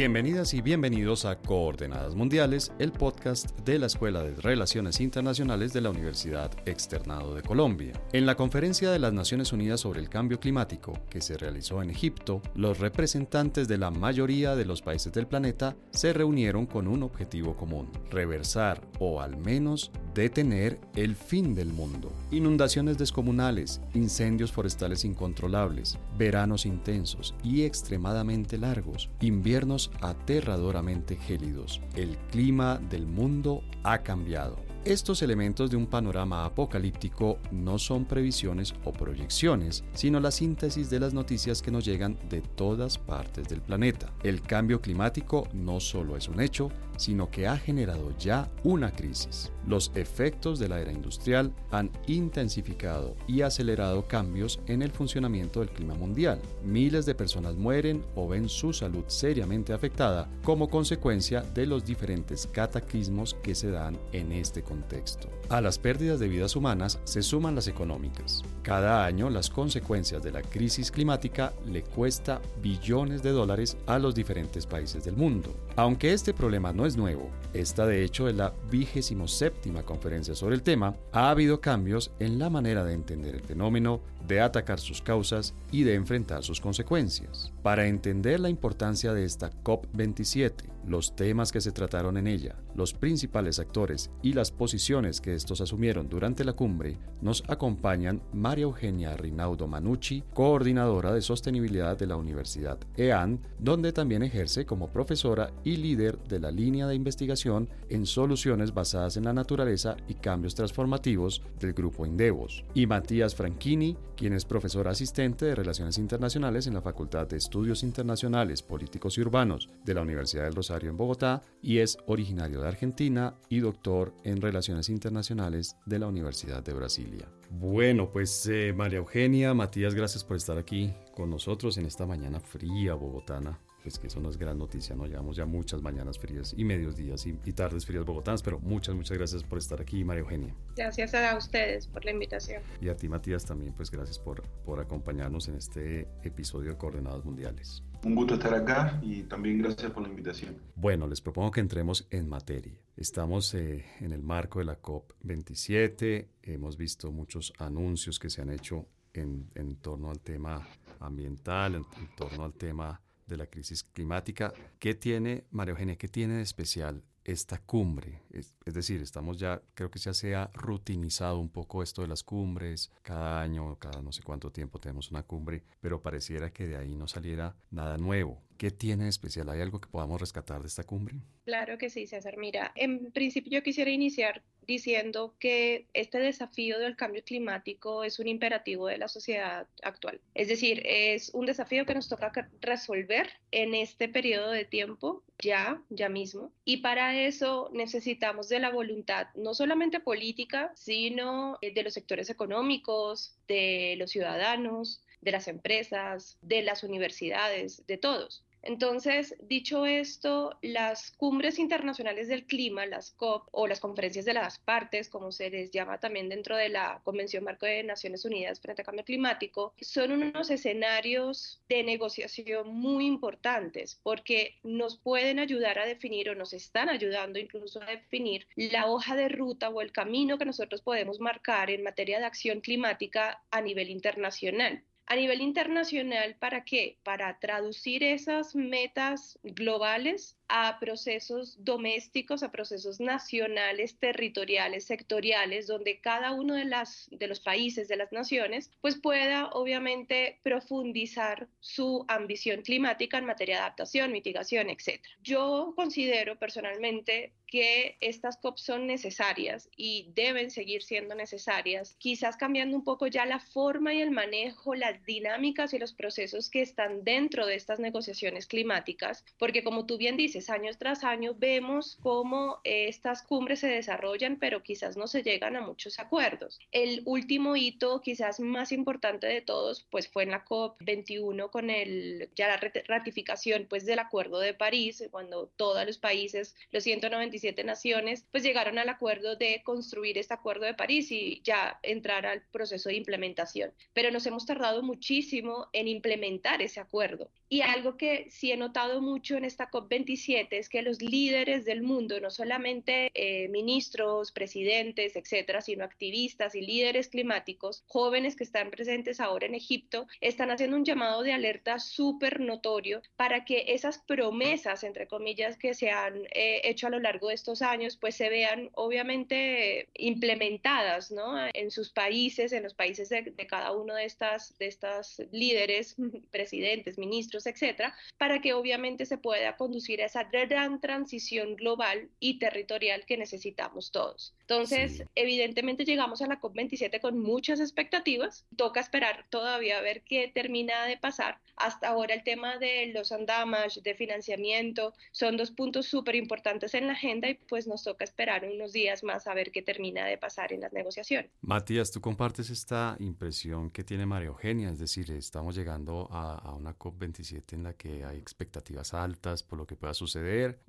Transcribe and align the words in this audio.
Bienvenidas 0.00 0.54
y 0.54 0.62
bienvenidos 0.62 1.26
a 1.26 1.36
Coordenadas 1.36 2.14
Mundiales, 2.14 2.72
el 2.78 2.90
podcast 2.90 3.50
de 3.66 3.78
la 3.78 3.84
Escuela 3.84 4.22
de 4.22 4.34
Relaciones 4.34 4.98
Internacionales 4.98 5.74
de 5.74 5.82
la 5.82 5.90
Universidad 5.90 6.50
Externado 6.64 7.34
de 7.34 7.42
Colombia. 7.42 7.92
En 8.14 8.24
la 8.24 8.34
conferencia 8.34 8.90
de 8.90 8.98
las 8.98 9.12
Naciones 9.12 9.52
Unidas 9.52 9.80
sobre 9.80 10.00
el 10.00 10.08
Cambio 10.08 10.40
Climático, 10.40 10.94
que 11.10 11.20
se 11.20 11.36
realizó 11.36 11.82
en 11.82 11.90
Egipto, 11.90 12.40
los 12.54 12.78
representantes 12.78 13.68
de 13.68 13.76
la 13.76 13.90
mayoría 13.90 14.56
de 14.56 14.64
los 14.64 14.80
países 14.80 15.12
del 15.12 15.26
planeta 15.26 15.76
se 15.90 16.14
reunieron 16.14 16.64
con 16.64 16.88
un 16.88 17.02
objetivo 17.02 17.54
común, 17.54 17.90
reversar 18.10 18.80
o 19.00 19.20
al 19.20 19.36
menos 19.36 19.90
detener 20.14 20.80
el 20.96 21.14
fin 21.14 21.54
del 21.54 21.74
mundo. 21.74 22.10
Inundaciones 22.30 22.96
descomunales, 22.96 23.82
incendios 23.92 24.50
forestales 24.50 25.04
incontrolables, 25.04 25.98
veranos 26.16 26.64
intensos 26.64 27.34
y 27.44 27.64
extremadamente 27.64 28.56
largos, 28.56 29.10
inviernos 29.20 29.89
aterradoramente 30.00 31.16
gélidos. 31.16 31.80
El 31.94 32.16
clima 32.30 32.78
del 32.78 33.06
mundo 33.06 33.62
ha 33.82 33.98
cambiado. 33.98 34.58
Estos 34.86 35.20
elementos 35.20 35.70
de 35.70 35.76
un 35.76 35.86
panorama 35.86 36.46
apocalíptico 36.46 37.38
no 37.50 37.78
son 37.78 38.06
previsiones 38.06 38.74
o 38.84 38.92
proyecciones, 38.92 39.84
sino 39.92 40.20
la 40.20 40.30
síntesis 40.30 40.88
de 40.88 40.98
las 40.98 41.12
noticias 41.12 41.60
que 41.60 41.70
nos 41.70 41.84
llegan 41.84 42.16
de 42.30 42.40
todas 42.40 42.96
partes 42.96 43.46
del 43.46 43.60
planeta. 43.60 44.10
El 44.22 44.40
cambio 44.40 44.80
climático 44.80 45.46
no 45.52 45.80
solo 45.80 46.16
es 46.16 46.28
un 46.28 46.40
hecho, 46.40 46.70
sino 47.00 47.30
que 47.30 47.48
ha 47.48 47.56
generado 47.56 48.14
ya 48.18 48.50
una 48.62 48.92
crisis. 48.92 49.50
Los 49.66 49.90
efectos 49.94 50.58
de 50.58 50.68
la 50.68 50.80
era 50.80 50.92
industrial 50.92 51.50
han 51.70 51.90
intensificado 52.06 53.16
y 53.26 53.40
acelerado 53.40 54.06
cambios 54.06 54.60
en 54.66 54.82
el 54.82 54.90
funcionamiento 54.90 55.60
del 55.60 55.70
clima 55.70 55.94
mundial. 55.94 56.38
Miles 56.62 57.06
de 57.06 57.14
personas 57.14 57.54
mueren 57.56 58.04
o 58.14 58.28
ven 58.28 58.50
su 58.50 58.74
salud 58.74 59.04
seriamente 59.06 59.72
afectada 59.72 60.30
como 60.44 60.68
consecuencia 60.68 61.40
de 61.40 61.64
los 61.64 61.86
diferentes 61.86 62.46
cataclismos 62.46 63.32
que 63.42 63.54
se 63.54 63.70
dan 63.70 63.96
en 64.12 64.32
este 64.32 64.62
contexto. 64.62 65.39
A 65.50 65.60
las 65.60 65.80
pérdidas 65.80 66.20
de 66.20 66.28
vidas 66.28 66.54
humanas 66.54 67.00
se 67.02 67.22
suman 67.22 67.56
las 67.56 67.66
económicas. 67.66 68.44
Cada 68.62 69.04
año 69.04 69.28
las 69.30 69.50
consecuencias 69.50 70.22
de 70.22 70.30
la 70.30 70.42
crisis 70.42 70.92
climática 70.92 71.52
le 71.66 71.82
cuesta 71.82 72.40
billones 72.62 73.24
de 73.24 73.30
dólares 73.30 73.76
a 73.88 73.98
los 73.98 74.14
diferentes 74.14 74.64
países 74.64 75.02
del 75.02 75.16
mundo. 75.16 75.52
Aunque 75.74 76.12
este 76.12 76.32
problema 76.32 76.72
no 76.72 76.86
es 76.86 76.96
nuevo, 76.96 77.30
esta 77.52 77.84
de 77.84 78.04
hecho 78.04 78.28
es 78.28 78.36
la 78.36 78.54
vigésimo 78.70 79.26
séptima 79.26 79.82
conferencia 79.82 80.36
sobre 80.36 80.54
el 80.54 80.62
tema, 80.62 80.94
ha 81.10 81.30
habido 81.30 81.60
cambios 81.60 82.12
en 82.20 82.38
la 82.38 82.48
manera 82.48 82.84
de 82.84 82.94
entender 82.94 83.34
el 83.34 83.42
fenómeno, 83.42 84.02
de 84.28 84.40
atacar 84.40 84.78
sus 84.78 85.02
causas 85.02 85.52
y 85.72 85.82
de 85.82 85.94
enfrentar 85.94 86.44
sus 86.44 86.60
consecuencias. 86.60 87.52
Para 87.64 87.88
entender 87.88 88.38
la 88.38 88.50
importancia 88.50 89.12
de 89.12 89.24
esta 89.24 89.50
COP27, 89.64 90.52
los 90.90 91.14
temas 91.14 91.52
que 91.52 91.60
se 91.60 91.70
trataron 91.70 92.16
en 92.16 92.26
ella, 92.26 92.56
los 92.74 92.92
principales 92.92 93.60
actores 93.60 94.10
y 94.22 94.32
las 94.32 94.50
posiciones 94.50 95.20
que 95.20 95.34
estos 95.34 95.60
asumieron 95.60 96.08
durante 96.08 96.44
la 96.44 96.54
cumbre, 96.54 96.98
nos 97.22 97.44
acompañan 97.48 98.20
María 98.32 98.64
Eugenia 98.64 99.16
Rinaudo 99.16 99.68
Manucci, 99.68 100.24
coordinadora 100.34 101.12
de 101.12 101.22
sostenibilidad 101.22 101.96
de 101.96 102.08
la 102.08 102.16
Universidad 102.16 102.78
EAN, 102.96 103.40
donde 103.60 103.92
también 103.92 104.24
ejerce 104.24 104.66
como 104.66 104.90
profesora 104.90 105.52
y 105.62 105.76
líder 105.76 106.18
de 106.24 106.40
la 106.40 106.50
línea 106.50 106.88
de 106.88 106.96
investigación 106.96 107.68
en 107.88 108.04
soluciones 108.04 108.74
basadas 108.74 109.16
en 109.16 109.24
la 109.24 109.32
naturaleza 109.32 109.96
y 110.08 110.14
cambios 110.14 110.56
transformativos 110.56 111.42
del 111.60 111.72
grupo 111.72 112.04
Indevos, 112.04 112.64
y 112.74 112.86
Matías 112.86 113.36
Franchini, 113.36 113.96
quien 114.16 114.32
es 114.32 114.44
profesor 114.44 114.88
asistente 114.88 115.46
de 115.46 115.54
Relaciones 115.54 115.98
Internacionales 115.98 116.66
en 116.66 116.74
la 116.74 116.82
Facultad 116.82 117.28
de 117.28 117.36
Estudios 117.36 117.84
Internacionales, 117.84 118.62
Políticos 118.62 119.16
y 119.16 119.20
Urbanos 119.22 119.68
de 119.84 119.94
la 119.94 120.02
Universidad 120.02 120.44
del 120.44 120.54
Rosario 120.54 120.79
en 120.88 120.96
Bogotá 120.96 121.42
y 121.62 121.78
es 121.78 121.98
originario 122.06 122.60
de 122.60 122.68
Argentina 122.68 123.34
y 123.48 123.60
doctor 123.60 124.14
en 124.24 124.40
Relaciones 124.40 124.88
Internacionales 124.88 125.76
de 125.86 125.98
la 125.98 126.06
Universidad 126.06 126.62
de 126.62 126.72
Brasilia. 126.72 127.28
Bueno, 127.50 128.10
pues 128.10 128.46
eh, 128.46 128.72
María 128.74 128.98
Eugenia, 128.98 129.52
Matías, 129.54 129.94
gracias 129.94 130.24
por 130.24 130.36
estar 130.36 130.56
aquí 130.56 130.94
con 131.14 131.30
nosotros 131.30 131.76
en 131.78 131.86
esta 131.86 132.06
mañana 132.06 132.40
fría 132.40 132.94
bogotana 132.94 133.58
pues 133.82 133.98
que 133.98 134.08
eso 134.08 134.20
no 134.20 134.28
es 134.28 134.36
gran 134.36 134.58
noticia, 134.58 134.94
¿no? 134.94 135.06
Llevamos 135.06 135.36
ya 135.36 135.46
muchas 135.46 135.82
mañanas 135.82 136.18
frías 136.18 136.54
y 136.56 136.64
medios 136.64 136.96
días 136.96 137.26
y, 137.26 137.32
tardes 137.52 137.84
frías 137.84 138.04
bogotanas, 138.04 138.42
pero 138.42 138.58
muchas, 138.60 138.94
muchas 138.94 139.16
gracias 139.16 139.42
por 139.42 139.58
estar 139.58 139.80
aquí, 139.80 140.04
María 140.04 140.20
Eugenia. 140.20 140.54
Gracias 140.76 141.14
a 141.14 141.36
ustedes 141.36 141.86
por 141.86 142.04
la 142.04 142.12
invitación. 142.12 142.62
Y 142.80 142.88
a 142.88 142.96
ti, 142.96 143.08
Matías, 143.08 143.44
también, 143.44 143.72
pues 143.72 143.90
gracias 143.90 144.18
por, 144.18 144.42
por 144.64 144.80
acompañarnos 144.80 145.48
en 145.48 145.56
este 145.56 146.08
episodio 146.22 146.70
de 146.70 146.76
Coordenadas 146.76 147.24
Mundiales. 147.24 147.82
Un 148.02 148.14
gusto 148.14 148.34
estar 148.34 148.54
acá 148.54 148.98
y 149.02 149.24
también 149.24 149.58
gracias 149.58 149.92
por 149.92 150.02
la 150.02 150.08
invitación. 150.08 150.56
Bueno, 150.74 151.06
les 151.06 151.20
propongo 151.20 151.50
que 151.50 151.60
entremos 151.60 152.06
en 152.10 152.28
materia. 152.28 152.72
Estamos 152.96 153.54
eh, 153.54 153.84
en 154.00 154.12
el 154.12 154.22
marco 154.22 154.58
de 154.58 154.64
la 154.64 154.80
COP27, 154.80 156.26
hemos 156.42 156.78
visto 156.78 157.12
muchos 157.12 157.52
anuncios 157.58 158.18
que 158.18 158.30
se 158.30 158.40
han 158.40 158.50
hecho 158.50 158.86
en, 159.12 159.50
torno 159.82 160.10
al 160.10 160.20
tema 160.20 160.66
ambiental, 160.98 161.74
en, 161.74 161.86
en 161.98 162.16
torno 162.16 162.44
al 162.44 162.54
tema 162.54 163.00
de 163.26 163.36
la 163.36 163.46
crisis 163.46 163.84
climática. 163.84 164.52
¿Qué 164.78 164.94
tiene, 164.94 165.44
María 165.50 165.72
Eugenia, 165.72 165.96
qué 165.96 166.08
tiene 166.08 166.34
de 166.34 166.42
especial 166.42 167.02
esta 167.24 167.58
cumbre? 167.58 168.22
Es, 168.30 168.54
decir, 168.64 169.02
estamos 169.02 169.38
ya, 169.38 169.62
creo 169.74 169.90
que 169.90 169.98
ya 169.98 170.14
se 170.14 170.34
ha 170.34 170.50
rutinizado 170.54 171.38
un 171.38 171.50
poco 171.50 171.82
esto 171.82 172.02
de 172.02 172.08
las 172.08 172.22
cumbres. 172.22 172.90
Cada 173.02 173.40
año, 173.40 173.76
cada 173.78 174.02
no 174.02 174.12
sé 174.12 174.22
cuánto 174.22 174.50
tiempo 174.50 174.78
tenemos 174.78 175.10
una 175.10 175.22
cumbre, 175.22 175.62
pero 175.80 176.02
pareciera 176.02 176.52
que 176.52 176.66
de 176.66 176.76
ahí 176.76 176.94
no 176.94 177.08
saliera 177.08 177.56
nada 177.70 177.98
nuevo. 177.98 178.42
¿Qué 178.56 178.70
tiene 178.70 179.04
de 179.04 179.10
especial? 179.10 179.48
¿Hay 179.48 179.60
algo 179.60 179.80
que 179.80 179.88
podamos 179.88 180.20
rescatar 180.20 180.60
de 180.60 180.68
esta 180.68 180.84
cumbre? 180.84 181.16
Claro 181.44 181.78
que 181.78 181.88
sí, 181.88 182.06
César. 182.06 182.36
Mira, 182.36 182.72
en 182.74 183.10
principio 183.10 183.52
yo 183.52 183.62
quisiera 183.62 183.90
iniciar 183.90 184.42
diciendo 184.66 185.34
que 185.38 185.86
este 185.92 186.18
desafío 186.18 186.78
del 186.78 186.96
cambio 186.96 187.22
climático 187.24 188.04
es 188.04 188.18
un 188.18 188.28
imperativo 188.28 188.86
de 188.86 188.98
la 188.98 189.08
sociedad 189.08 189.66
actual. 189.82 190.20
Es 190.34 190.48
decir, 190.48 190.82
es 190.84 191.30
un 191.34 191.46
desafío 191.46 191.86
que 191.86 191.94
nos 191.94 192.08
toca 192.08 192.48
resolver 192.60 193.30
en 193.50 193.74
este 193.74 194.08
periodo 194.08 194.50
de 194.50 194.64
tiempo, 194.64 195.22
ya, 195.42 195.82
ya 195.88 196.08
mismo. 196.08 196.52
Y 196.64 196.78
para 196.78 197.18
eso 197.20 197.70
necesitamos 197.72 198.48
de 198.48 198.60
la 198.60 198.70
voluntad, 198.70 199.28
no 199.34 199.54
solamente 199.54 200.00
política, 200.00 200.72
sino 200.74 201.58
de 201.60 201.82
los 201.82 201.94
sectores 201.94 202.30
económicos, 202.30 203.36
de 203.48 203.94
los 203.98 204.10
ciudadanos, 204.10 205.02
de 205.20 205.32
las 205.32 205.48
empresas, 205.48 206.38
de 206.42 206.62
las 206.62 206.82
universidades, 206.82 207.86
de 207.86 207.98
todos. 207.98 208.44
Entonces, 208.62 209.36
dicho 209.40 209.86
esto, 209.86 210.58
las 210.62 211.12
cumbres 211.12 211.58
internacionales 211.58 212.28
del 212.28 212.46
clima, 212.46 212.86
las 212.86 213.12
COP 213.12 213.48
o 213.52 213.66
las 213.66 213.80
conferencias 213.80 214.24
de 214.24 214.34
las 214.34 214.58
partes, 214.58 215.08
como 215.08 215.32
se 215.32 215.50
les 215.50 215.70
llama 215.70 215.98
también 215.98 216.28
dentro 216.28 216.56
de 216.56 216.68
la 216.68 217.00
Convención 217.04 217.44
Marco 217.44 217.66
de 217.66 217.82
Naciones 217.82 218.24
Unidas 218.24 218.60
frente 218.60 218.82
al 218.82 218.86
Cambio 218.86 219.04
Climático, 219.04 219.74
son 219.80 220.12
unos 220.12 220.50
escenarios 220.50 221.60
de 221.68 221.82
negociación 221.82 222.68
muy 222.74 223.06
importantes 223.06 223.98
porque 224.02 224.58
nos 224.62 224.98
pueden 224.98 225.38
ayudar 225.38 225.78
a 225.78 225.86
definir 225.86 226.28
o 226.30 226.34
nos 226.34 226.52
están 226.52 226.88
ayudando 226.88 227.38
incluso 227.38 227.82
a 227.82 227.86
definir 227.86 228.46
la 228.56 228.86
hoja 228.86 229.16
de 229.16 229.28
ruta 229.28 229.70
o 229.70 229.80
el 229.80 229.92
camino 229.92 230.38
que 230.38 230.44
nosotros 230.44 230.82
podemos 230.82 231.20
marcar 231.20 231.70
en 231.70 231.82
materia 231.82 232.18
de 232.18 232.26
acción 232.26 232.60
climática 232.60 233.42
a 233.50 233.60
nivel 233.60 233.90
internacional 233.90 234.84
a 235.10 235.16
nivel 235.16 235.40
internacional, 235.40 236.36
¿para 236.36 236.62
qué? 236.64 237.00
Para 237.02 237.36
traducir 237.40 238.04
esas 238.04 238.54
metas 238.54 239.40
globales 239.42 240.36
a 240.50 240.78
procesos 240.80 241.64
domésticos, 241.64 242.42
a 242.42 242.50
procesos 242.50 243.00
nacionales, 243.00 243.98
territoriales, 243.98 244.84
sectoriales, 244.84 245.68
donde 245.68 246.00
cada 246.00 246.32
uno 246.32 246.54
de, 246.54 246.64
las, 246.64 247.08
de 247.12 247.28
los 247.28 247.40
países, 247.40 247.86
de 247.88 247.96
las 247.96 248.12
naciones, 248.12 248.70
pues 248.80 248.96
pueda 248.96 249.48
obviamente 249.52 250.40
profundizar 250.42 251.48
su 251.60 252.04
ambición 252.08 252.62
climática 252.62 253.18
en 253.18 253.26
materia 253.26 253.56
de 253.56 253.62
adaptación, 253.62 254.12
mitigación, 254.12 254.70
etc. 254.70 255.00
Yo 255.22 255.72
considero 255.76 256.36
personalmente 256.38 257.32
que 257.50 257.96
estas 258.00 258.36
COP 258.36 258.58
son 258.58 258.86
necesarias 258.86 259.68
y 259.76 260.12
deben 260.14 260.50
seguir 260.50 260.82
siendo 260.82 261.16
necesarias, 261.16 261.96
quizás 261.98 262.36
cambiando 262.36 262.76
un 262.76 262.84
poco 262.84 263.08
ya 263.08 263.26
la 263.26 263.40
forma 263.40 263.92
y 263.92 264.00
el 264.00 264.12
manejo, 264.12 264.76
las 264.76 265.04
dinámicas 265.04 265.74
y 265.74 265.78
los 265.78 265.92
procesos 265.92 266.48
que 266.48 266.62
están 266.62 267.02
dentro 267.02 267.46
de 267.46 267.56
estas 267.56 267.80
negociaciones 267.80 268.46
climáticas, 268.46 269.24
porque 269.36 269.64
como 269.64 269.84
tú 269.84 269.98
bien 269.98 270.16
dices, 270.16 270.39
países. 270.40 270.50
Año 270.50 270.70
tras 270.78 271.04
año 271.04 271.34
vemos 271.36 271.98
cómo 272.02 272.60
estas 272.64 273.22
cumbres 273.22 273.60
se 273.60 273.68
desarrollan, 273.68 274.38
pero 274.38 274.62
quizás 274.62 274.96
no 274.96 275.06
se 275.06 275.22
llegan 275.22 275.56
a 275.56 275.60
muchos 275.60 275.98
acuerdos. 275.98 276.58
El 276.72 277.02
último 277.04 277.56
hito, 277.56 278.00
quizás 278.00 278.40
más 278.40 278.72
importante 278.72 279.26
de 279.26 279.42
todos, 279.42 279.86
pues 279.90 280.08
fue 280.08 280.24
en 280.24 280.30
la 280.30 280.44
COP21 280.44 281.50
con 281.50 281.70
el, 281.70 282.28
ya 282.34 282.48
la 282.48 282.60
ratificación 282.86 283.66
pues 283.68 283.84
del 283.86 283.98
Acuerdo 283.98 284.40
de 284.40 284.54
París, 284.54 285.02
cuando 285.10 285.46
todos 285.56 285.86
los 285.86 285.98
países, 285.98 286.54
los 286.72 286.84
197 286.84 287.64
naciones, 287.64 288.26
pues 288.30 288.42
llegaron 288.42 288.78
al 288.78 288.88
acuerdo 288.88 289.36
de 289.36 289.62
construir 289.64 290.18
este 290.18 290.34
Acuerdo 290.34 290.66
de 290.66 290.74
París 290.74 291.10
y 291.10 291.40
ya 291.44 291.78
entrar 291.82 292.26
al 292.26 292.42
proceso 292.52 292.88
de 292.88 292.96
implementación. 292.96 293.72
Pero 293.92 294.10
nos 294.10 294.26
hemos 294.26 294.46
tardado 294.46 294.82
muchísimo 294.82 295.68
en 295.72 295.88
implementar 295.88 296.62
ese 296.62 296.80
acuerdo. 296.80 297.30
Y 297.48 297.62
algo 297.62 297.96
que 297.96 298.30
sí 298.30 298.52
he 298.52 298.56
notado 298.56 299.00
mucho 299.02 299.36
en 299.36 299.44
esta 299.44 299.70
COP27 299.70 300.29
es 300.38 300.68
que 300.68 300.82
los 300.82 301.02
líderes 301.02 301.64
del 301.64 301.82
mundo, 301.82 302.20
no 302.20 302.30
solamente 302.30 303.10
eh, 303.14 303.48
ministros, 303.48 304.32
presidentes, 304.32 305.16
etcétera, 305.16 305.60
sino 305.60 305.84
activistas 305.84 306.54
y 306.54 306.60
líderes 306.60 307.08
climáticos, 307.08 307.82
jóvenes 307.86 308.36
que 308.36 308.44
están 308.44 308.70
presentes 308.70 309.20
ahora 309.20 309.46
en 309.46 309.54
Egipto, 309.54 310.06
están 310.20 310.50
haciendo 310.50 310.76
un 310.76 310.84
llamado 310.84 311.22
de 311.22 311.32
alerta 311.32 311.78
súper 311.78 312.40
notorio 312.40 313.02
para 313.16 313.44
que 313.44 313.64
esas 313.68 313.98
promesas, 313.98 314.84
entre 314.84 315.06
comillas, 315.06 315.56
que 315.56 315.74
se 315.74 315.90
han 315.90 316.26
eh, 316.32 316.60
hecho 316.64 316.86
a 316.86 316.90
lo 316.90 317.00
largo 317.00 317.28
de 317.28 317.34
estos 317.34 317.62
años, 317.62 317.96
pues 317.96 318.14
se 318.14 318.28
vean 318.28 318.70
obviamente 318.74 319.88
implementadas 319.94 321.10
¿no? 321.10 321.34
en 321.52 321.70
sus 321.70 321.90
países, 321.90 322.52
en 322.52 322.62
los 322.62 322.74
países 322.74 323.08
de, 323.08 323.22
de 323.22 323.46
cada 323.46 323.72
uno 323.72 323.94
de 323.94 324.04
estas, 324.04 324.56
de 324.58 324.66
estas 324.66 325.22
líderes, 325.32 325.96
presidentes, 326.30 326.98
ministros, 326.98 327.46
etcétera, 327.46 327.94
para 328.18 328.40
que 328.40 328.52
obviamente 328.52 329.06
se 329.06 329.18
pueda 329.18 329.56
conducir 329.56 330.02
a 330.02 330.06
esa 330.06 330.19
gran 330.24 330.80
transición 330.80 331.56
global 331.56 332.08
y 332.18 332.38
territorial 332.38 333.04
que 333.06 333.16
necesitamos 333.16 333.90
todos. 333.90 334.34
Entonces, 334.42 335.04
evidentemente 335.14 335.84
llegamos 335.84 336.22
a 336.22 336.26
la 336.26 336.40
COP27 336.40 337.00
con 337.00 337.20
muchas 337.20 337.60
expectativas, 337.60 338.44
toca 338.56 338.80
esperar 338.80 339.24
todavía 339.30 339.78
a 339.78 339.80
ver 339.80 340.02
qué 340.02 340.30
termina 340.34 340.86
de 340.86 340.96
pasar. 340.96 341.38
Hasta 341.54 341.88
ahora 341.88 342.14
el 342.14 342.24
tema 342.24 342.58
de 342.58 342.90
los 342.92 343.12
andamage, 343.12 343.80
de 343.80 343.94
financiamiento, 343.94 344.92
son 345.12 345.36
dos 345.36 345.52
puntos 345.52 345.86
súper 345.86 346.16
importantes 346.16 346.74
en 346.74 346.88
la 346.88 346.94
agenda 346.94 347.28
y 347.28 347.34
pues 347.34 347.68
nos 347.68 347.84
toca 347.84 348.02
esperar 348.02 348.44
unos 348.44 348.72
días 348.72 349.04
más 349.04 349.28
a 349.28 349.34
ver 349.34 349.52
qué 349.52 349.62
termina 349.62 350.04
de 350.04 350.18
pasar 350.18 350.52
en 350.52 350.62
las 350.62 350.72
negociaciones. 350.72 351.30
Matías, 351.42 351.92
¿tú 351.92 352.00
compartes 352.00 352.50
esta 352.50 352.96
impresión 352.98 353.70
que 353.70 353.84
tiene 353.84 354.04
María 354.04 354.28
Eugenia? 354.28 354.70
Es 354.70 354.80
decir, 354.80 355.12
estamos 355.12 355.54
llegando 355.54 356.08
a, 356.10 356.34
a 356.34 356.54
una 356.54 356.76
COP27 356.76 357.52
en 357.52 357.62
la 357.62 357.74
que 357.74 358.04
hay 358.04 358.18
expectativas 358.18 358.94
altas 358.94 359.44
por 359.44 359.58
lo 359.58 359.66
que 359.66 359.76
pueda 359.76 359.94
suceder 359.94 360.09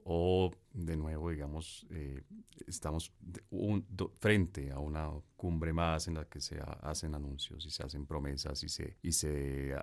o 0.03 0.51
de 0.73 0.95
nuevo, 0.95 1.29
digamos, 1.29 1.85
eh, 1.91 2.21
estamos 2.67 3.11
frente 4.19 4.71
a 4.71 4.79
una 4.79 5.11
cumbre 5.41 5.73
más 5.73 6.07
en 6.07 6.13
la 6.13 6.25
que 6.25 6.39
se 6.39 6.61
hacen 6.83 7.15
anuncios 7.15 7.65
y 7.65 7.71
se 7.71 7.81
hacen 7.81 8.05
promesas 8.05 8.63
y 8.63 8.69
se, 8.69 8.97
y 9.01 9.11
se 9.11 9.73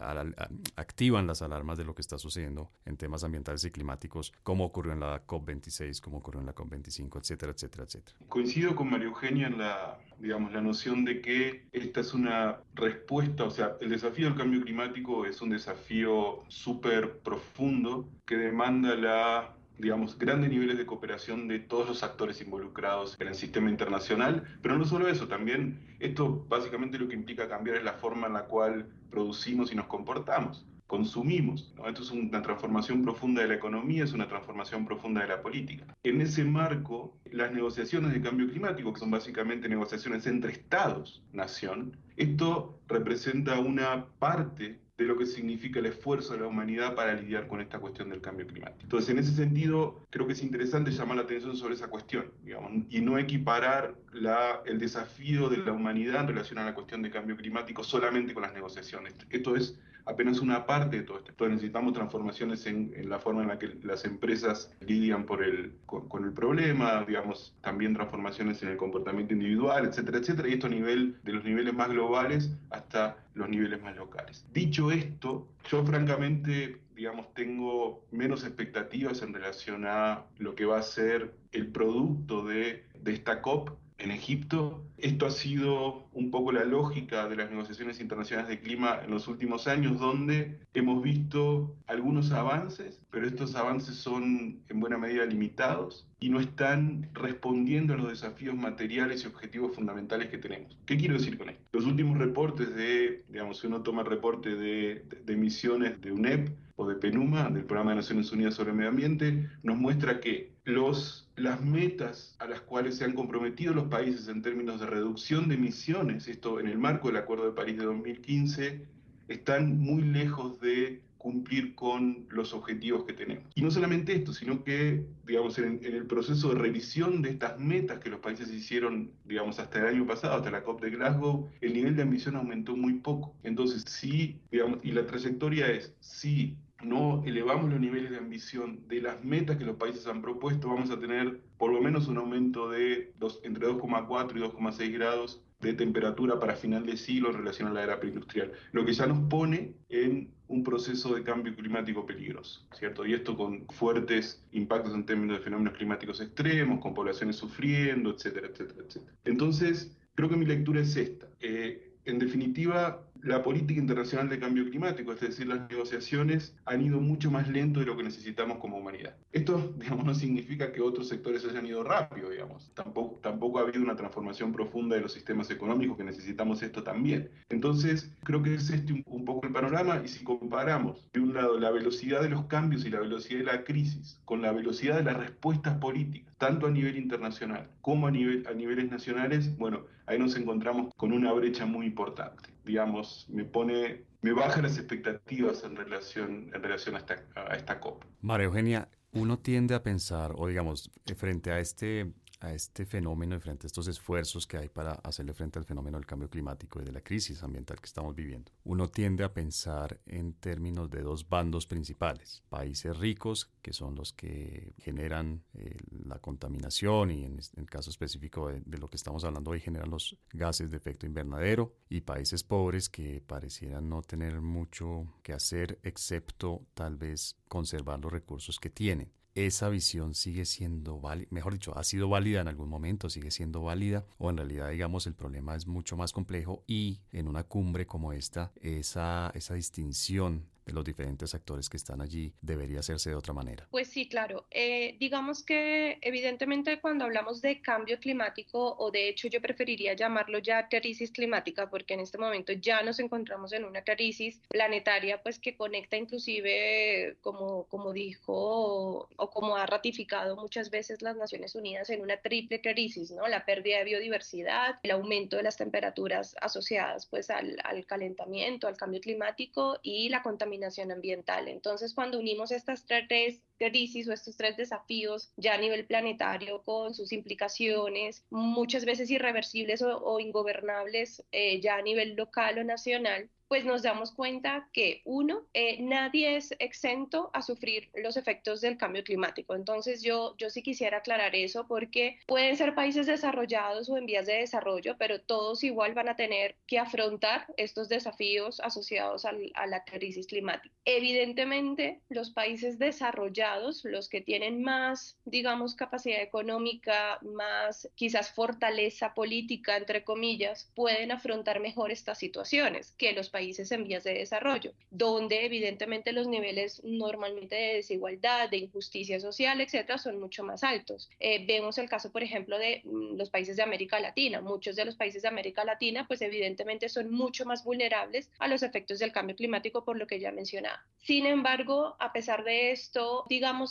activan 0.77 1.27
las 1.27 1.43
alarmas 1.43 1.77
de 1.79 1.85
lo 1.85 1.97
que 1.97 2.01
está 2.01 2.17
sucediendo 2.17 2.71
en 2.85 2.97
temas 2.97 3.25
ambientales 3.25 3.65
y 3.65 3.73
climáticos, 3.73 4.33
como 4.45 4.65
ocurrió 4.65 4.93
en 4.93 5.01
la 5.01 5.27
COP26, 5.27 6.01
como 6.01 6.19
ocurrió 6.19 6.39
en 6.39 6.47
la 6.47 6.55
COP25, 6.55 7.19
etcétera, 7.19 7.51
etcétera, 7.51 7.83
etcétera. 7.83 8.17
Coincido 8.29 8.77
con 8.77 8.89
María 8.89 9.09
Eugenia 9.09 9.49
en 9.49 9.59
la, 9.59 9.99
digamos, 10.21 10.53
la 10.53 10.61
noción 10.61 11.05
de 11.05 11.21
que 11.21 11.67
esta 11.73 12.03
es 12.03 12.15
una 12.15 12.59
respuesta, 12.75 13.43
o 13.43 13.51
sea, 13.51 13.73
el 13.81 13.89
desafío 13.89 14.27
del 14.27 14.39
cambio 14.39 14.63
climático 14.63 15.27
es 15.27 15.43
un 15.43 15.51
desafío 15.51 16.45
súper 16.47 17.19
profundo 17.19 18.09
que 18.25 18.37
demanda 18.37 18.95
la 18.95 19.58
digamos, 19.79 20.19
grandes 20.19 20.51
niveles 20.51 20.77
de 20.77 20.87
cooperación 20.87 21.49
de 21.49 21.61
todos 21.61 21.89
los 21.89 22.03
actores 22.03 22.41
involucrados 22.41 23.17
en 23.21 23.29
el 23.29 23.35
sistema 23.35 23.71
internacional, 23.71 24.45
pero 24.63 24.77
no 24.77 24.85
solo 24.85 25.09
eso, 25.09 25.29
también 25.29 25.97
esto 26.01 26.45
básicamente 26.49 26.99
lo 26.99 27.09
que 27.09 27.15
implica 27.15 27.49
cambiar 27.49 27.77
es 27.77 27.85
la 27.85 27.95
forma 27.95 28.27
en 28.27 28.33
la 28.35 28.45
cual 28.47 28.89
producimos 29.11 29.73
y 29.73 29.77
nos 29.77 29.87
comportamos, 29.87 30.67
consumimos. 30.87 31.73
Esto 31.87 32.03
es 32.03 32.11
una 32.11 32.43
transformación 32.43 33.03
profunda 33.03 33.43
de 33.43 33.49
la 33.49 33.55
economía, 33.55 34.05
es 34.05 34.13
una 34.13 34.27
transformación 34.27 34.85
profunda 34.85 35.21
de 35.21 35.29
la 35.29 35.43
política. 35.43 35.85
En 36.03 36.21
ese 36.21 36.45
marco, 36.45 37.17
las 37.31 37.53
negociaciones 37.53 38.13
de 38.13 38.23
cambio 38.23 38.49
climático, 38.49 38.93
que 38.93 39.01
son 39.01 39.11
básicamente 39.11 39.69
negociaciones 39.69 40.27
entre 40.27 40.53
estados, 40.53 41.23
nación, 41.33 41.97
esto 42.17 42.81
representa 42.89 43.61
una 43.61 44.07
parte 44.19 44.81
de 44.99 45.05
lo 45.05 45.17
que 45.17 45.27
significa 45.27 45.79
el 45.79 45.87
esfuerzo 45.87 46.35
de 46.35 46.41
la 46.41 46.49
humanidad 46.49 46.97
para 46.97 47.15
lidiar 47.15 47.47
con 47.47 47.61
esta 47.61 47.79
cuestión 47.79 48.11
del 48.11 48.21
cambio 48.21 48.49
climático. 48.49 48.83
Entonces, 48.83 49.09
en 49.11 49.19
ese 49.19 49.33
sentido, 49.33 50.05
creo 50.11 50.27
que 50.27 50.33
es 50.33 50.43
interesante 50.43 50.91
llamar 50.91 51.19
la 51.19 51.23
atención 51.23 51.57
sobre 51.57 51.75
esa 51.75 51.87
cuestión, 51.87 52.33
digamos, 52.43 52.73
y 52.91 53.01
no 53.01 53.17
equiparar 53.17 53.95
la, 54.13 54.61
el 54.67 54.81
desafío 54.81 55.49
de 55.49 55.59
la 55.59 55.73
humanidad 55.73 56.23
en 56.23 56.29
relación 56.29 56.59
a 56.59 56.65
la 56.65 56.75
cuestión 56.75 57.03
del 57.03 57.13
cambio 57.13 57.37
climático 57.37 57.85
solamente 57.85 58.35
con 58.35 58.43
las 58.43 58.53
negociaciones. 58.53 59.15
Esto 59.31 59.55
es 59.55 59.79
apenas 60.09 60.41
una 60.41 60.65
parte 60.67 60.99
de 60.99 61.03
todo 61.03 61.19
esto. 61.19 61.31
Entonces 61.31 61.57
necesitamos 61.57 61.93
transformaciones 61.93 62.67
en, 62.67 62.93
la 63.09 63.19
forma 63.19 63.43
en 63.43 63.49
la 63.49 63.59
que 63.59 63.79
las 63.83 64.05
empresas 64.05 64.73
lidian 64.81 65.27
por 65.27 65.45
el, 65.45 65.75
con, 65.87 66.25
el 66.25 66.33
problema, 66.33 67.05
digamos, 67.05 67.55
también 67.61 67.95
transformaciones 67.95 68.63
en 68.63 68.71
el 68.71 68.77
comportamiento 68.77 69.35
individual, 69.35 69.87
etcétera, 69.87 70.19
etcétera, 70.19 70.49
y 70.49 70.55
esto 70.55 70.67
a 70.67 70.71
nivel 70.71 71.19
de 71.23 71.33
los 71.33 71.45
niveles 71.45 71.75
más 71.75 71.91
globales 71.91 72.51
hasta 72.71 73.19
los 73.35 73.49
niveles 73.49 73.83
más 73.83 73.97
locales. 73.97 74.47
Dicho 74.53 74.91
esto, 74.91 75.47
yo 75.71 75.85
francamente 75.85 76.81
digamos, 76.95 77.33
tengo 77.33 78.05
menos 78.11 78.43
expectativas 78.43 79.23
en 79.23 79.33
relación 79.33 79.85
a 79.87 80.25
lo 80.39 80.57
que 80.57 80.65
va 80.65 80.79
a 80.79 80.83
ser 80.83 81.33
el 81.53 81.69
producto 81.69 82.45
de, 82.45 82.87
de 83.01 83.13
esta 83.13 83.41
COP 83.41 83.71
en 83.99 84.11
Egipto. 84.13 84.85
Esto 84.97 85.27
ha 85.27 85.31
sido 85.31 86.09
un 86.13 86.31
poco 86.31 86.53
la 86.53 86.65
lógica 86.65 87.29
de 87.29 87.37
las 87.37 87.51
negociaciones 87.51 88.01
internacionales 88.01 88.49
de 88.49 88.61
clima 88.61 89.01
en 89.05 89.11
los 89.11 89.29
últimos 89.29 89.69
años, 89.69 89.99
donde 89.99 90.59
hemos 90.75 91.03
visto 91.03 91.77
algunos 91.87 92.33
avances, 92.33 93.01
pero 93.11 93.27
estos 93.27 93.55
avances 93.55 93.97
son 93.97 94.63
en 94.69 94.81
buena 94.81 94.99
medida 94.99 95.25
limitados 95.27 96.07
y 96.21 96.31
no 96.31 96.41
están 96.41 97.11
respondiendo 97.13 97.95
a 97.95 97.97
los 97.97 98.09
desafíos 98.09 98.57
materiales 98.57 99.25
y 99.25 99.27
objetivos 99.27 99.75
fundamentales 99.75 100.29
que 100.31 100.39
tenemos. 100.39 100.77
¿Qué 100.87 100.97
quiero 100.97 101.15
decir 101.15 101.39
con 101.39 101.51
esto? 101.51 101.63
Los 101.73 101.85
últimos 101.85 102.19
reportes 102.19 102.75
de, 102.75 103.25
digamos, 103.29 103.59
si 103.59 103.67
uno 103.67 103.83
toma 103.83 104.03
el 104.03 104.09
reporte 104.09 104.55
de, 104.55 105.05
de 105.25 105.33
emisiones 105.33 106.01
de 106.01 106.13
UNEP 106.13 106.51
o 106.77 106.87
de 106.87 106.95
PENUMA, 106.95 107.51
del 107.51 107.65
Programa 107.65 107.91
de 107.91 107.97
Naciones 107.97 108.31
Unidas 108.33 108.55
sobre 108.55 108.71
el 108.71 108.77
Medio 108.77 108.91
Ambiente, 108.91 109.49
nos 109.63 109.77
muestra 109.77 110.21
que 110.21 110.53
los 110.65 111.28
las 111.39 111.61
metas 111.63 112.37
a 112.39 112.47
las 112.47 112.61
cuales 112.61 112.97
se 112.97 113.05
han 113.05 113.15
comprometido 113.15 113.75
los 113.75 113.89
países 113.89 114.29
en 114.29 114.43
términos 114.43 114.81
de 114.81 114.87
reducción 114.87 115.49
de 115.49 115.55
emisiones, 115.55 116.29
esto 116.29 116.61
en 116.61 116.69
el 116.69 116.79
marco 116.79 117.09
del 117.09 117.17
Acuerdo 117.19 117.47
de 117.47 117.53
París 117.53 117.79
de 117.79 117.85
2015, 117.85 118.87
están 119.29 119.79
muy 119.79 120.03
lejos 120.03 120.61
de 120.61 121.03
cumplir 121.19 121.75
con 121.75 122.27
los 122.31 122.55
objetivos 122.55 123.05
que 123.05 123.13
tenemos. 123.13 123.45
Y 123.55 123.63
no 123.63 123.71
solamente 123.71 124.15
esto, 124.15 124.33
sino 124.33 124.63
que, 124.63 125.05
digamos, 125.27 125.59
en, 125.59 125.81
el 125.83 126.07
proceso 126.07 126.51
de 126.51 126.61
revisión 126.61 127.23
de 127.23 127.31
estas 127.31 127.59
metas 127.59 127.99
que 127.99 128.09
los 128.09 128.21
países 128.21 128.51
hicieron, 128.51 129.11
digamos, 129.25 129.59
hasta 129.59 129.81
el 129.81 129.97
año 129.97 130.07
pasado, 130.07 130.37
hasta 130.37 130.51
la 130.51 130.63
COP 130.63 130.81
de 130.81 130.91
Glasgow, 130.91 131.51
el 131.61 131.75
nivel 131.75 131.97
de 131.97 132.03
ambición 132.03 132.37
aumentó 132.37 132.77
muy 132.77 132.95
poco. 132.95 133.35
Entonces, 133.43 133.85
sí, 133.87 134.41
digamos, 134.51 134.79
y 134.85 134.93
la 134.93 135.07
trayectoria 135.07 135.67
es, 135.69 135.95
sí, 136.01 136.57
no 136.83 137.23
elevamos 137.25 137.71
los 137.71 137.81
niveles 137.81 138.11
de 138.11 138.19
ambición 138.19 138.87
de 138.89 139.03
las 139.03 139.25
metas 139.25 139.57
que 139.57 139.65
los 139.65 139.77
países 139.77 140.07
han 140.07 140.23
propuesto, 140.23 140.69
vamos 140.69 140.91
a 140.91 140.99
tener 140.99 141.41
por 141.57 141.73
lo 141.73 141.81
menos 141.81 142.09
un 142.09 142.19
aumento 142.19 142.71
de 142.71 143.13
dos, 143.19 143.41
entre 143.43 143.67
2,4 143.67 144.37
y 144.37 144.41
2,6 144.41 144.93
grados 144.93 145.43
de 145.61 145.73
temperatura 145.73 146.39
para 146.39 146.55
final 146.55 146.87
de 146.87 146.97
siglo 146.97 147.31
en 147.31 147.39
relación 147.39 147.69
a 147.69 147.73
la 147.73 147.83
era 147.83 147.99
preindustrial, 147.99 148.53
lo 148.73 148.85
que 148.85 148.93
ya 148.93 149.07
nos 149.07 149.19
pone 149.29 149.75
en 149.89 150.31
un 150.47 150.63
proceso 150.63 151.15
de 151.15 151.25
cambio 151.25 151.55
climático 151.55 152.07
peligroso, 152.07 152.67
¿cierto? 152.73 153.05
Y 153.05 153.13
esto 153.13 153.37
con 153.37 153.67
fuertes 153.67 154.47
impactos 154.53 154.95
en 154.95 155.05
términos 155.05 155.39
de 155.39 155.45
fenómenos 155.45 155.75
climáticos 155.77 156.21
extremos, 156.21 156.81
con 156.81 156.95
poblaciones 156.95 157.37
sufriendo, 157.37 158.15
etcétera, 158.15 158.49
etcétera, 158.49 158.85
etcétera. 158.87 159.13
Entonces, 159.25 159.99
creo 160.15 160.29
que 160.29 160.37
mi 160.37 160.47
lectura 160.47 160.81
es 160.81 160.97
esta. 160.97 161.29
Eh, 161.41 161.97
en 162.05 162.19
definitiva, 162.19 163.07
la 163.23 163.43
política 163.43 163.81
internacional 163.81 164.29
de 164.29 164.39
cambio 164.39 164.69
climático, 164.69 165.13
es 165.13 165.21
decir, 165.21 165.47
las 165.47 165.69
negociaciones 165.69 166.55
han 166.65 166.83
ido 166.83 167.01
mucho 167.01 167.31
más 167.31 167.49
lento 167.49 167.81
de 167.81 167.87
lo 167.87 167.97
que 167.97 168.03
necesitamos 168.03 168.59
como 168.59 168.79
humanidad. 168.79 169.17
Esto, 169.33 169.75
digamos, 169.79 170.05
no 170.05 170.15
significa 170.15 170.73
que 170.73 170.81
otros 170.81 171.09
sectores 171.09 171.45
hayan 171.45 171.67
ido 171.67 171.83
rápido, 171.83 172.31
digamos. 172.31 172.73
Tampoco, 172.75 173.59
ha 173.59 173.63
habido 173.63 173.83
una 173.83 173.97
transformación 173.97 174.53
profunda 174.53 174.97
de 174.97 175.03
los 175.03 175.13
sistemas 175.13 175.51
económicos 175.51 175.97
que 175.97 176.05
necesitamos 176.05 176.63
esto 176.63 176.83
también. 176.83 177.31
Entonces, 177.49 178.13
creo 178.25 178.43
que 178.43 178.55
es 178.55 178.71
este 178.71 179.05
un, 179.07 179.25
poco 179.25 179.47
el 179.47 179.53
panorama 179.53 180.01
y 180.05 180.09
si 180.09 180.25
comparamos, 180.25 181.07
de 181.13 181.21
un 181.21 181.35
lado, 181.35 181.59
la 181.59 181.71
velocidad 181.71 182.23
de 182.23 182.31
los 182.31 182.47
cambios 182.47 182.85
y 182.85 182.91
la 182.91 183.01
velocidad 183.01 183.39
de 183.39 183.45
la 183.45 183.65
crisis 183.65 184.21
con 184.25 184.43
la 184.43 184.53
velocidad 184.53 184.97
de 184.97 185.05
las 185.05 185.17
respuestas 185.17 185.79
políticas, 185.79 186.35
tanto 186.39 186.67
a 186.67 186.71
nivel 186.71 186.97
internacional 186.97 187.69
como 187.81 188.07
a 188.07 188.11
niveles 188.11 188.91
nacionales, 188.91 189.57
bueno, 189.59 189.85
ahí 190.07 190.19
nos 190.19 190.37
encontramos 190.37 190.93
con 190.97 191.13
una 191.13 191.33
brecha 191.33 191.67
muy 191.67 191.87
importante 191.87 192.58
digamos, 192.69 193.27
me 193.29 193.45
pone, 193.45 194.05
me 194.21 194.33
baja 194.33 194.63
las 194.63 194.79
expectativas 194.79 195.65
en 195.65 195.75
relación, 195.75 196.51
en 196.55 196.63
relación 196.63 196.95
a, 196.95 196.99
esta, 196.99 197.25
a 197.35 197.57
esta 197.57 197.81
COP. 197.81 198.05
María 198.21 198.45
Eugenia, 198.45 198.89
uno 199.13 199.39
tiende 199.39 199.75
a 199.75 199.83
pensar, 199.83 200.33
o 200.37 200.47
digamos, 200.47 200.91
frente 201.17 201.51
a 201.51 201.59
este 201.59 202.13
a 202.41 202.53
este 202.53 202.87
fenómeno 202.87 203.37
y 203.37 203.41
frente 203.41 203.67
a 203.67 203.69
estos 203.69 203.89
esfuerzos 203.89 204.47
que 204.47 204.59
hay 204.59 204.69
para 204.69 204.93
hacerle 204.93 205.35
frente 205.35 205.59
al 205.59 205.65
fenómeno 205.65 205.99
del 205.99 206.07
cambio 206.07 206.29
climático 206.29 206.81
y 206.81 206.85
de 206.85 206.93
la 206.93 207.01
crisis 207.01 207.43
ambiental 207.43 207.81
que 207.81 207.87
estamos 207.87 208.15
viviendo. 208.15 208.53
Uno 208.65 208.89
tiende 208.89 209.25
a 209.25 209.33
pensar 209.33 210.01
en 210.07 210.35
términos 210.35 210.91
de 210.91 211.03
dos 211.03 211.29
bandos 211.29 211.67
principales, 211.67 212.43
países 212.49 212.97
ricos, 212.97 213.51
que 213.63 213.73
son 213.73 213.95
los 213.95 214.13
que 214.13 214.75
generan 214.79 215.43
eh, 215.55 215.77
la 216.05 216.19
contaminación 216.19 217.11
y 217.11 217.25
en 217.25 217.41
el 217.57 217.67
caso 217.69 217.91
específico 217.91 218.49
de, 218.49 218.61
de, 218.65 218.79
lo 218.79 218.89
que 218.89 218.97
estamos 218.97 219.25
hablando 219.25 219.51
hoy 219.51 219.61
generan 219.61 219.91
los 219.91 220.17
gases 220.33 220.71
de 220.71 220.77
efecto 220.77 221.07
invernadero, 221.07 221.75
y 221.89 222.03
países 222.03 222.45
pobres 222.45 222.89
que 222.89 223.23
parecieran 223.27 223.89
no 223.89 224.03
tener 224.03 224.41
mucho 224.41 225.07
que 225.23 225.33
hacer 225.33 225.79
excepto 225.83 226.67
tal 226.75 226.97
vez 226.97 227.37
conservar 227.49 227.99
los 228.01 228.13
recursos 228.13 228.59
que 228.61 228.71
tienen 228.71 229.11
esa 229.47 229.69
visión 229.69 230.15
sigue 230.15 230.45
siendo 230.45 231.01
válida, 231.01 231.29
mejor 231.31 231.53
dicho, 231.53 231.77
ha 231.77 231.85
sido 231.85 232.09
válida 232.09 232.41
en 232.41 232.49
algún 232.49 232.69
momento, 232.69 233.11
sigue 233.11 233.31
siendo 233.31 233.63
válida, 233.63 234.05
o 234.19 234.31
en 234.31 234.37
realidad, 234.37 234.71
digamos, 234.71 235.07
el 235.07 235.15
problema 235.15 235.55
es 235.55 235.67
mucho 235.67 235.97
más 235.97 236.13
complejo 236.13 236.65
y 236.67 237.01
en 237.13 237.29
una 237.29 237.45
cumbre 237.45 237.87
como 237.87 238.13
esta, 238.13 238.53
esa, 238.61 239.31
esa 239.35 239.55
distinción 239.55 240.47
de 240.69 240.75
los 240.75 240.85
diferentes 240.85 241.35
actores 241.35 241.69
que 241.69 241.79
están 241.79 242.01
allí 242.03 242.35
debería 242.43 242.81
hacerse 242.81 243.11
de 243.11 243.17
otra 243.17 243.33
manera. 243.33 243.67
Pues 243.71 243.89
sí, 243.89 244.07
claro. 244.07 244.47
Eh, 244.51 244.97
digamos 245.01 245.43
que 245.43 245.99
evidentemente 246.03 246.79
cuando 246.81 247.07
hablamos 247.07 247.41
de 247.41 247.63
cambio 247.63 247.99
climático, 247.99 248.77
o 248.79 248.91
de 248.91 249.09
hecho 249.09 249.29
yo 249.29 249.41
preferiría 249.41 249.95
llamarlo 249.95 250.39
ya 250.39 250.69
crisis 250.69 251.11
climática, 251.11 251.71
porque 251.71 251.95
en 251.95 252.01
este 252.01 252.19
momento 252.19 252.53
ya 252.53 252.83
nos 252.83 252.99
encontramos 252.99 253.53
en 253.53 253.65
una 253.65 253.83
crisis 253.83 254.41
planetaria, 254.49 255.23
pues 255.23 255.39
que 255.39 255.57
conecta 255.57 255.97
inclusive, 255.97 257.17
como, 257.23 257.65
como 257.69 257.93
dijo 257.93 259.09
o, 259.17 259.31
como 259.31 259.57
ha 259.57 259.65
ratificado 259.65 260.37
muchas 260.37 260.69
veces 260.69 261.01
las 261.01 261.17
Naciones 261.17 261.55
Unidas, 261.55 261.89
en 261.89 262.03
una 262.03 262.19
triple 262.19 262.61
crisis, 262.61 263.11
¿no? 263.11 263.27
La 263.27 263.47
pérdida 263.47 263.79
de 263.79 263.85
biodiversidad, 263.85 264.79
el 264.83 264.91
aumento 264.91 265.39
de 265.39 265.45
las 265.45 265.57
temperaturas 265.57 266.37
asociadas 266.43 267.07
pues 267.07 267.31
al, 267.31 267.57
al 267.65 267.87
calentamiento, 267.87 268.69
al 268.69 268.77
cambio 268.77 269.01
climático 269.01 269.79
y 269.83 270.11
la 270.11 270.23
contaminación 270.23 270.58
ambiental. 270.93 271.49
Entonces, 271.49 271.95
cuando 271.95 272.19
unimos 272.19 272.51
estas 272.51 272.87
tres 272.87 273.43
crisis 273.59 274.09
o 274.09 274.13
estos 274.13 274.37
tres 274.37 274.57
desafíos 274.57 275.33
ya 275.37 275.55
a 275.55 275.59
nivel 275.59 275.87
planetario 275.87 276.63
con 276.63 276.95
sus 276.95 277.13
implicaciones, 277.13 278.25
muchas 278.31 278.85
veces 278.85 279.11
irreversibles 279.11 279.83
o, 279.83 280.21
ingobernables 280.21 281.25
eh, 281.33 281.61
ya 281.61 281.77
a 281.77 281.83
nivel 281.83 282.15
local 282.17 282.59
o 282.59 282.65
nacional, 282.65 283.31
pues 283.49 283.65
nos 283.65 283.83
damos 283.83 284.13
cuenta 284.13 284.69
que 284.73 285.01
uno, 285.05 285.47
eh, 285.55 285.81
nadie 285.81 286.37
es 286.37 286.55
exento 286.59 287.31
a 287.33 287.43
sufrir 287.43 287.91
los 287.95 288.17
efectos 288.17 288.61
del 288.61 288.77
cambio 288.77 289.03
climático. 289.03 289.55
Entonces 289.55 290.03
yo, 290.03 290.37
yo 290.37 290.51
sí 290.51 290.63
quisiera 290.63 290.99
aclarar 290.99 291.35
eso 291.35 291.67
porque 291.67 292.19
pueden 292.27 292.57
ser 292.57 292.75
países 292.75 293.07
desarrollados 293.07 293.89
o 293.89 293.97
en 293.97 294.07
vías 294.07 294.27
de 294.27 294.35
desarrollo, 294.35 294.97
pero 294.99 295.21
todos 295.21 295.65
igual 295.65 295.95
van 295.95 296.11
a 296.11 296.17
tener 296.17 296.57
que 296.67 296.79
afrontar 296.79 297.47
estos 297.57 297.89
desafíos 297.89 298.61
asociados 298.61 299.25
a 299.25 299.67
la 299.67 299.85
crisis 299.85 300.27
climática. 300.27 300.75
Evidentemente, 300.85 302.03
los 302.11 302.31
países 302.31 302.79
desarrollados, 302.79 303.48
los 303.85 304.09
que 304.09 304.21
tienen 304.21 304.63
más, 304.63 305.17
digamos, 305.25 305.75
capacidad 305.75 306.21
económica, 306.21 307.19
más 307.23 307.89
quizás 307.95 308.31
fortaleza 308.31 309.15
política, 309.15 309.77
entre 309.77 310.05
comillas, 310.05 310.71
pueden 310.75 311.13
afrontar 311.13 311.61
mejor 311.61 311.91
estas 311.91 312.19
situaciones 312.19 312.93
que 312.99 313.13
los 313.13 313.31
países 313.31 313.71
en 313.73 313.85
vías 313.85 314.05
de 314.05 314.15
desarrollo, 314.15 314.73
donde 314.91 315.45
evidentemente 315.45 316.13
los 316.13 316.27
niveles 316.27 316.83
normalmente 316.85 317.55
de 317.55 317.75
desigualdad, 317.75 318.51
de 318.51 318.59
injusticia 318.59 319.21
social, 319.21 319.61
etcétera, 319.61 319.99
son 319.99 320.21
mucho 320.21 320.45
más 320.45 320.63
altos. 320.65 321.11
Eh, 321.21 321.45
vemos 321.47 321.79
el 321.79 321.89
caso, 321.89 322.13
por 322.13 322.23
ejemplo, 322.23 322.59
de 322.59 322.83
mm, 322.85 323.17
los 323.17 323.31
países 323.31 323.57
de 323.57 323.63
América 323.63 324.01
Latina. 324.01 324.41
Muchos 324.41 324.77
de 324.77 324.85
los 324.85 324.97
países 324.97 325.23
de 325.23 325.29
América 325.29 325.65
Latina, 325.65 326.07
pues 326.07 326.23
evidentemente 326.23 326.89
son 326.89 327.11
mucho 327.11 327.45
más 327.45 327.65
vulnerables 327.65 328.31
a 328.39 328.49
los 328.49 328.63
efectos 328.63 328.99
del 328.99 329.13
cambio 329.13 329.37
climático, 329.37 329.85
por 329.85 329.97
lo 329.97 330.07
que 330.07 330.21
ya 330.21 330.33
mencionaba. 330.33 330.85
Sin 331.03 331.27
embargo, 331.27 331.97
a 331.99 332.13
pesar 332.13 332.45
de 332.45 332.73
esto, 332.73 333.25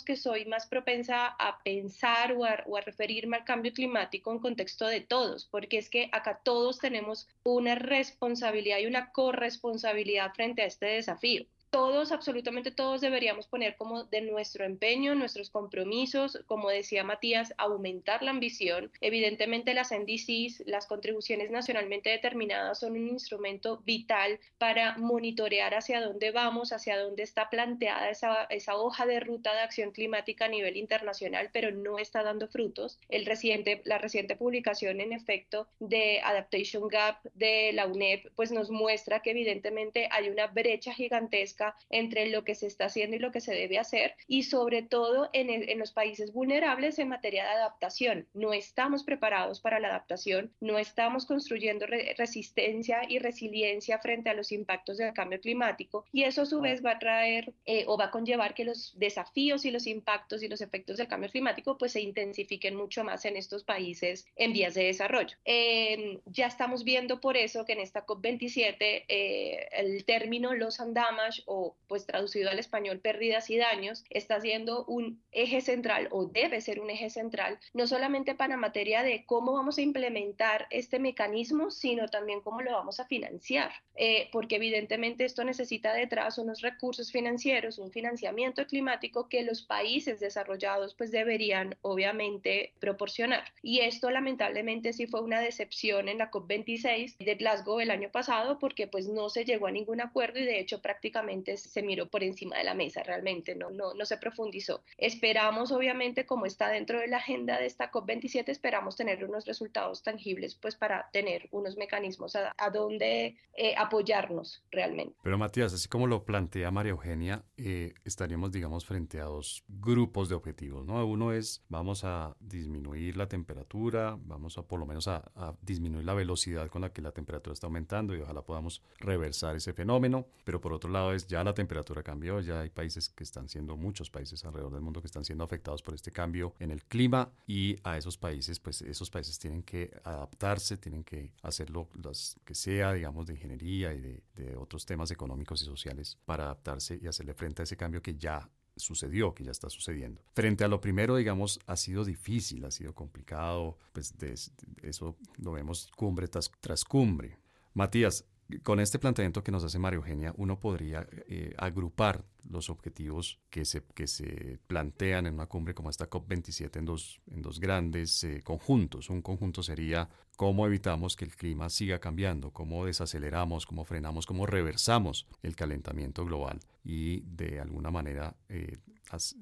que 0.04 0.16
soy 0.16 0.46
más 0.46 0.68
propensa 0.68 1.28
a 1.28 1.60
pensar 1.64 2.34
o 2.34 2.46
a, 2.46 2.64
o 2.66 2.78
a 2.78 2.82
referirme 2.82 3.38
al 3.38 3.46
cambio 3.46 3.74
climático 3.74 4.32
en 4.32 4.40
contexto 4.40 4.88
de 4.88 5.02
todos, 5.02 5.46
porque 5.46 5.78
es 5.78 5.90
que 5.90 6.10
acá 6.12 6.42
todos 6.44 6.80
tenemos 6.80 7.28
una 7.44 7.76
responsabilidad 7.76 8.80
y 8.80 8.86
una 8.86 9.12
corresponsabilidad 9.12 9.48
responsabilidad 9.58 10.34
frente 10.34 10.62
a 10.62 10.66
este 10.66 10.86
desafío 10.86 11.46
todos, 11.70 12.12
absolutamente 12.12 12.72
todos 12.72 13.02
deberíamos 13.02 13.48
poner 13.48 13.76
como 13.76 14.04
de 14.06 14.22
nuestro 14.22 14.66
empeño, 14.66 15.16
nuestros 15.16 15.50
compromisos, 15.50 16.40
como 16.46 16.70
decía 16.70 17.04
Matías, 17.04 17.54
aumentar 17.58 18.24
la 18.24 18.32
ambición. 18.32 18.92
Evidentemente 19.02 19.74
las 19.74 19.92
NDCs, 19.92 20.64
las 20.66 20.88
contribuciones 20.88 21.52
nacionalmente 21.52 22.10
determinadas 22.10 22.80
son 22.80 22.94
un 22.94 23.08
instrumento 23.08 23.82
vital 23.86 24.40
para 24.58 24.98
monitorear 24.98 25.76
hacia 25.76 26.02
dónde 26.02 26.32
vamos, 26.32 26.72
hacia 26.72 26.98
dónde 26.98 27.24
está 27.24 27.50
planteada 27.50 28.10
esa, 28.10 28.44
esa 28.46 28.76
hoja 28.76 29.06
de 29.06 29.20
ruta 29.20 29.54
de 29.54 29.62
acción 29.62 29.92
climática 29.92 30.46
a 30.46 30.50
nivel 30.50 30.78
internacional, 30.78 31.50
pero 31.52 31.72
no 31.72 32.00
está 32.00 32.24
dando 32.24 32.48
frutos. 32.48 33.00
El 33.10 33.26
reciente, 33.26 33.82
la 33.86 33.98
reciente 33.98 34.36
publicación 34.36 35.02
en 35.02 35.14
efecto 35.14 35.68
de 35.80 36.22
Adaptation 36.22 36.88
Gap 36.88 37.18
de 37.34 37.72
la 37.74 37.88
UNEP 37.88 38.32
pues 38.36 38.52
nos 38.52 38.70
muestra 38.70 39.22
que 39.22 39.32
evidentemente 39.32 40.08
hay 40.12 40.30
una 40.30 40.48
brecha 40.48 40.94
gigantesca 40.94 41.57
entre 41.90 42.28
lo 42.30 42.44
que 42.44 42.56
se 42.56 42.68
está 42.68 42.86
haciendo 42.86 43.16
y 43.16 43.20
lo 43.20 43.32
que 43.32 43.42
se 43.42 43.54
debe 43.54 43.80
hacer 43.80 44.16
y 44.28 44.44
sobre 44.44 44.82
todo 44.82 45.30
en, 45.34 45.50
en 45.50 45.80
los 45.80 45.92
países 45.92 46.34
vulnerables 46.34 47.00
en 47.00 47.10
materia 47.10 47.44
de 47.44 47.52
adaptación. 47.52 48.28
No 48.34 48.54
estamos 48.54 49.04
preparados 49.04 49.60
para 49.62 49.80
la 49.80 49.90
adaptación, 49.90 50.52
no 50.60 50.78
estamos 50.78 51.26
construyendo 51.26 51.86
resistencia 52.18 53.02
y 53.08 53.20
resiliencia 53.20 54.00
frente 54.00 54.30
a 54.30 54.34
los 54.34 54.52
impactos 54.52 54.98
del 54.98 55.14
cambio 55.14 55.40
climático 55.40 56.06
y 56.12 56.24
eso 56.24 56.44
a 56.44 56.46
su 56.46 56.62
vez 56.62 56.84
va 56.84 56.92
a 56.92 57.00
traer 57.00 57.54
eh, 57.66 57.86
o 57.88 57.98
va 57.98 58.06
a 58.06 58.12
conllevar 58.12 58.54
que 58.54 58.66
los 58.66 58.94
desafíos 58.98 59.66
y 59.66 59.72
los 59.72 59.88
impactos 59.88 60.44
y 60.44 60.48
los 60.48 60.62
efectos 60.62 60.98
del 60.98 61.08
cambio 61.08 61.30
climático 61.30 61.78
pues 61.78 61.94
se 61.94 62.02
intensifiquen 62.02 62.76
mucho 62.76 63.04
más 63.04 63.26
en 63.26 63.38
estos 63.38 63.64
países 63.64 64.26
en 64.36 64.54
vías 64.54 64.74
de 64.74 64.86
desarrollo. 64.86 65.38
Em, 65.46 66.20
ya 66.26 66.48
estamos 66.48 66.84
viendo 66.84 67.20
por 67.20 67.38
eso 67.38 67.66
que 67.66 67.74
en 67.74 67.80
esta 67.80 68.06
COP27 68.06 69.06
eh, 69.08 69.68
el 69.72 70.06
término 70.06 70.54
los 70.54 70.80
and 70.80 70.96
damage 70.96 71.44
o 71.48 71.76
pues 71.88 72.06
traducido 72.06 72.50
al 72.50 72.60
español 72.60 73.00
pérdidas 73.00 73.50
y 73.50 73.58
daños, 73.58 74.04
está 74.10 74.40
siendo 74.42 74.86
un 74.86 75.24
eje 75.32 75.62
central 75.62 76.10
o 76.12 76.26
debe 76.26 76.62
ser 76.62 76.80
un 76.80 76.90
eje 76.90 77.10
central, 77.10 77.58
no 77.74 77.88
solamente 77.88 78.36
para 78.36 78.58
materia 78.58 79.02
de 79.02 79.26
cómo 79.26 79.54
vamos 79.54 79.78
a 79.78 79.82
implementar 79.82 80.68
este 80.70 81.00
mecanismo, 81.00 81.72
sino 81.72 82.10
también 82.10 82.42
cómo 82.42 82.62
lo 82.62 82.72
vamos 82.72 83.00
a 83.00 83.06
financiar, 83.06 83.72
eh, 83.96 84.30
porque 84.32 84.58
evidentemente 84.58 85.24
esto 85.24 85.44
necesita 85.44 85.94
detrás 85.94 86.38
unos 86.38 86.62
recursos 86.62 87.12
financieros, 87.12 87.80
un 87.80 87.92
financiamiento 87.92 88.66
climático 88.68 89.30
que 89.30 89.44
los 89.44 89.62
países 89.62 90.20
desarrollados 90.20 90.96
pues 90.96 91.12
deberían 91.12 91.78
obviamente 91.82 92.74
proporcionar. 92.80 93.46
Y 93.62 93.80
esto 93.80 94.12
lamentablemente 94.12 94.92
sí 94.92 95.08
fue 95.08 95.22
una 95.22 95.40
decepción 95.40 96.10
en 96.10 96.18
la 96.18 96.30
COP26 96.30 97.18
de 97.18 97.36
Glasgow 97.36 97.80
el 97.80 97.92
año 97.92 98.12
pasado 98.12 98.60
porque 98.60 98.88
pues 98.88 99.08
no 99.08 99.30
se 99.30 99.46
llegó 99.46 99.68
a 99.68 99.72
ningún 99.72 100.02
acuerdo 100.02 100.40
y 100.40 100.46
de 100.46 100.60
hecho 100.60 100.82
prácticamente 100.82 101.37
se 101.46 101.84
miró 101.84 102.08
por 102.10 102.24
encima 102.24 102.58
de 102.58 102.64
la 102.64 102.74
mesa 102.74 103.04
realmente, 103.04 103.56
no, 103.56 103.70
no, 103.70 103.94
no 103.94 104.06
se 104.06 104.18
profundizó. 104.18 104.84
Esperamos, 104.98 105.72
obviamente, 105.72 106.26
como 106.26 106.46
está 106.46 106.70
dentro 106.70 107.00
de 107.00 107.08
la 107.08 107.18
agenda 107.18 107.58
de 107.60 107.66
esta 107.66 107.92
COP27, 107.92 108.50
esperamos 108.50 108.96
tener 108.96 109.24
unos 109.24 109.46
resultados 109.46 110.04
tangibles, 110.04 110.56
pues 110.56 110.76
para 110.76 111.10
tener 111.12 111.48
unos 111.52 111.78
mecanismos 111.78 112.36
a, 112.36 112.54
a 112.58 112.70
donde 112.70 113.36
eh, 113.54 113.76
apoyarnos 113.78 114.64
realmente. 114.72 115.16
Pero 115.24 115.38
Matías, 115.38 115.74
así 115.74 115.88
como 115.88 116.08
lo 116.08 116.24
plantea 116.26 116.72
María 116.72 116.92
Eugenia, 116.92 117.44
eh, 117.58 117.94
estaríamos, 118.06 118.52
digamos, 118.52 118.86
frente 118.86 119.20
a 119.20 119.26
dos 119.26 119.64
grupos 119.68 120.30
de 120.30 120.36
objetivos, 120.36 120.86
¿no? 120.86 121.06
Uno 121.06 121.34
es, 121.34 121.64
vamos 121.70 122.04
a 122.04 122.36
disminuir 122.40 123.18
la 123.18 123.28
temperatura, 123.28 124.18
vamos 124.20 124.58
a 124.58 124.64
por 124.64 124.80
lo 124.80 124.86
menos 124.86 125.08
a, 125.08 125.32
a 125.36 125.56
disminuir 125.62 126.06
la 126.06 126.14
velocidad 126.14 126.68
con 126.70 126.82
la 126.82 126.92
que 126.92 127.02
la 127.02 127.12
temperatura 127.12 127.54
está 127.54 127.68
aumentando 127.68 128.16
y 128.16 128.22
ojalá 128.22 128.42
podamos 128.42 128.82
reversar 129.00 129.56
ese 129.56 129.74
fenómeno, 129.74 130.28
pero 130.44 130.62
por 130.62 130.74
otro 130.74 130.90
lado 130.90 131.14
es 131.14 131.27
ya 131.28 131.44
la 131.44 131.54
temperatura 131.54 132.04
cambió, 132.04 132.40
ya 132.40 132.62
hay 132.62 132.70
países 132.70 133.10
que 133.10 133.24
están 133.24 133.48
siendo, 133.48 133.78
muchos 133.78 134.10
países 134.10 134.44
alrededor 134.46 134.74
del 134.74 134.82
mundo 134.82 135.02
que 135.02 135.08
están 135.08 135.26
siendo 135.26 135.44
afectados 135.44 135.82
por 135.82 135.94
este 135.94 136.12
cambio 136.12 136.54
en 136.60 136.72
el 136.72 136.84
clima 136.84 137.32
y 137.46 137.78
a 137.84 137.98
esos 137.98 138.18
países, 138.18 138.60
pues 138.60 138.82
esos 138.82 139.10
países 139.10 139.38
tienen 139.38 139.64
que 139.64 139.92
adaptarse, 140.04 140.78
tienen 140.78 141.04
que 141.04 141.32
hacerlo 141.42 141.90
los 141.94 142.38
que 142.46 142.56
sea, 142.56 142.94
digamos, 142.94 143.28
de 143.28 143.34
ingeniería 143.34 143.94
y 143.94 144.02
de, 144.02 144.24
de 144.36 144.56
otros 144.56 144.86
temas 144.86 145.12
económicos 145.12 145.62
y 145.62 145.66
sociales 145.66 146.18
para 146.26 146.46
adaptarse 146.46 147.00
y 147.02 147.08
hacerle 147.08 147.34
frente 147.34 147.62
a 147.62 147.64
ese 147.64 147.78
cambio 147.78 148.02
que 148.02 148.16
ya 148.16 148.50
sucedió, 148.78 149.34
que 149.34 149.44
ya 149.44 149.52
está 149.52 149.70
sucediendo. 149.70 150.22
Frente 150.34 150.64
a 150.64 150.68
lo 150.68 150.80
primero, 150.80 151.16
digamos, 151.16 151.60
ha 151.68 151.76
sido 151.76 152.06
difícil, 152.06 152.64
ha 152.66 152.72
sido 152.72 152.94
complicado, 152.94 153.78
pues 153.94 154.18
de, 154.18 154.36
eso 154.84 155.18
lo 155.38 155.52
vemos 155.52 155.92
cumbre 155.96 156.28
tras, 156.28 156.52
tras 156.60 156.86
cumbre. 156.86 157.38
Matías, 157.74 158.26
con 158.64 158.80
este 158.80 158.98
planteamiento 158.98 159.44
que 159.44 159.52
nos 159.52 159.64
hace 159.64 159.78
María 159.78 159.98
Eugenia, 159.98 160.34
uno 160.38 160.60
podría 160.60 161.06
eh, 161.28 161.54
agrupar 161.58 162.24
los 162.50 162.70
objetivos 162.70 163.40
que 163.50 163.66
se, 163.66 163.84
que 163.94 164.08
se 164.08 164.60
plantean 164.68 165.28
en 165.28 165.34
una 165.34 165.48
cumbre 165.48 165.74
como 165.74 165.90
esta 165.90 166.10
COP27 166.10 166.78
en 166.78 166.86
dos, 166.86 167.20
en 167.30 167.42
dos 167.42 167.60
grandes 167.60 168.24
eh, 168.24 168.42
conjuntos. 168.44 169.10
Un 169.10 169.22
conjunto 169.22 169.64
sería 169.64 170.08
cómo 170.38 170.66
evitamos 170.66 171.18
que 171.18 171.26
el 171.26 171.36
clima 171.36 171.70
siga 171.70 172.00
cambiando, 172.00 172.52
cómo 172.52 172.86
desaceleramos, 172.86 173.66
cómo 173.66 173.84
frenamos, 173.84 174.26
cómo 174.26 174.46
reversamos 174.46 175.28
el 175.44 175.56
calentamiento 175.56 176.24
global 176.24 176.60
y 176.86 177.22
de 177.22 177.60
alguna 177.60 177.92
manera 177.92 178.34
eh, 178.48 178.78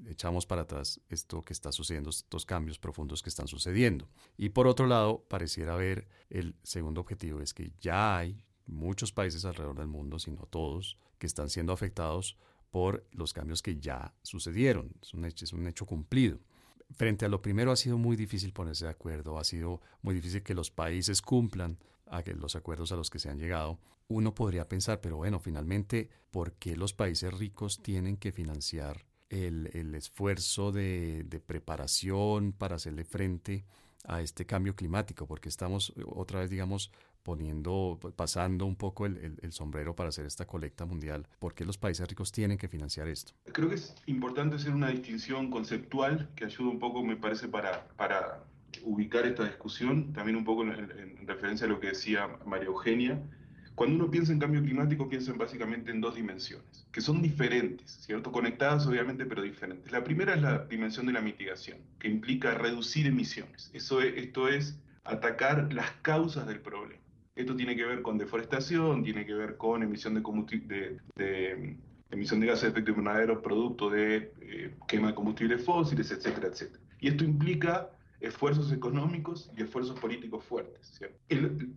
echamos 0.08 0.46
para 0.46 0.64
atrás 0.64 1.00
esto 1.10 1.44
que 1.44 1.54
está 1.54 1.72
sucediendo, 1.72 2.10
estos 2.10 2.46
cambios 2.46 2.80
profundos 2.80 3.22
que 3.22 3.30
están 3.30 3.48
sucediendo. 3.48 4.08
Y 4.38 4.50
por 4.50 4.68
otro 4.68 4.88
lado, 4.88 5.26
pareciera 5.28 5.74
haber 5.74 6.08
el 6.30 6.56
segundo 6.64 7.02
objetivo, 7.02 7.42
es 7.42 7.54
que 7.54 7.72
ya 7.80 8.18
hay 8.18 8.44
muchos 8.68 9.12
países 9.12 9.46
alrededor 9.46 9.78
del 9.78 9.88
mundo, 9.88 10.20
si 10.20 10.32
no 10.32 10.46
todos, 10.46 10.98
que 11.18 11.28
están 11.28 11.50
siendo 11.50 11.74
afectados 11.74 12.38
por 12.72 13.06
los 13.12 13.32
cambios 13.32 13.62
que 13.62 13.78
ya 13.78 14.14
sucedieron. 14.22 14.92
Es 15.02 15.14
un 15.14 15.68
hecho, 15.68 15.86
cumplido. 15.86 16.40
Frente 16.92 17.26
a 17.26 17.30
lo 17.30 17.42
primero 17.42 17.72
ha 17.72 17.78
sido 17.78 17.98
muy 17.98 18.16
difícil 18.16 18.54
ponerse 18.54 18.86
de 18.86 18.92
acuerdo, 18.92 19.40
ha 19.40 19.44
sido 19.44 19.82
muy 20.02 20.14
difícil 20.14 20.44
que 20.44 20.54
los 20.54 20.72
países 20.72 21.22
cumplan 21.22 21.78
los 22.38 22.56
acuerdos 22.56 22.92
a 22.92 22.96
los 22.96 23.10
que 23.10 23.20
se 23.20 23.30
han 23.30 23.40
llegado. 23.40 23.80
Uno 24.08 24.36
podría 24.36 24.68
pensar, 24.68 25.02
pero 25.02 25.18
bueno, 25.18 25.40
finalmente, 25.40 26.10
¿por 26.32 26.54
qué 26.54 26.76
los 26.76 26.94
países 26.94 27.34
ricos 27.34 27.82
tienen 27.82 28.18
que 28.18 28.32
financiar 28.32 29.06
el, 29.30 29.96
esfuerzo 29.96 30.72
de 30.72 31.42
preparación 31.46 32.52
para 32.52 32.76
hacerle 32.76 33.06
frente 33.06 33.66
a 34.04 34.22
este 34.22 34.46
cambio 34.46 34.76
climático? 34.76 35.28
Porque 35.28 35.50
estamos 35.50 35.94
otra 36.06 36.42
vez, 36.42 36.50
digamos, 36.50 36.92
poniendo, 37.26 38.00
pasando 38.16 38.68
un 38.68 38.76
poco 38.76 39.08
el, 39.08 39.40
el, 39.42 39.52
sombrero 39.52 39.96
para 39.96 40.10
hacer 40.10 40.28
esta 40.28 40.46
colecta 40.46 40.86
mundial. 40.86 41.28
¿Por 41.40 41.56
qué 41.56 41.66
los 41.66 41.76
países 41.76 42.08
ricos 42.08 42.32
tienen 42.32 42.60
que 42.60 42.68
financiar 42.68 43.08
esto? 43.08 43.34
Creo 43.52 43.68
que 43.68 43.76
es 43.76 43.96
importante 44.06 44.58
hacer 44.58 44.72
una 44.72 44.90
distinción 44.90 45.50
conceptual 45.50 46.30
que 46.36 46.46
ayuda 46.46 46.70
un 46.70 46.78
poco, 46.78 47.04
me 47.04 47.18
parece, 47.18 47.48
para, 47.48 47.88
para 47.98 48.44
ubicar 48.84 49.26
esta 49.26 49.44
discusión, 49.44 50.14
también 50.14 50.36
un 50.36 50.46
poco 50.46 50.62
en, 50.64 50.70
en, 50.70 51.28
referencia 51.28 51.66
a 51.66 51.70
lo 51.70 51.80
que 51.80 51.88
decía 51.88 52.30
María 52.46 52.68
Eugenia. 52.68 53.20
Cuando 53.74 53.96
uno 53.96 54.12
piensa 54.12 54.32
en 54.32 54.38
cambio 54.38 54.62
climático, 54.62 55.10
piensa 55.10 55.34
básicamente 55.34 55.90
en 55.90 56.02
dos 56.02 56.14
dimensiones, 56.14 56.88
que 56.92 57.02
son 57.02 57.24
diferentes, 57.24 58.06
¿cierto? 58.06 58.32
Conectadas 58.32 58.86
obviamente, 58.86 59.26
pero 59.26 59.42
diferentes. 59.42 59.92
La 59.92 60.04
primera 60.04 60.36
es 60.36 60.44
la 60.44 60.60
dimensión 60.66 61.08
de 61.08 61.14
la 61.14 61.22
mitigación, 61.22 61.80
que 61.98 62.08
implica 62.08 62.54
reducir 62.54 63.08
emisiones. 63.08 63.72
Eso 63.74 64.00
es, 64.02 64.14
esto 64.16 64.48
es 64.48 64.80
atacar 65.04 65.74
las 65.74 65.90
causas 66.04 66.46
del 66.46 66.62
problema. 66.62 67.05
Esto 67.36 67.56
tiene 67.56 67.76
que 67.76 67.86
ver 67.86 68.02
con 68.02 68.18
deforestación, 68.18 69.04
tiene 69.04 69.26
que 69.26 69.34
ver 69.34 69.58
con 69.58 69.84
emisión 69.84 70.14
de, 70.14 70.22
gases 72.48 72.62
de 72.62 72.70
efecto 72.70 72.92
invernadero 72.92 73.42
producto 73.42 73.90
de 73.90 74.32
eh, 74.42 74.74
quema 74.88 75.10
de 75.10 75.16
combustibles 75.16 75.64
fósiles, 75.64 76.12
etcétera, 76.12 76.48
etcétera. 76.48 76.82
Y 77.02 77.10
esto 77.10 77.26
implica 77.26 77.90
esfuerzos 78.22 78.72
económicos 78.72 79.52
y 79.58 79.64
esfuerzos 79.64 80.00
políticos 80.00 80.44
fuertes. 80.46 81.00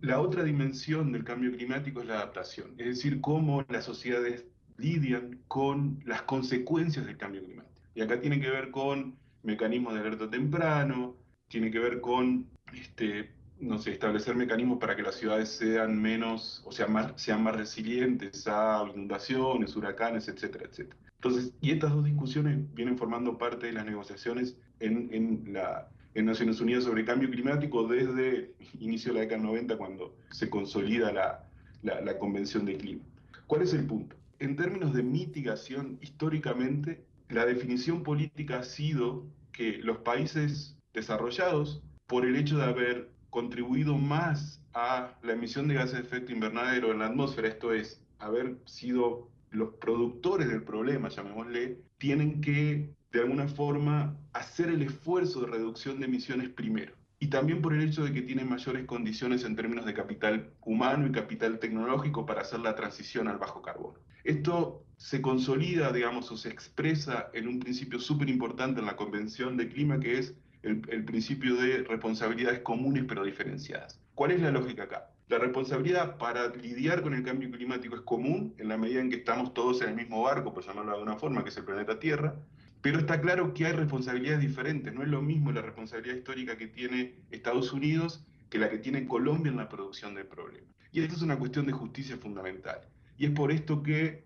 la 0.01 0.21
otra 0.21 0.43
dimensión 0.43 1.11
del 1.11 1.23
cambio 1.23 1.51
climático 1.51 2.01
es 2.01 2.07
la 2.07 2.15
adaptación, 2.15 2.73
es 2.77 2.87
decir, 2.87 3.19
cómo 3.19 3.65
las 3.67 3.83
sociedades 3.83 4.45
lidian 4.77 5.39
con 5.47 6.01
las 6.05 6.21
consecuencias 6.21 7.05
del 7.05 7.17
cambio 7.17 7.43
climático. 7.43 7.75
Y 7.95 8.01
acá 8.01 8.21
tiene 8.21 8.39
que 8.39 8.49
ver 8.49 8.71
con 8.71 9.17
mecanismos 9.43 9.93
de 9.93 9.99
alerta 9.99 10.29
temprano, 10.29 11.15
tiene 11.49 11.69
que 11.69 11.79
ver 11.79 11.99
con 11.99 12.47
este, 12.73 13.29
no 13.59 13.77
sé, 13.77 13.91
establecer 13.91 14.35
mecanismos 14.35 14.79
para 14.79 14.95
que 14.95 15.01
las 15.01 15.15
ciudades 15.15 15.49
sean 15.49 16.01
menos, 16.01 16.61
o 16.65 16.71
sea, 16.71 16.87
más, 16.87 17.13
sean 17.15 17.43
más 17.43 17.55
resilientes 17.55 18.47
a 18.47 18.85
inundaciones, 18.93 19.75
huracanes, 19.75 20.27
etcétera, 20.27 20.65
etcétera. 20.69 20.97
Entonces, 21.15 21.53
y 21.59 21.71
estas 21.71 21.91
dos 21.91 22.05
discusiones 22.05 22.73
vienen 22.73 22.97
formando 22.97 23.37
parte 23.37 23.67
de 23.67 23.73
las 23.73 23.85
negociaciones 23.85 24.57
en, 24.79 25.09
en, 25.11 25.53
la, 25.53 25.89
en 26.13 26.25
Naciones 26.25 26.61
Unidas 26.61 26.85
sobre 26.85 27.03
cambio 27.03 27.29
climático 27.29 27.87
desde 27.87 28.53
inicio 28.79 29.11
de 29.11 29.19
la 29.19 29.21
década 29.25 29.43
90, 29.43 29.77
cuando 29.77 30.15
se 30.31 30.49
consolida 30.49 31.11
la, 31.11 31.45
la, 31.83 31.99
la 31.99 32.17
Convención 32.17 32.65
de 32.65 32.77
Clima. 32.77 33.03
¿Cuál 33.47 33.63
es 33.63 33.73
el 33.73 33.85
punto? 33.85 34.15
En 34.39 34.55
términos 34.55 34.93
de 34.93 35.03
mitigación, 35.03 35.97
históricamente, 36.01 37.03
la 37.27 37.45
definición 37.45 38.03
política 38.03 38.59
ha 38.59 38.63
sido 38.63 39.25
que 39.51 39.79
los 39.79 39.97
países 39.97 40.77
desarrollados, 40.93 41.83
por 42.07 42.25
el 42.25 42.35
hecho 42.35 42.57
de 42.57 42.63
haber 42.63 43.09
contribuido 43.29 43.97
más 43.97 44.61
a 44.73 45.13
la 45.23 45.33
emisión 45.33 45.67
de 45.67 45.75
gases 45.75 45.93
de 45.93 46.01
efecto 46.01 46.31
invernadero 46.31 46.91
en 46.91 46.99
la 46.99 47.07
atmósfera, 47.07 47.47
esto 47.47 47.73
es, 47.73 48.01
haber 48.19 48.57
sido 48.65 49.29
los 49.51 49.73
productores 49.75 50.47
del 50.47 50.63
problema, 50.63 51.09
llamémosle, 51.09 51.79
tienen 51.97 52.41
que 52.41 52.93
de 53.11 53.19
alguna 53.19 53.47
forma 53.47 54.15
hacer 54.33 54.69
el 54.69 54.81
esfuerzo 54.83 55.41
de 55.41 55.47
reducción 55.47 55.99
de 55.99 56.05
emisiones 56.05 56.49
primero. 56.49 56.93
Y 57.19 57.27
también 57.27 57.61
por 57.61 57.73
el 57.73 57.81
hecho 57.81 58.03
de 58.03 58.13
que 58.13 58.21
tienen 58.21 58.47
mayores 58.47 58.85
condiciones 58.85 59.43
en 59.43 59.55
términos 59.55 59.85
de 59.85 59.93
capital 59.93 60.53
humano 60.61 61.07
y 61.07 61.11
capital 61.11 61.59
tecnológico 61.59 62.25
para 62.25 62.41
hacer 62.41 62.61
la 62.61 62.75
transición 62.75 63.27
al 63.27 63.37
bajo 63.37 63.61
carbono. 63.61 63.99
Esto 64.23 64.85
se 64.97 65.21
consolida, 65.21 65.91
digamos, 65.91 66.31
o 66.31 66.37
se 66.37 66.49
expresa 66.49 67.29
en 67.33 67.47
un 67.47 67.59
principio 67.59 67.99
súper 67.99 68.29
importante 68.29 68.79
en 68.79 68.85
la 68.85 68.95
Convención 68.95 69.57
de 69.57 69.67
Clima, 69.67 69.99
que 69.99 70.19
es 70.19 70.35
el, 70.63 71.05
principio 71.05 71.55
de 71.55 71.83
responsabilidades 71.83 72.59
comunes 72.59 73.05
pero 73.07 73.23
diferenciadas. 73.23 73.99
¿Cuál 74.15 74.31
es 74.31 74.41
la 74.41 74.51
lógica 74.51 74.83
acá? 74.83 75.11
La 75.27 75.37
responsabilidad 75.37 76.17
para 76.17 76.53
lidiar 76.55 77.01
con 77.01 77.13
el 77.13 77.23
cambio 77.23 77.51
climático 77.51 77.95
es 77.95 78.01
común 78.01 78.55
en 78.57 78.67
la 78.67 78.77
medida 78.77 78.99
en 78.99 79.09
que 79.09 79.17
estamos 79.17 79.53
todos 79.53 79.81
en 79.81 79.89
el 79.89 79.95
mismo 79.95 80.23
barco, 80.23 80.53
por 80.53 80.65
llamarlo 80.65 80.91
de 80.91 80.97
alguna 80.97 81.17
forma, 81.17 81.43
que 81.43 81.49
es 81.49 81.57
el 81.57 81.65
planeta 81.65 81.99
Tierra, 81.99 82.35
pero 82.81 82.99
está 82.99 83.21
claro 83.21 83.53
que 83.53 83.65
hay 83.65 83.73
responsabilidades 83.73 84.41
diferentes. 84.41 84.93
No 84.93 85.03
es 85.03 85.09
lo 85.09 85.21
mismo 85.21 85.51
la 85.51 85.61
responsabilidad 85.61 86.15
histórica 86.15 86.57
que 86.57 86.67
tiene 86.67 87.15
Estados 87.29 87.73
Unidos 87.73 88.25
que 88.49 88.57
la 88.57 88.69
que 88.69 88.79
tiene 88.79 89.07
Colombia 89.07 89.51
en 89.51 89.57
la 89.57 89.69
producción 89.69 90.15
del 90.15 90.25
problema. 90.25 90.67
Y 90.91 91.01
esto 91.01 91.15
es 91.15 91.21
una 91.21 91.37
cuestión 91.37 91.67
de 91.67 91.73
justicia 91.73 92.17
fundamental. 92.17 92.81
Y 93.17 93.25
es 93.25 93.31
por 93.31 93.51
esto 93.51 93.83
que, 93.83 94.25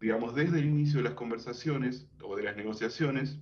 digamos, 0.00 0.34
desde 0.34 0.60
el 0.60 0.66
inicio 0.66 0.98
de 0.98 1.04
las 1.04 1.14
conversaciones 1.14 2.06
o 2.22 2.36
de 2.36 2.44
las 2.44 2.56
negociaciones, 2.56 3.38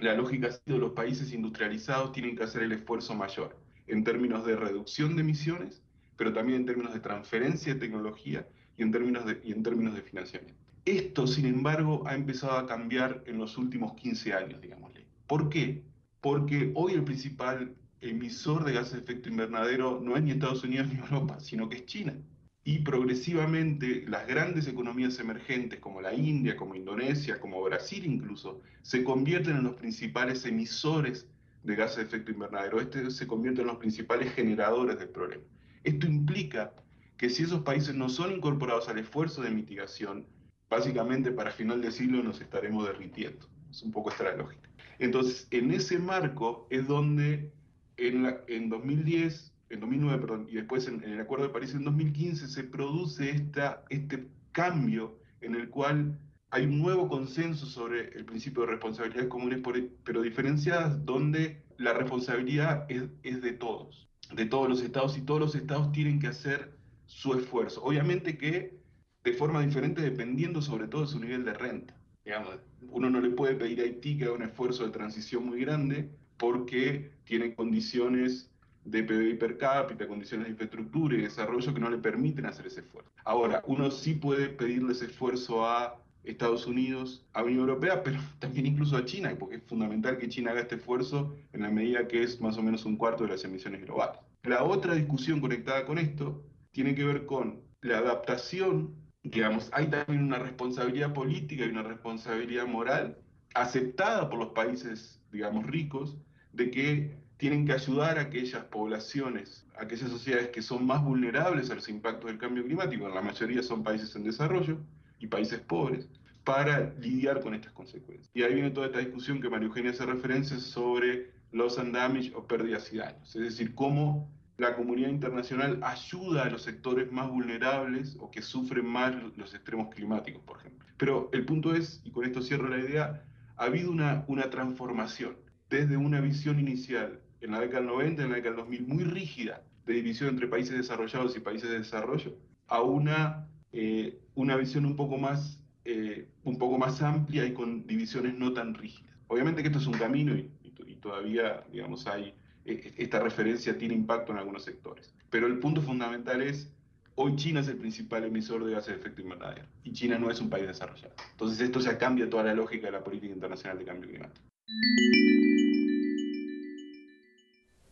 la 0.00 0.14
lógica 0.14 0.48
ha 0.48 0.52
sido 0.52 0.78
los 0.78 0.92
países 0.92 1.32
industrializados 1.32 2.12
tienen 2.12 2.36
que 2.36 2.44
hacer 2.44 2.62
el 2.62 2.72
esfuerzo 2.72 3.14
mayor 3.14 3.58
en 3.86 4.04
términos 4.04 4.46
de 4.46 4.56
reducción 4.56 5.16
de 5.16 5.22
emisiones, 5.22 5.82
pero 6.16 6.32
también 6.32 6.60
en 6.60 6.66
términos 6.66 6.94
de 6.94 7.00
transferencia 7.00 7.74
de 7.74 7.80
tecnología 7.80 8.46
y 8.76 8.82
en 8.82 8.92
términos 8.92 9.26
de, 9.26 9.40
y 9.44 9.52
en 9.52 9.62
términos 9.62 9.94
de 9.94 10.02
financiamiento. 10.02 10.60
Esto, 10.84 11.26
sin 11.26 11.46
embargo, 11.46 12.04
ha 12.06 12.14
empezado 12.14 12.56
a 12.56 12.66
cambiar 12.66 13.22
en 13.26 13.38
los 13.38 13.58
últimos 13.58 13.94
15 13.94 14.32
años, 14.32 14.60
digámosle. 14.60 15.04
¿Por 15.26 15.48
qué? 15.48 15.82
Porque 16.20 16.72
hoy 16.74 16.92
el 16.92 17.04
principal 17.04 17.74
emisor 18.00 18.64
de 18.64 18.72
gases 18.72 18.92
de 18.92 18.98
efecto 19.00 19.28
invernadero 19.28 20.00
no 20.02 20.16
es 20.16 20.22
ni 20.22 20.30
Estados 20.30 20.64
Unidos 20.64 20.88
ni 20.88 20.98
Europa, 20.98 21.40
sino 21.40 21.68
que 21.68 21.76
es 21.76 21.86
China 21.86 22.16
y 22.64 22.80
progresivamente 22.80 24.04
las 24.06 24.26
grandes 24.26 24.68
economías 24.68 25.18
emergentes 25.18 25.80
como 25.80 26.00
la 26.00 26.12
India, 26.12 26.56
como 26.56 26.74
Indonesia, 26.74 27.40
como 27.40 27.62
Brasil 27.62 28.04
incluso, 28.04 28.60
se 28.82 29.02
convierten 29.02 29.56
en 29.56 29.64
los 29.64 29.74
principales 29.76 30.44
emisores 30.44 31.26
de 31.62 31.76
gases 31.76 31.96
de 31.96 32.02
efecto 32.04 32.32
invernadero. 32.32 32.80
Este 32.80 33.10
se 33.10 33.26
convierte 33.26 33.62
en 33.62 33.68
los 33.68 33.78
principales 33.78 34.32
generadores 34.34 34.98
del 34.98 35.08
problema. 35.08 35.42
Esto 35.84 36.06
implica 36.06 36.74
que 37.16 37.30
si 37.30 37.44
esos 37.44 37.62
países 37.62 37.94
no 37.94 38.08
son 38.08 38.32
incorporados 38.32 38.88
al 38.88 38.98
esfuerzo 38.98 39.42
de 39.42 39.50
mitigación, 39.50 40.26
básicamente 40.68 41.32
para 41.32 41.50
final 41.50 41.80
de 41.80 41.90
siglo 41.90 42.22
nos 42.22 42.40
estaremos 42.40 42.86
derritiendo. 42.86 43.46
Es 43.70 43.82
un 43.82 43.92
poco 43.92 44.10
esta 44.10 44.24
la. 44.24 44.68
Entonces, 44.98 45.48
en 45.50 45.70
ese 45.70 45.98
marco 45.98 46.66
es 46.70 46.86
donde 46.86 47.50
en, 47.96 48.22
la, 48.22 48.40
en 48.48 48.68
2010 48.68 49.49
en 49.70 49.80
2009, 49.80 50.20
perdón, 50.20 50.46
y 50.50 50.56
después 50.56 50.86
en, 50.88 51.02
el 51.04 51.20
Acuerdo 51.20 51.46
de 51.46 51.52
París 51.52 51.74
en 51.74 51.84
2015, 51.84 52.48
se 52.48 52.64
produce 52.64 53.30
esta, 53.30 53.84
este 53.88 54.26
cambio 54.52 55.18
en 55.40 55.54
el 55.54 55.70
cual 55.70 56.18
hay 56.50 56.64
un 56.64 56.80
nuevo 56.80 57.08
consenso 57.08 57.64
sobre 57.66 58.08
el 58.08 58.24
principio 58.24 58.62
de 58.62 58.72
responsabilidades 58.72 59.28
comunes, 59.28 59.60
pero 60.04 60.22
diferenciadas, 60.22 61.04
donde 61.06 61.62
la 61.78 61.92
responsabilidad 61.94 62.84
es, 62.88 63.04
es, 63.22 63.40
de 63.40 63.52
todos, 63.52 64.08
de 64.34 64.46
todos 64.46 64.68
los 64.68 64.82
estados, 64.82 65.16
y 65.16 65.22
todos 65.22 65.40
los 65.40 65.54
estados 65.54 65.92
tienen 65.92 66.18
que 66.18 66.26
hacer 66.26 66.76
su 67.06 67.34
esfuerzo. 67.34 67.82
Obviamente 67.84 68.36
que 68.36 68.80
de 69.22 69.32
forma 69.34 69.64
diferente 69.64 70.02
dependiendo 70.02 70.62
sobre 70.62 70.88
todo 70.88 71.02
de 71.02 71.08
su 71.08 71.20
nivel 71.20 71.44
de 71.44 71.54
renta. 71.54 71.94
Digamos, 72.24 72.58
uno 72.88 73.10
no 73.10 73.20
le 73.20 73.30
puede 73.30 73.54
pedir 73.54 73.80
a 73.80 73.84
Haití 73.84 74.18
que 74.18 74.24
haga 74.24 74.34
un 74.34 74.42
esfuerzo 74.42 74.84
de 74.84 74.90
transición 74.90 75.46
muy 75.46 75.60
grande 75.60 76.10
porque 76.36 77.12
tiene 77.24 77.54
condiciones 77.54 78.49
de 78.84 79.02
PBI 79.02 79.34
per 79.34 79.58
cápita, 79.58 80.08
condiciones 80.08 80.46
de 80.46 80.52
infraestructura 80.52 81.16
y 81.16 81.22
desarrollo 81.22 81.74
que 81.74 81.80
no 81.80 81.90
le 81.90 81.98
permiten 81.98 82.46
hacer 82.46 82.66
ese 82.66 82.80
esfuerzo. 82.80 83.10
Ahora, 83.24 83.62
uno 83.66 83.90
sí 83.90 84.14
puede 84.14 84.48
pedirle 84.48 84.92
ese 84.92 85.06
esfuerzo 85.06 85.66
a 85.66 86.00
Estados 86.24 86.66
Unidos, 86.66 87.26
a 87.32 87.40
la 87.40 87.46
Unión 87.46 87.60
Europea, 87.60 88.02
pero 88.04 88.18
también 88.38 88.66
incluso 88.66 88.96
a 88.96 89.04
China, 89.04 89.34
porque 89.38 89.56
es 89.56 89.62
fundamental 89.64 90.18
que 90.18 90.28
China 90.28 90.52
haga 90.52 90.60
este 90.60 90.76
esfuerzo 90.76 91.36
en 91.52 91.62
la 91.62 91.70
medida 91.70 92.08
que 92.08 92.22
es 92.22 92.40
más 92.40 92.56
o 92.56 92.62
menos 92.62 92.84
un 92.84 92.96
cuarto 92.96 93.24
de 93.24 93.30
las 93.30 93.44
emisiones 93.44 93.82
globales. 93.84 94.20
La 94.42 94.64
otra 94.64 94.94
discusión 94.94 95.40
conectada 95.40 95.84
con 95.84 95.98
esto 95.98 96.42
tiene 96.72 96.94
que 96.94 97.04
ver 97.04 97.26
con 97.26 97.60
la 97.82 97.98
adaptación 97.98 99.00
digamos, 99.22 99.68
hay 99.72 99.88
también 99.88 100.24
una 100.24 100.38
responsabilidad 100.38 101.12
política 101.12 101.64
y 101.64 101.68
una 101.68 101.82
responsabilidad 101.82 102.66
moral 102.66 103.18
aceptada 103.54 104.28
por 104.30 104.38
los 104.38 104.50
países, 104.50 105.20
digamos, 105.30 105.66
ricos, 105.66 106.16
de 106.52 106.70
que 106.70 107.19
tienen 107.40 107.64
que 107.64 107.72
ayudar 107.72 108.18
a 108.18 108.22
aquellas 108.22 108.64
poblaciones, 108.66 109.66
a 109.74 109.84
aquellas 109.84 110.10
sociedades 110.10 110.50
que 110.50 110.60
son 110.60 110.86
más 110.86 111.02
vulnerables 111.02 111.70
a 111.70 111.74
los 111.74 111.88
impactos 111.88 112.26
del 112.26 112.38
cambio 112.38 112.62
climático, 112.62 113.08
en 113.08 113.14
la 113.14 113.22
mayoría 113.22 113.62
son 113.62 113.82
países 113.82 114.14
en 114.14 114.24
desarrollo 114.24 114.76
y 115.18 115.26
países 115.26 115.58
pobres, 115.60 116.06
para 116.44 116.92
lidiar 117.00 117.40
con 117.40 117.54
estas 117.54 117.72
consecuencias. 117.72 118.30
Y 118.34 118.42
ahí 118.42 118.52
viene 118.52 118.70
toda 118.70 118.88
esta 118.88 118.98
discusión 118.98 119.40
que 119.40 119.48
María 119.48 119.68
Eugenia 119.68 119.90
hace 119.90 120.04
referencia 120.04 120.58
sobre 120.58 121.30
loss 121.52 121.78
and 121.78 121.94
damage 121.94 122.30
o 122.34 122.46
pérdidas 122.46 122.92
y 122.92 122.98
daños, 122.98 123.34
es 123.34 123.42
decir, 123.42 123.74
cómo 123.74 124.30
la 124.58 124.76
comunidad 124.76 125.08
internacional 125.08 125.80
ayuda 125.82 126.42
a 126.42 126.50
los 126.50 126.60
sectores 126.60 127.10
más 127.10 127.30
vulnerables 127.30 128.18
o 128.20 128.30
que 128.30 128.42
sufren 128.42 128.84
más 128.84 129.14
los 129.38 129.54
extremos 129.54 129.88
climáticos, 129.94 130.42
por 130.42 130.58
ejemplo. 130.58 130.86
Pero 130.98 131.30
el 131.32 131.46
punto 131.46 131.74
es, 131.74 132.02
y 132.04 132.10
con 132.10 132.26
esto 132.26 132.42
cierro 132.42 132.68
la 132.68 132.80
idea, 132.80 133.24
ha 133.56 133.64
habido 133.64 133.90
una, 133.90 134.24
una 134.28 134.50
transformación 134.50 135.36
desde 135.70 135.96
una 135.96 136.20
visión 136.20 136.60
inicial 136.60 137.20
en 137.40 137.52
la 137.52 137.60
década 137.60 137.80
del 137.80 137.88
90, 137.88 138.22
en 138.22 138.28
la 138.30 138.36
década 138.36 138.56
del 138.56 138.64
2000, 138.64 138.86
muy 138.86 139.04
rígida, 139.04 139.62
de 139.86 139.94
división 139.94 140.30
entre 140.30 140.46
países 140.46 140.76
desarrollados 140.76 141.36
y 141.36 141.40
países 141.40 141.70
de 141.70 141.78
desarrollo, 141.78 142.36
a 142.68 142.82
una, 142.82 143.48
eh, 143.72 144.20
una 144.34 144.56
visión 144.56 144.84
un 144.84 144.96
poco, 144.96 145.18
más, 145.18 145.62
eh, 145.84 146.28
un 146.44 146.58
poco 146.58 146.78
más 146.78 147.02
amplia 147.02 147.46
y 147.46 147.52
con 147.52 147.86
divisiones 147.86 148.34
no 148.34 148.52
tan 148.52 148.74
rígidas. 148.74 149.16
Obviamente 149.26 149.62
que 149.62 149.68
esto 149.68 149.78
es 149.78 149.86
un 149.86 149.94
camino 149.94 150.34
y, 150.34 150.50
y 150.62 150.96
todavía, 150.96 151.64
digamos, 151.72 152.06
hay 152.06 152.34
e, 152.64 152.92
esta 152.98 153.20
referencia 153.20 153.76
tiene 153.76 153.94
impacto 153.94 154.32
en 154.32 154.38
algunos 154.38 154.64
sectores. 154.64 155.12
Pero 155.30 155.46
el 155.46 155.58
punto 155.58 155.80
fundamental 155.80 156.42
es, 156.42 156.70
hoy 157.14 157.36
China 157.36 157.60
es 157.60 157.68
el 157.68 157.76
principal 157.76 158.24
emisor 158.24 158.64
de 158.64 158.72
gases 158.72 158.94
de 158.94 159.00
efecto 159.00 159.22
invernadero 159.22 159.66
y 159.84 159.92
China 159.92 160.18
no 160.18 160.30
es 160.30 160.40
un 160.40 160.50
país 160.50 160.66
desarrollado. 160.66 161.14
Entonces 161.32 161.60
esto 161.60 161.80
ya 161.80 161.98
cambia 161.98 162.28
toda 162.28 162.44
la 162.44 162.54
lógica 162.54 162.86
de 162.86 162.92
la 162.92 163.04
política 163.04 163.32
internacional 163.32 163.78
de 163.78 163.84
cambio 163.84 164.08
climático. 164.08 164.46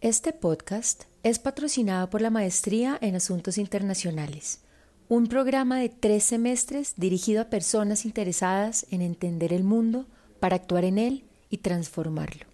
Este 0.00 0.32
podcast 0.32 1.06
es 1.24 1.40
patrocinado 1.40 2.08
por 2.08 2.22
la 2.22 2.30
Maestría 2.30 2.96
en 3.00 3.16
Asuntos 3.16 3.58
Internacionales, 3.58 4.62
un 5.08 5.26
programa 5.26 5.80
de 5.80 5.88
tres 5.88 6.22
semestres 6.22 6.94
dirigido 6.96 7.42
a 7.42 7.50
personas 7.50 8.04
interesadas 8.04 8.86
en 8.92 9.02
entender 9.02 9.52
el 9.52 9.64
mundo 9.64 10.06
para 10.38 10.54
actuar 10.54 10.84
en 10.84 10.98
él 10.98 11.24
y 11.50 11.58
transformarlo. 11.58 12.46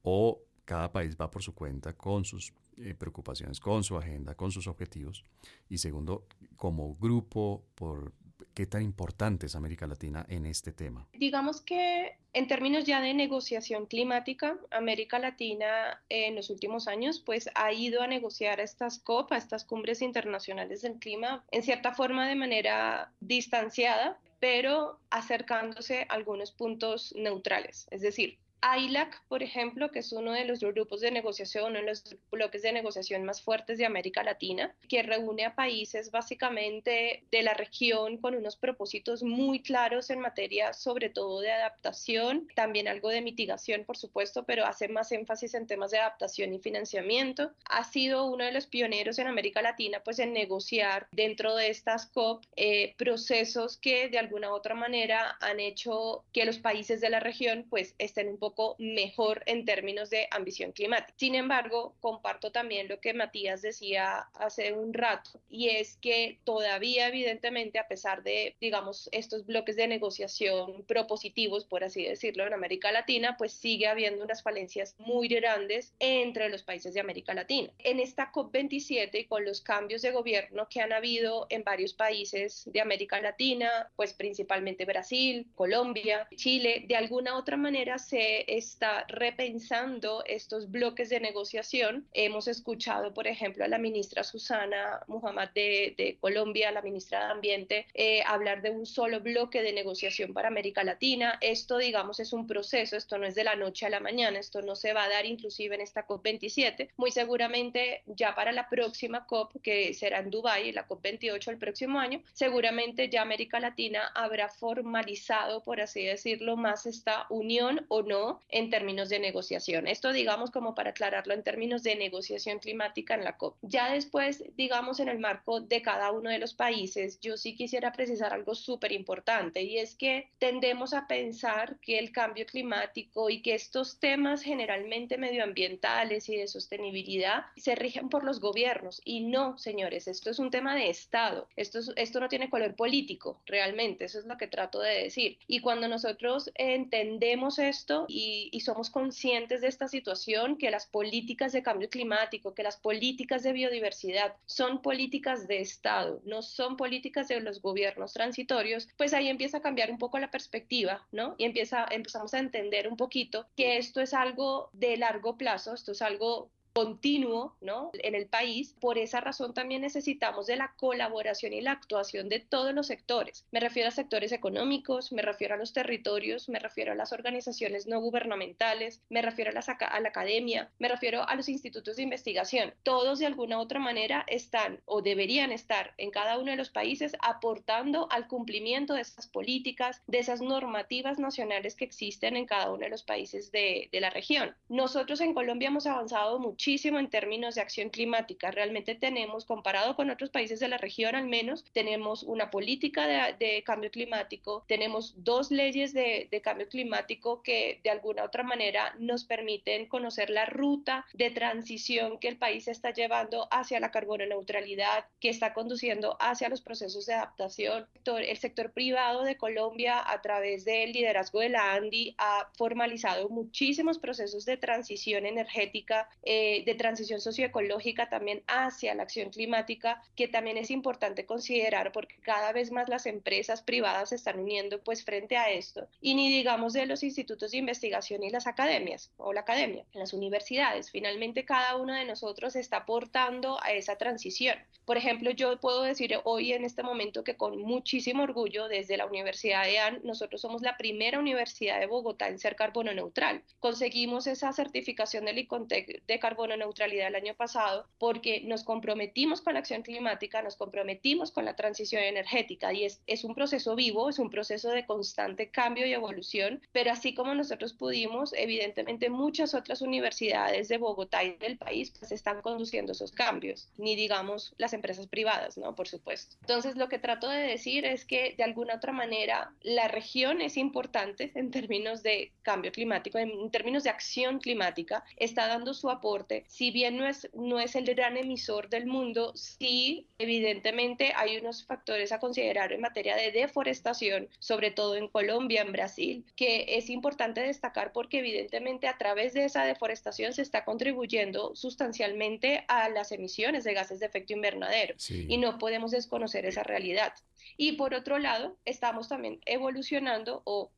o 0.03 0.41
cada 0.63 0.91
país 0.91 1.17
va 1.19 1.29
por 1.29 1.43
su 1.43 1.53
cuenta 1.53 1.93
con 1.93 2.25
sus 2.25 2.53
eh, 2.77 2.93
preocupaciones 2.93 3.61
con 3.61 3.85
su 3.85 3.97
agenda, 3.97 4.35
con 4.35 4.51
sus 4.51 4.67
objetivos. 4.67 5.23
Y 5.69 5.77
segundo, 5.77 6.27
como 6.57 6.95
grupo, 6.95 7.63
por 7.73 8.11
qué 8.53 8.65
tan 8.65 8.81
importante 8.81 9.45
es 9.45 9.55
América 9.55 9.85
Latina 9.85 10.25
en 10.29 10.45
este 10.45 10.71
tema. 10.71 11.07
Digamos 11.13 11.61
que 11.61 12.17
en 12.33 12.47
términos 12.47 12.85
ya 12.85 13.01
de 13.01 13.13
negociación 13.13 13.85
climática, 13.85 14.57
América 14.71 15.19
Latina 15.19 16.01
en 16.09 16.35
los 16.35 16.49
últimos 16.49 16.87
años 16.87 17.19
pues 17.19 17.49
ha 17.55 17.71
ido 17.73 18.01
a 18.01 18.07
negociar 18.07 18.59
estas 18.59 18.99
COP, 18.99 19.31
a 19.33 19.37
estas 19.37 19.65
cumbres 19.65 20.01
internacionales 20.01 20.81
del 20.81 20.99
clima, 20.99 21.43
en 21.51 21.63
cierta 21.63 21.93
forma 21.93 22.27
de 22.27 22.35
manera 22.35 23.11
distanciada, 23.19 24.19
pero 24.39 24.99
acercándose 25.09 26.05
a 26.09 26.13
algunos 26.13 26.51
puntos 26.51 27.13
neutrales. 27.17 27.87
Es 27.91 28.01
decir, 28.01 28.37
AILAC, 28.61 29.21
por 29.27 29.43
ejemplo, 29.43 29.91
que 29.91 29.99
es 29.99 30.11
uno 30.11 30.31
de 30.31 30.45
los 30.45 30.59
grupos 30.59 31.01
de 31.01 31.11
negociación, 31.11 31.71
uno 31.71 31.79
de 31.79 31.85
los 31.85 32.17
bloques 32.31 32.61
de 32.61 32.71
negociación 32.71 33.23
más 33.23 33.41
fuertes 33.41 33.77
de 33.77 33.85
América 33.85 34.23
Latina, 34.23 34.75
que 34.89 35.03
reúne 35.03 35.45
a 35.45 35.55
países 35.55 36.11
básicamente 36.11 37.23
de 37.31 37.43
la 37.43 37.53
región 37.53 38.17
con 38.17 38.35
unos 38.35 38.55
propósitos 38.55 39.23
muy 39.23 39.61
claros 39.61 40.09
en 40.09 40.19
materia 40.19 40.73
sobre 40.73 41.09
todo 41.09 41.41
de 41.41 41.51
adaptación, 41.51 42.47
también 42.55 42.87
algo 42.87 43.09
de 43.09 43.21
mitigación, 43.21 43.85
por 43.85 43.97
supuesto, 43.97 44.45
pero 44.45 44.65
hace 44.65 44.87
más 44.87 45.11
énfasis 45.11 45.53
en 45.53 45.67
temas 45.67 45.91
de 45.91 45.99
adaptación 45.99 46.53
y 46.53 46.59
financiamiento. 46.59 47.51
Ha 47.69 47.83
sido 47.83 48.25
uno 48.25 48.45
de 48.45 48.51
los 48.51 48.67
pioneros 48.67 49.19
en 49.19 49.27
América 49.27 49.61
Latina, 49.61 50.01
pues 50.03 50.19
en 50.19 50.33
negociar 50.33 51.07
dentro 51.11 51.55
de 51.55 51.69
estas 51.69 52.07
COP 52.07 52.43
eh, 52.55 52.95
procesos 52.97 53.77
que 53.77 54.09
de 54.09 54.17
alguna 54.17 54.49
u 54.49 54.55
otra 54.55 54.75
manera 54.75 55.37
han 55.39 55.59
hecho 55.59 56.23
que 56.33 56.45
los 56.45 56.59
países 56.59 57.01
de 57.01 57.09
la 57.09 57.19
región 57.19 57.65
pues 57.69 57.95
estén 57.97 58.27
un 58.29 58.37
poco 58.37 58.44
mejor 58.77 59.43
en 59.45 59.65
términos 59.65 60.09
de 60.09 60.27
ambición 60.31 60.71
climática. 60.71 61.13
Sin 61.17 61.35
embargo, 61.35 61.95
comparto 62.01 62.51
también 62.51 62.87
lo 62.87 62.99
que 62.99 63.13
Matías 63.13 63.61
decía 63.61 64.27
hace 64.33 64.73
un 64.73 64.93
rato, 64.93 65.31
y 65.49 65.69
es 65.69 65.97
que 65.97 66.39
todavía 66.43 67.07
evidentemente, 67.07 67.79
a 67.79 67.87
pesar 67.87 68.23
de, 68.23 68.55
digamos, 68.59 69.09
estos 69.11 69.45
bloques 69.45 69.75
de 69.75 69.87
negociación 69.87 70.83
propositivos, 70.87 71.65
por 71.65 71.83
así 71.83 72.03
decirlo, 72.03 72.45
en 72.45 72.53
América 72.53 72.91
Latina, 72.91 73.35
pues 73.37 73.53
sigue 73.53 73.87
habiendo 73.87 74.23
unas 74.23 74.43
falencias 74.43 74.95
muy 74.97 75.27
grandes 75.27 75.93
entre 75.99 76.49
los 76.49 76.63
países 76.63 76.93
de 76.93 76.99
América 76.99 77.33
Latina. 77.33 77.71
En 77.79 77.99
esta 77.99 78.31
COP27 78.31 79.09
y 79.19 79.25
con 79.25 79.45
los 79.45 79.61
cambios 79.61 80.01
de 80.01 80.11
gobierno 80.11 80.67
que 80.69 80.81
han 80.81 80.93
habido 80.93 81.47
en 81.49 81.63
varios 81.63 81.93
países 81.93 82.63
de 82.65 82.81
América 82.81 83.21
Latina, 83.21 83.89
pues 83.95 84.13
principalmente 84.13 84.85
Brasil, 84.85 85.47
Colombia, 85.55 86.27
Chile, 86.35 86.85
de 86.87 86.95
alguna 86.95 87.37
otra 87.37 87.57
manera 87.57 87.97
se 87.97 88.34
está 88.47 89.05
repensando 89.07 90.23
estos 90.25 90.69
bloques 90.69 91.09
de 91.09 91.19
negociación. 91.19 92.07
Hemos 92.13 92.47
escuchado, 92.47 93.13
por 93.13 93.27
ejemplo, 93.27 93.63
a 93.63 93.67
la 93.67 93.77
ministra 93.77 94.23
Susana 94.23 95.01
Muhammad 95.07 95.49
de, 95.53 96.17
Colombia, 96.19 96.71
la 96.71 96.81
ministra 96.81 97.25
de 97.25 97.31
Ambiente, 97.31 97.87
eh, 97.93 98.21
hablar 98.25 98.61
de 98.61 98.71
un 98.71 98.85
solo 98.85 99.19
bloque 99.19 99.61
de 99.61 99.73
negociación 99.73 100.33
para 100.33 100.47
América 100.47 100.83
Latina. 100.83 101.37
Esto, 101.41 101.77
digamos, 101.77 102.19
es 102.19 102.33
un 102.33 102.47
proceso, 102.47 102.97
esto 102.97 103.17
no 103.17 103.25
es 103.25 103.35
de 103.35 103.43
la 103.43 103.55
noche 103.55 103.85
a 103.85 103.89
la 103.89 103.99
mañana, 103.99 104.39
esto 104.39 104.61
no 104.61 104.75
se 104.75 104.93
va 104.93 105.03
a 105.03 105.09
dar 105.09 105.25
inclusive 105.25 105.75
en 105.75 105.81
esta 105.81 106.07
COP27. 106.07 106.89
Muy 106.97 107.11
seguramente 107.11 108.03
ya 108.05 108.35
para 108.35 108.51
la 108.51 108.69
próxima 108.69 109.25
COP, 109.25 109.61
que 109.61 109.93
será 109.93 110.19
en 110.19 110.29
Dubái, 110.29 110.71
la 110.71 110.87
COP28 110.87 111.49
el 111.49 111.57
próximo 111.57 111.99
año, 111.99 112.21
seguramente 112.33 113.09
ya 113.09 113.21
América 113.21 113.59
Latina 113.59 114.11
habrá 114.15 114.49
formalizado, 114.49 115.63
por 115.63 115.81
así 115.81 116.03
decirlo, 116.03 116.57
más 116.57 116.85
esta 116.85 117.25
unión 117.29 117.85
o 117.89 118.01
no 118.01 118.24
en 118.49 118.69
términos 118.69 119.09
de 119.09 119.19
negociación. 119.19 119.87
Esto 119.87 120.11
digamos 120.11 120.51
como 120.51 120.75
para 120.75 120.91
aclararlo 120.91 121.33
en 121.33 121.43
términos 121.43 121.83
de 121.83 121.95
negociación 121.95 122.59
climática 122.59 123.15
en 123.15 123.23
la 123.23 123.37
COP. 123.37 123.57
Ya 123.61 123.91
después, 123.91 124.43
digamos 124.55 124.99
en 124.99 125.09
el 125.09 125.19
marco 125.19 125.61
de 125.61 125.81
cada 125.81 126.11
uno 126.11 126.29
de 126.29 126.39
los 126.39 126.53
países, 126.53 127.19
yo 127.19 127.37
sí 127.37 127.55
quisiera 127.55 127.91
precisar 127.91 128.33
algo 128.33 128.55
súper 128.55 128.91
importante 128.91 129.61
y 129.61 129.77
es 129.77 129.95
que 129.95 130.29
tendemos 130.39 130.93
a 130.93 131.07
pensar 131.07 131.77
que 131.79 131.99
el 131.99 132.11
cambio 132.11 132.45
climático 132.45 133.29
y 133.29 133.41
que 133.41 133.55
estos 133.55 133.99
temas 133.99 134.41
generalmente 134.41 135.17
medioambientales 135.17 136.29
y 136.29 136.37
de 136.37 136.47
sostenibilidad 136.47 137.45
se 137.55 137.75
rigen 137.75 138.09
por 138.09 138.23
los 138.23 138.39
gobiernos 138.39 139.01
y 139.03 139.21
no, 139.21 139.57
señores, 139.57 140.07
esto 140.07 140.29
es 140.29 140.39
un 140.39 140.51
tema 140.51 140.75
de 140.75 140.89
Estado. 140.89 141.47
Esto, 141.55 141.79
esto 141.95 142.19
no 142.19 142.29
tiene 142.29 142.49
color 142.49 142.75
político, 142.75 143.41
realmente, 143.45 144.05
eso 144.05 144.19
es 144.19 144.25
lo 144.25 144.37
que 144.37 144.47
trato 144.47 144.79
de 144.79 145.03
decir. 145.03 145.37
Y 145.47 145.59
cuando 145.59 145.87
nosotros 145.87 146.51
entendemos 146.55 147.59
esto 147.59 148.05
y, 148.15 148.59
somos 148.61 148.89
conscientes 148.89 149.61
de 149.61 149.67
esta 149.67 149.87
situación, 149.87 150.57
que 150.57 150.71
las 150.71 150.87
políticas 150.87 151.51
de 151.51 151.61
cambio 151.61 151.89
climático, 151.89 152.53
que 152.53 152.63
las 152.63 152.77
políticas 152.77 153.43
de 153.43 153.53
biodiversidad 153.53 154.35
son 154.45 154.81
políticas 154.81 155.47
de 155.47 155.59
Estado, 155.59 156.21
no 156.25 156.41
son 156.41 156.77
políticas 156.77 157.27
de 157.27 157.41
los 157.41 157.61
gobiernos 157.61 158.13
transitorios, 158.13 158.87
pues 158.97 159.13
ahí 159.13 159.27
empieza 159.27 159.57
a 159.57 159.61
cambiar 159.61 159.91
un 159.91 159.97
poco 159.97 160.17
la 160.17 160.31
perspectiva, 160.31 161.05
¿no? 161.11 161.35
Y 161.37 161.43
empieza, 161.43 161.85
empezamos 161.91 162.33
a 162.33 162.39
entender 162.39 162.87
un 162.87 162.97
poquito 162.97 163.47
que 163.55 163.77
esto 163.77 164.01
es 164.01 164.13
algo 164.13 164.69
de 164.73 164.97
largo 164.97 165.37
plazo, 165.37 165.73
esto 165.73 165.91
es 165.91 166.01
algo 166.01 166.49
continuo 166.75 167.55
¿no? 167.61 167.91
en 167.93 168.15
el 168.15 168.27
país. 168.27 168.75
Por 168.81 168.97
esa 168.97 169.21
razón 169.21 169.53
también 169.53 169.81
necesitamos 169.81 170.45
de 170.45 170.57
la 170.57 170.73
colaboración 170.75 171.53
y 171.53 171.61
la 171.61 171.71
actuación 171.71 172.27
de 172.27 172.41
todos 172.41 172.73
los 172.73 172.87
sectores. 172.87 173.45
Me 173.51 173.61
refiero 173.61 173.87
a 173.87 173.91
sectores 173.91 174.33
económicos, 174.33 175.13
me 175.13 175.21
refiero 175.21 175.55
a 175.55 175.57
los 175.57 175.71
territorios, 175.71 176.49
me 176.49 176.59
refiero 176.59 176.91
a 176.91 176.95
las 176.95 177.13
organizaciones 177.13 177.87
no 177.87 178.01
gubernamentales, 178.01 179.01
me 179.07 179.21
refiero 179.21 179.51
a 179.51 179.53
la, 179.53 179.61
a 179.61 179.99
la 180.01 180.09
academia, 180.09 180.69
me 180.77 180.89
refiero 180.89 181.25
a 181.25 181.35
los 181.35 181.47
institutos 181.47 181.95
de 181.95 182.03
investigación. 182.03 182.73
Todos 182.83 183.19
de 183.19 183.25
alguna 183.25 183.57
u 183.57 183.61
otra 183.61 183.79
manera 183.79 184.25
están 184.27 184.81
o 184.83 185.01
deberían 185.01 185.53
estar 185.53 185.93
en 185.97 186.11
cada 186.11 186.37
uno 186.37 186.51
de 186.51 186.57
los 186.57 186.71
países 186.71 187.15
aportando 187.21 188.09
al 188.11 188.27
cumplimiento 188.27 188.95
de 188.95 189.01
esas 189.01 189.27
políticas, 189.27 190.01
de 190.07 190.19
esas 190.19 190.41
normativas 190.41 191.19
nacionales 191.19 191.75
que 191.75 191.85
existen 191.85 192.35
en 192.35 192.45
cada 192.45 192.69
uno 192.69 192.83
de 192.83 192.89
los 192.89 193.03
países 193.03 193.53
de, 193.53 193.87
de 193.93 194.01
la 194.01 194.09
región. 194.09 194.53
Nosotros 194.67 195.21
en 195.21 195.33
Colombia 195.33 195.69
hemos 195.69 195.87
avanzado 195.87 196.37
mucho 196.37 196.64
muchísimo 196.65 196.97
en 196.97 197.11
términos 197.11 197.53
de 197.53 197.61
acción 197.61 197.91
climática. 197.91 198.49
Realmente 198.49 198.95
tenemos, 198.95 199.45
comparado 199.45 199.95
con 199.95 200.09
otros 200.09 200.31
países 200.31 200.59
de 200.59 200.67
la 200.67 200.79
región 200.79 201.13
al 201.13 201.27
menos, 201.27 201.63
tenemos 201.73 202.23
una 202.23 202.49
política 202.49 203.05
de, 203.05 203.61
cambio 203.63 203.91
climático, 203.91 204.63
tenemos 204.67 205.13
dos 205.17 205.51
leyes 205.51 205.93
de, 205.93 206.27
de, 206.31 206.41
cambio 206.41 206.67
climático 206.67 207.43
que 207.43 207.79
de 207.83 207.91
alguna 207.91 208.23
u 208.23 208.25
otra 208.25 208.41
manera 208.41 208.95
nos 208.97 209.25
permiten 209.25 209.85
conocer 209.85 210.31
la 210.31 210.47
ruta 210.47 211.05
de 211.13 211.29
transición 211.29 212.17
que 212.17 212.29
el 212.29 212.37
país 212.37 212.67
está 212.67 212.91
llevando 212.91 213.47
hacia 213.51 213.79
la 213.79 213.91
carbono 213.91 214.25
neutralidad, 214.25 215.05
que 215.19 215.29
está 215.29 215.53
conduciendo 215.53 216.17
hacia 216.19 216.49
los 216.49 216.61
procesos 216.61 217.05
de 217.05 217.13
adaptación. 217.13 217.85
El 218.05 218.37
sector 218.37 218.71
privado 218.71 219.21
de 219.21 219.37
Colombia, 219.37 220.03
a 220.03 220.19
través 220.23 220.65
del 220.65 220.93
liderazgo 220.93 221.41
de 221.41 221.49
la 221.49 221.73
ANDI, 221.73 222.15
ha 222.17 222.49
formalizado 222.57 223.29
muchísimos 223.29 223.99
procesos 223.99 224.45
de 224.45 224.57
transición 224.57 225.27
energética. 225.27 226.09
Eh, 226.23 226.54
de, 226.63 226.75
transición 226.75 227.21
socioecológica 227.21 228.09
también 228.09 228.43
hacia 228.47 228.93
la 228.95 229.03
acción 229.03 229.29
climática, 229.29 230.03
que 230.15 230.27
también 230.27 230.57
es 230.57 230.71
importante 230.71 231.25
considerar 231.25 231.91
porque 231.91 232.15
cada 232.21 232.51
vez 232.51 232.71
más 232.71 232.89
las 232.89 233.05
empresas 233.05 233.61
privadas 233.61 234.09
se 234.09 234.15
están 234.15 234.39
uniendo 234.39 234.81
pues 234.83 235.03
frente 235.03 235.37
a 235.37 235.49
esto. 235.49 235.87
Y 236.01 236.15
ni 236.15 236.29
digamos 236.29 236.73
de 236.73 236.85
los 236.85 237.03
institutos 237.03 237.51
de 237.51 237.57
investigación 237.57 238.23
y 238.23 238.29
las 238.29 238.47
academias 238.47 239.11
o 239.17 239.33
la 239.33 239.41
academia, 239.41 239.85
las 239.93 240.13
universidades. 240.13 240.91
Finalmente 240.91 241.45
cada 241.45 241.75
uno 241.75 241.93
de 241.93 242.05
nosotros 242.05 242.55
está 242.55 242.77
aportando 242.77 243.57
a 243.63 243.71
esa 243.71 243.97
transición. 243.97 244.57
Por 244.85 244.97
ejemplo, 244.97 245.31
yo 245.31 245.59
puedo 245.59 245.81
decir 245.81 246.19
hoy 246.25 246.53
en 246.53 246.63
este 246.63 246.83
momento 246.83 247.23
que 247.23 247.35
con 247.35 247.59
muchísimo 247.59 248.23
orgullo 248.23 248.67
desde 248.67 248.97
la 248.97 249.07
Universidad 249.07 249.63
de 249.63 249.79
AN, 249.79 250.01
nosotros 250.03 250.41
somos 250.41 250.61
la 250.61 250.77
primera 250.77 251.17
universidad 251.17 251.79
de 251.79 251.87
Bogotá 251.87 252.27
en 252.27 252.37
ser 252.37 252.55
carbono 252.55 252.93
neutral. 252.93 253.41
Conseguimos 253.59 254.27
esa 254.27 254.53
certificación 254.53 255.25
del 255.25 255.39
ICONTEC 255.39 256.05
de 256.05 256.19
carbono 256.19 256.44
neutralidad 256.47 257.07
el 257.07 257.15
año 257.15 257.33
pasado 257.35 257.87
porque 257.97 258.41
nos 258.41 258.63
comprometimos 258.63 259.41
con 259.41 259.53
la 259.53 259.59
acción 259.59 259.81
climática, 259.81 260.41
nos 260.41 260.55
comprometimos 260.55 261.31
con 261.31 261.45
la 261.45 261.55
transición 261.55 262.03
energética 262.03 262.73
y 262.73 262.85
es, 262.85 263.01
es 263.07 263.23
un 263.23 263.35
proceso 263.35 263.75
vivo, 263.75 264.09
es 264.09 264.19
un 264.19 264.29
proceso 264.29 264.69
de 264.69 264.85
constante 264.85 265.49
cambio 265.49 265.85
y 265.85 265.93
evolución, 265.93 266.61
pero 266.71 266.91
así 266.91 267.13
como 267.13 267.33
nosotros 267.33 267.73
pudimos, 267.73 268.33
evidentemente 268.33 269.09
muchas 269.09 269.53
otras 269.53 269.81
universidades 269.81 270.67
de 270.67 270.77
Bogotá 270.77 271.23
y 271.23 271.35
del 271.37 271.57
país 271.57 271.93
pues 271.97 272.11
están 272.11 272.41
conduciendo 272.41 272.91
esos 272.91 273.11
cambios, 273.11 273.69
ni 273.77 273.95
digamos 273.95 274.53
las 274.57 274.73
empresas 274.73 275.07
privadas, 275.07 275.57
¿no? 275.57 275.75
Por 275.75 275.87
supuesto. 275.87 276.35
Entonces 276.41 276.75
lo 276.75 276.89
que 276.89 276.99
trato 276.99 277.29
de 277.29 277.39
decir 277.39 277.85
es 277.85 278.05
que 278.05 278.35
de 278.37 278.43
alguna 278.43 278.75
otra 278.75 278.91
manera 278.91 279.53
la 279.61 279.87
región 279.87 280.41
es 280.41 280.57
importante 280.57 281.31
en 281.35 281.51
términos 281.51 282.03
de 282.03 282.31
cambio 282.41 282.71
climático, 282.71 283.17
en 283.17 283.49
términos 283.51 283.83
de 283.83 283.89
acción 283.89 284.39
climática, 284.39 285.03
está 285.17 285.47
dando 285.47 285.73
su 285.73 285.89
aporte 285.89 286.24
si 286.47 286.71
bien 286.71 286.97
no 286.97 287.07
es, 287.07 287.29
no 287.33 287.59
es 287.59 287.75
el 287.75 287.85
gran 287.85 288.17
emisor 288.17 288.69
del 288.69 288.85
mundo, 288.85 289.33
sí, 289.35 290.07
evidentemente 290.17 291.13
hay 291.15 291.37
unos 291.37 291.65
factores 291.65 292.11
a 292.11 292.19
considerar 292.19 292.71
en 292.73 292.81
materia 292.81 293.15
de 293.15 293.31
deforestación, 293.31 294.29
sobre 294.39 294.71
todo 294.71 294.95
en 294.95 295.07
Colombia, 295.07 295.61
en 295.61 295.71
Brasil, 295.71 296.25
que 296.35 296.65
es 296.77 296.89
importante 296.89 297.41
destacar 297.41 297.91
porque 297.91 298.19
evidentemente 298.19 298.87
a 298.87 298.97
través 298.97 299.33
de 299.33 299.45
esa 299.45 299.65
deforestación 299.65 300.33
se 300.33 300.41
está 300.41 300.65
contribuyendo 300.65 301.55
sustancialmente 301.55 302.65
a 302.67 302.89
las 302.89 303.11
emisiones 303.11 303.63
de 303.63 303.73
gases 303.73 303.99
de 303.99 304.05
efecto 304.05 304.33
invernadero 304.33 304.95
y 305.09 305.37
no 305.37 305.57
podemos 305.57 305.91
desconocer 305.91 306.45
esa 306.45 306.63
realidad. 306.63 307.13
Y 307.57 307.73
por 307.73 307.93
otro 307.93 308.19
lado, 308.19 308.57
estamos 308.65 309.07
también 309.07 309.39
evolucionando 309.45 310.41
o 310.45 310.71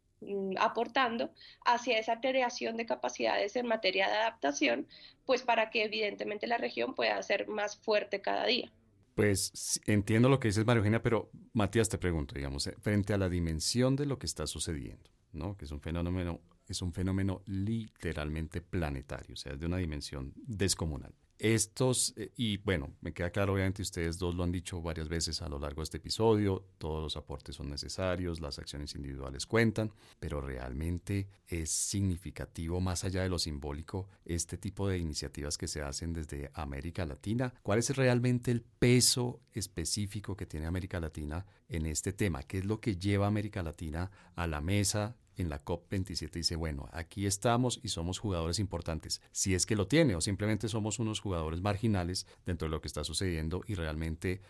aportando 0.59 1.31
hacia 1.65 1.99
esa 1.99 2.19
creación 2.19 2.77
de 2.77 2.85
capacidades 2.85 3.55
en 3.55 3.67
materia 3.67 4.07
de 4.07 4.15
adaptación, 4.15 4.87
pues 5.25 5.43
para 5.43 5.69
que 5.69 5.83
evidentemente 5.83 6.47
la 6.47 6.57
región 6.57 6.95
pueda 6.95 7.21
ser 7.21 7.47
más 7.47 7.77
fuerte 7.77 8.21
cada 8.21 8.45
día. 8.45 8.71
Pues 9.15 9.81
entiendo 9.87 10.29
lo 10.29 10.39
que 10.39 10.49
dices, 10.49 10.65
María 10.65 10.79
Eugenia, 10.79 11.01
pero 11.01 11.31
Matías 11.53 11.89
te 11.89 11.97
pregunto, 11.97 12.35
digamos, 12.35 12.67
eh, 12.67 12.75
frente 12.79 13.13
a 13.13 13.17
la 13.17 13.29
dimensión 13.29 13.95
de 13.95 14.05
lo 14.05 14.19
que 14.19 14.27
está 14.27 14.45
sucediendo, 14.45 15.09
¿no? 15.33 15.57
Que 15.57 15.65
es 15.65 15.71
un 15.71 15.81
fenómeno, 15.81 16.39
es 16.73 16.81
un 16.81 16.93
fenómeno 16.93 17.41
literalmente 17.45 18.61
planetario, 18.61 19.33
o 19.33 19.37
sea, 19.37 19.53
es 19.53 19.59
de 19.59 19.65
una 19.65 19.77
dimensión 19.77 20.33
descomunal. 20.35 21.13
Estos, 21.39 22.15
eh, 22.17 22.31
y 22.35 22.57
bueno, 22.57 22.95
me 23.01 23.13
queda 23.13 23.29
claro, 23.29 23.53
obviamente 23.53 23.83
ustedes 23.83 24.17
dos 24.17 24.33
lo 24.33 24.43
han 24.43 24.51
dicho 24.51 24.81
varias 24.81 25.07
veces 25.07 25.43
a 25.43 25.49
lo 25.49 25.59
largo 25.59 25.81
de 25.81 25.83
este 25.83 25.97
episodio, 25.97 26.65
todos 26.79 27.03
los 27.03 27.15
aportes 27.15 27.55
son 27.55 27.69
necesarios, 27.69 28.41
las 28.41 28.57
acciones 28.57 28.95
individuales 28.95 29.45
cuentan, 29.45 29.91
pero 30.19 30.41
realmente 30.41 31.27
es 31.47 31.69
significativo, 31.69 32.81
más 32.81 33.03
allá 33.03 33.21
de 33.21 33.29
lo 33.29 33.37
simbólico, 33.37 34.09
este 34.25 34.57
tipo 34.57 34.89
de 34.89 34.97
iniciativas 34.97 35.59
que 35.59 35.67
se 35.67 35.83
hacen 35.83 36.11
desde 36.11 36.49
América 36.55 37.05
Latina. 37.05 37.53
¿Cuál 37.61 37.79
es 37.79 37.95
realmente 37.95 38.49
el 38.49 38.61
peso 38.61 39.41
específico 39.53 40.35
que 40.35 40.47
tiene 40.47 40.65
América 40.65 40.99
Latina 40.99 41.45
en 41.69 41.85
este 41.85 42.13
tema? 42.13 42.41
¿Qué 42.41 42.59
es 42.59 42.65
lo 42.65 42.81
que 42.81 42.95
lleva 42.95 43.27
América 43.27 43.61
Latina 43.61 44.09
a 44.35 44.47
la 44.47 44.59
mesa 44.59 45.15
en 45.37 45.49
la 45.49 45.63
COP27 45.63 46.31
dice, 46.31 46.55
bueno, 46.55 46.89
aquí 46.91 47.25
estamos 47.25 47.79
y 47.83 47.89
somos 47.89 48.19
jugadores 48.19 48.59
importantes, 48.59 49.21
si 49.31 49.55
es 49.55 49.65
que 49.65 49.75
lo 49.75 49.87
tiene 49.87 50.15
o 50.15 50.21
simplemente 50.21 50.67
somos 50.67 50.99
unos 50.99 51.19
jugadores 51.19 51.61
marginales 51.61 52.27
dentro 52.45 52.67
de 52.67 52.71
lo 52.71 52.81
que 52.81 52.87
está 52.87 53.03
sucediendo 53.03 53.63
y 53.67 53.75
realmente 53.75 54.41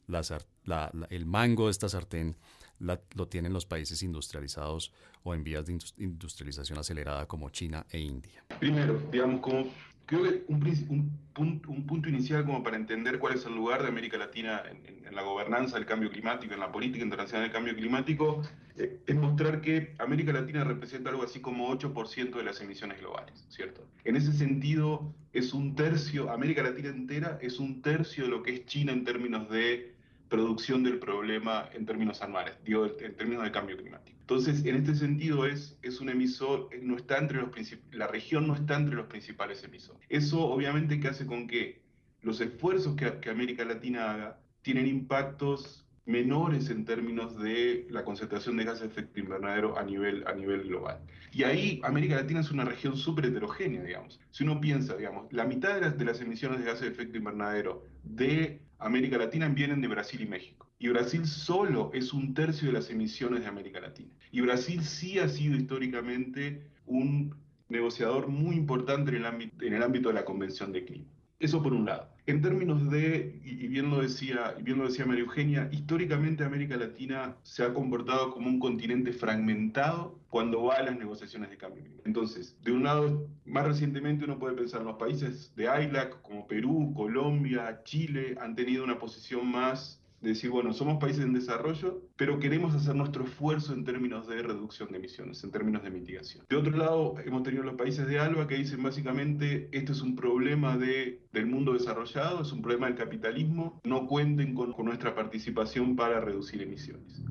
el 1.10 1.26
mango 1.26 1.66
de 1.66 1.72
esta 1.72 1.90
sartén 1.90 2.38
lo 2.80 3.28
tienen 3.28 3.54
los 3.54 3.66
países 3.66 4.04
industrializados 4.04 4.94
o 5.24 5.34
en 5.34 5.44
vías 5.44 5.66
de 5.66 5.80
industrialización 5.98 6.78
acelerada 6.78 7.28
como 7.28 7.50
China 7.50 7.86
e 7.90 8.00
India. 8.00 8.46
Primero, 8.60 9.02
digamos, 9.12 9.42
como 9.42 9.66
creo 10.08 10.24
que 10.24 10.46
un, 10.48 11.12
punto, 11.34 12.10
inicial 12.10 12.46
como 12.46 12.64
para 12.64 12.78
entender 12.78 13.20
cuál 13.20 13.36
es 13.36 13.46
el 13.46 13.54
lugar 13.54 13.84
de 13.84 13.90
América 13.90 14.18
Latina 14.18 14.64
en, 14.66 14.98
la 15.14 15.22
gobernanza 15.22 15.78
del 15.78 15.86
cambio 15.86 16.12
climático, 16.12 16.54
en 16.54 16.60
la 16.60 16.72
política 16.72 17.04
internacional 17.04 17.44
del 17.44 17.52
cambio 17.52 17.76
climático, 17.76 18.42
eh, 18.76 19.00
es 19.06 19.16
mostrar 19.16 19.62
que 19.62 19.96
América 19.98 20.32
Latina 20.32 20.64
representa 20.64 21.10
algo 21.10 21.24
así 21.24 21.40
como 21.40 21.70
8% 21.70 22.36
de 22.36 22.44
las 22.44 22.62
emisiones 22.62 23.00
globales, 23.00 23.46
¿cierto? 23.50 23.84
En 24.04 24.16
ese 24.16 24.32
sentido, 24.34 25.14
es 25.34 25.54
un 25.54 25.76
tercio, 25.76 26.32
América 26.32 26.62
Latina 26.62 26.90
entera 26.90 27.40
es 27.42 27.60
un 27.60 27.82
tercio 27.82 28.26
de 28.26 28.30
lo 28.30 28.44
que 28.44 28.54
es 28.54 28.66
China 28.66 28.92
en 28.92 29.04
términos 29.06 29.50
de 29.50 29.97
producción 30.30 30.84
del 30.84 31.00
problema 31.00 31.70
en 31.74 31.86
términos 31.86 32.22
anuales, 32.22 32.56
digo, 32.64 32.86
en 32.86 33.16
términos 33.16 33.44
de 33.44 33.52
cambio 33.52 33.78
climático. 33.78 34.18
Entonces, 34.20 34.66
en 34.66 34.76
este 34.76 34.96
sentido, 34.96 35.46
es, 35.46 35.78
es 35.82 36.02
un 36.02 36.10
emisor, 36.10 36.70
eh, 36.72 36.80
no 36.84 36.98
está 36.98 37.18
entre 37.18 37.40
los 37.40 37.50
la 37.92 38.08
región 38.08 38.48
no 38.48 38.56
está 38.56 38.76
entre 38.76 38.96
los 38.96 39.08
principales 39.08 39.64
emisores. 39.64 40.02
Eso 40.10 40.42
obviamente 40.42 41.00
que 41.00 41.08
hace 41.08 41.26
con 41.26 41.48
que 41.48 41.82
los 42.22 42.42
esfuerzos 42.42 42.96
que, 42.96 43.20
que 43.20 43.30
América 43.30 43.64
Latina 43.64 44.12
haga 44.12 44.40
tienen 44.62 44.86
impactos 44.86 45.88
menores 46.06 46.70
en 46.70 46.86
términos 46.86 47.38
de 47.38 47.86
la 47.90 48.04
concentración 48.04 48.58
de 48.58 48.64
gases 48.64 48.82
de 48.82 48.88
efecto 48.88 49.20
invernadero 49.20 49.78
a 49.78 49.84
nivel, 49.84 50.26
a 50.28 50.34
nivel 50.34 50.64
global. 50.64 51.00
Y 51.32 51.44
ahí 51.44 51.82
América 51.84 52.16
Latina 52.16 52.40
es 52.40 52.52
una 52.52 52.66
región 52.66 52.96
súper 52.98 53.26
heterogénea, 53.26 53.84
digamos. 53.84 54.20
Si 54.32 54.44
uno 54.44 54.60
piensa, 54.60 54.96
digamos, 54.96 55.32
la 55.32 55.46
mitad 55.46 55.76
de 55.76 55.82
las, 55.82 55.98
de 55.98 56.06
las 56.06 56.20
emisiones 56.22 56.60
de 56.60 56.66
gases 56.66 56.82
de 56.82 56.88
efecto 56.88 57.18
invernadero 57.18 57.86
de 58.04 58.62
América 58.80 59.18
Latina 59.18 59.48
vienen 59.50 59.82
de 59.82 59.88
Brasil 59.88 60.22
y 60.22 60.28
México. 60.28 60.70
Y 60.80 60.90
Brasil 60.90 61.26
solo 61.26 61.92
es 61.94 62.14
un 62.14 62.34
tercio 62.34 62.68
de 62.68 62.74
las 62.74 62.90
emisiones 62.90 63.42
de 63.42 63.48
América 63.48 63.80
Latina. 63.80 64.12
Y 64.32 64.42
Brasil 64.42 64.84
sí 64.84 65.18
ha 65.20 65.28
sido 65.28 65.56
históricamente 65.56 66.68
un 66.86 67.36
negociador 67.70 68.28
muy 68.28 68.56
importante 68.56 69.12
en 69.12 69.18
el 69.18 69.26
ámbito, 69.26 69.66
en 69.66 69.74
el 69.74 69.84
ámbito 69.84 70.10
de 70.10 70.16
la 70.16 70.26
Convención 70.26 70.72
de 70.72 70.86
Clima. 70.86 71.06
Eso 71.40 71.62
por 71.62 71.74
un 71.74 71.86
lado. 71.86 72.10
En 72.26 72.42
términos 72.42 72.90
de, 72.90 73.40
y 73.46 73.68
bien 73.68 73.92
lo 73.92 74.02
decía, 74.02 74.56
bien 74.62 74.80
lo 74.80 74.86
decía 74.86 75.06
María 75.06 75.24
Eugenia, 75.24 75.70
históricamente 75.72 76.44
América 76.44 76.76
Latina 76.76 77.36
se 77.44 77.64
ha 77.64 77.74
comportado 77.74 78.32
como 78.32 78.48
un 78.48 78.60
continente 78.60 79.14
fragmentado 79.14 80.20
cuando 80.30 80.64
va 80.64 80.76
a 80.76 80.84
las 80.84 80.98
negociaciones 80.98 81.50
de 81.52 81.58
cambio. 81.58 81.84
Entonces, 82.06 82.58
de 82.64 82.72
un 82.72 82.84
lado, 82.84 83.28
más 83.46 83.66
recientemente 83.68 84.26
uno 84.26 84.40
puede 84.40 84.56
pensar 84.56 84.82
en 84.82 84.88
los 84.88 84.98
países 84.98 85.54
de 85.56 85.66
ILAC, 85.66 86.22
como 86.24 86.48
Perú, 86.48 86.92
Colombia, 86.96 87.82
Chile, 87.84 88.36
han 88.42 88.56
tenido 88.56 88.84
una 88.84 88.98
posición 88.98 89.50
más 89.50 90.04
decir, 90.22 90.50
bueno, 90.50 90.74
somos 90.74 90.98
países 90.98 91.24
en 91.24 91.34
desarrollo, 91.34 92.02
pero 92.16 92.40
queremos 92.40 92.74
hacer 92.74 92.96
nuestro 92.96 93.24
esfuerzo 93.26 93.74
en 93.74 93.84
términos 93.84 94.28
de 94.28 94.42
reducción 94.42 94.90
de 94.92 94.98
emisiones, 94.98 95.44
en 95.44 95.52
términos 95.52 95.84
de 95.84 95.92
mitigación. 95.92 96.46
De 96.50 96.56
otro 96.56 96.76
lado, 96.76 97.16
hemos 97.26 97.44
tenido 97.44 97.64
los 97.64 97.76
países 97.76 98.08
de 98.08 98.20
ALBA 98.20 98.48
que 98.48 98.56
dicen 98.56 98.82
básicamente, 98.82 99.70
esto 99.72 99.92
es 99.92 100.02
un 100.02 100.16
problema 100.16 100.78
de, 100.78 101.22
del 101.32 101.46
mundo 101.46 101.74
desarrollado, 101.74 102.42
es 102.42 102.52
un 102.52 102.62
problema 102.62 102.88
del 102.88 102.96
capitalismo, 102.96 103.80
no 103.84 104.08
cuenten 104.08 104.54
con 104.54 104.74
nuestra 104.86 105.14
participación 105.14 105.96
para 105.96 106.20
reducir 106.20 106.62
emisiones. 106.62 107.22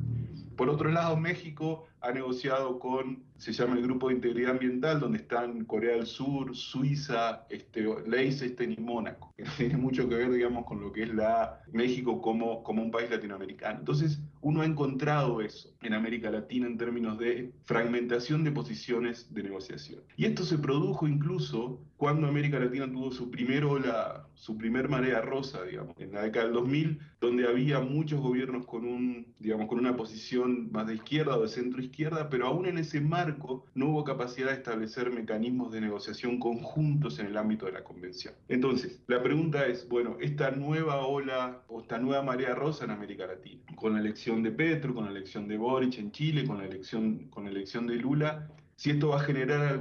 Por 0.56 0.70
otro 0.70 0.90
lado, 0.90 1.16
México 1.18 1.84
ha 2.06 2.12
negociado 2.12 2.78
con, 2.78 3.24
se 3.36 3.52
llama 3.52 3.74
el 3.74 3.82
Grupo 3.82 4.08
de 4.08 4.14
Integridad 4.14 4.52
Ambiental, 4.52 5.00
donde 5.00 5.18
están 5.18 5.64
Corea 5.64 5.96
del 5.96 6.06
Sur, 6.06 6.54
Suiza, 6.54 7.46
este, 7.50 7.84
Liechtenstein 8.06 8.72
y 8.72 8.80
Mónaco, 8.80 9.34
que 9.36 9.44
tiene 9.56 9.76
mucho 9.76 10.08
que 10.08 10.14
ver, 10.14 10.30
digamos, 10.30 10.64
con 10.66 10.80
lo 10.80 10.92
que 10.92 11.02
es 11.02 11.14
la 11.14 11.60
México 11.72 12.20
como, 12.20 12.62
como 12.62 12.82
un 12.82 12.90
país 12.90 13.10
latinoamericano. 13.10 13.80
Entonces, 13.80 14.20
uno 14.40 14.62
ha 14.62 14.66
encontrado 14.66 15.40
eso 15.40 15.74
en 15.82 15.94
América 15.94 16.30
Latina 16.30 16.66
en 16.66 16.78
términos 16.78 17.18
de 17.18 17.52
fragmentación 17.64 18.44
de 18.44 18.52
posiciones 18.52 19.32
de 19.34 19.42
negociación. 19.42 20.02
Y 20.16 20.26
esto 20.26 20.44
se 20.44 20.58
produjo 20.58 21.08
incluso 21.08 21.80
cuando 21.96 22.28
América 22.28 22.58
Latina 22.58 22.90
tuvo 22.90 23.10
su 23.10 23.30
primer 23.30 23.64
ola, 23.64 24.28
su 24.34 24.56
primer 24.56 24.88
marea 24.88 25.20
rosa, 25.22 25.64
digamos, 25.64 25.96
en 25.98 26.12
la 26.12 26.22
década 26.22 26.44
del 26.44 26.54
2000, 26.54 27.00
donde 27.20 27.48
había 27.48 27.80
muchos 27.80 28.20
gobiernos 28.20 28.66
con 28.66 28.84
un, 28.84 29.34
digamos, 29.38 29.66
con 29.66 29.78
una 29.78 29.96
posición 29.96 30.70
más 30.70 30.86
de 30.86 30.94
izquierda 30.94 31.36
o 31.36 31.42
de 31.42 31.48
centro 31.48 31.80
izquierda, 31.80 31.95
pero 32.30 32.46
aún 32.46 32.66
en 32.66 32.78
ese 32.78 33.00
marco 33.00 33.64
no 33.74 33.88
hubo 33.88 34.04
capacidad 34.04 34.48
de 34.48 34.56
establecer 34.56 35.10
mecanismos 35.10 35.72
de 35.72 35.80
negociación 35.80 36.38
conjuntos 36.38 37.18
en 37.18 37.26
el 37.26 37.36
ámbito 37.36 37.66
de 37.66 37.72
la 37.72 37.84
convención. 37.84 38.34
Entonces, 38.48 39.02
la 39.06 39.22
pregunta 39.22 39.66
es, 39.66 39.88
bueno, 39.88 40.16
esta 40.20 40.50
nueva 40.50 41.06
ola 41.06 41.62
o 41.68 41.80
esta 41.80 41.98
nueva 41.98 42.22
marea 42.22 42.54
rosa 42.54 42.84
en 42.84 42.90
América 42.90 43.26
Latina, 43.26 43.62
con 43.76 43.94
la 43.94 44.00
elección 44.00 44.42
de 44.42 44.50
Petro, 44.50 44.94
con 44.94 45.04
la 45.06 45.10
elección 45.10 45.48
de 45.48 45.56
Boric 45.56 45.98
en 45.98 46.12
Chile, 46.12 46.44
con 46.46 46.58
la 46.58 46.66
elección, 46.66 47.28
con 47.30 47.44
la 47.44 47.50
elección 47.50 47.86
de 47.86 47.96
Lula, 47.96 48.48
si 48.76 48.90
esto 48.90 49.08
va 49.08 49.16
a 49.16 49.24
generar 49.24 49.80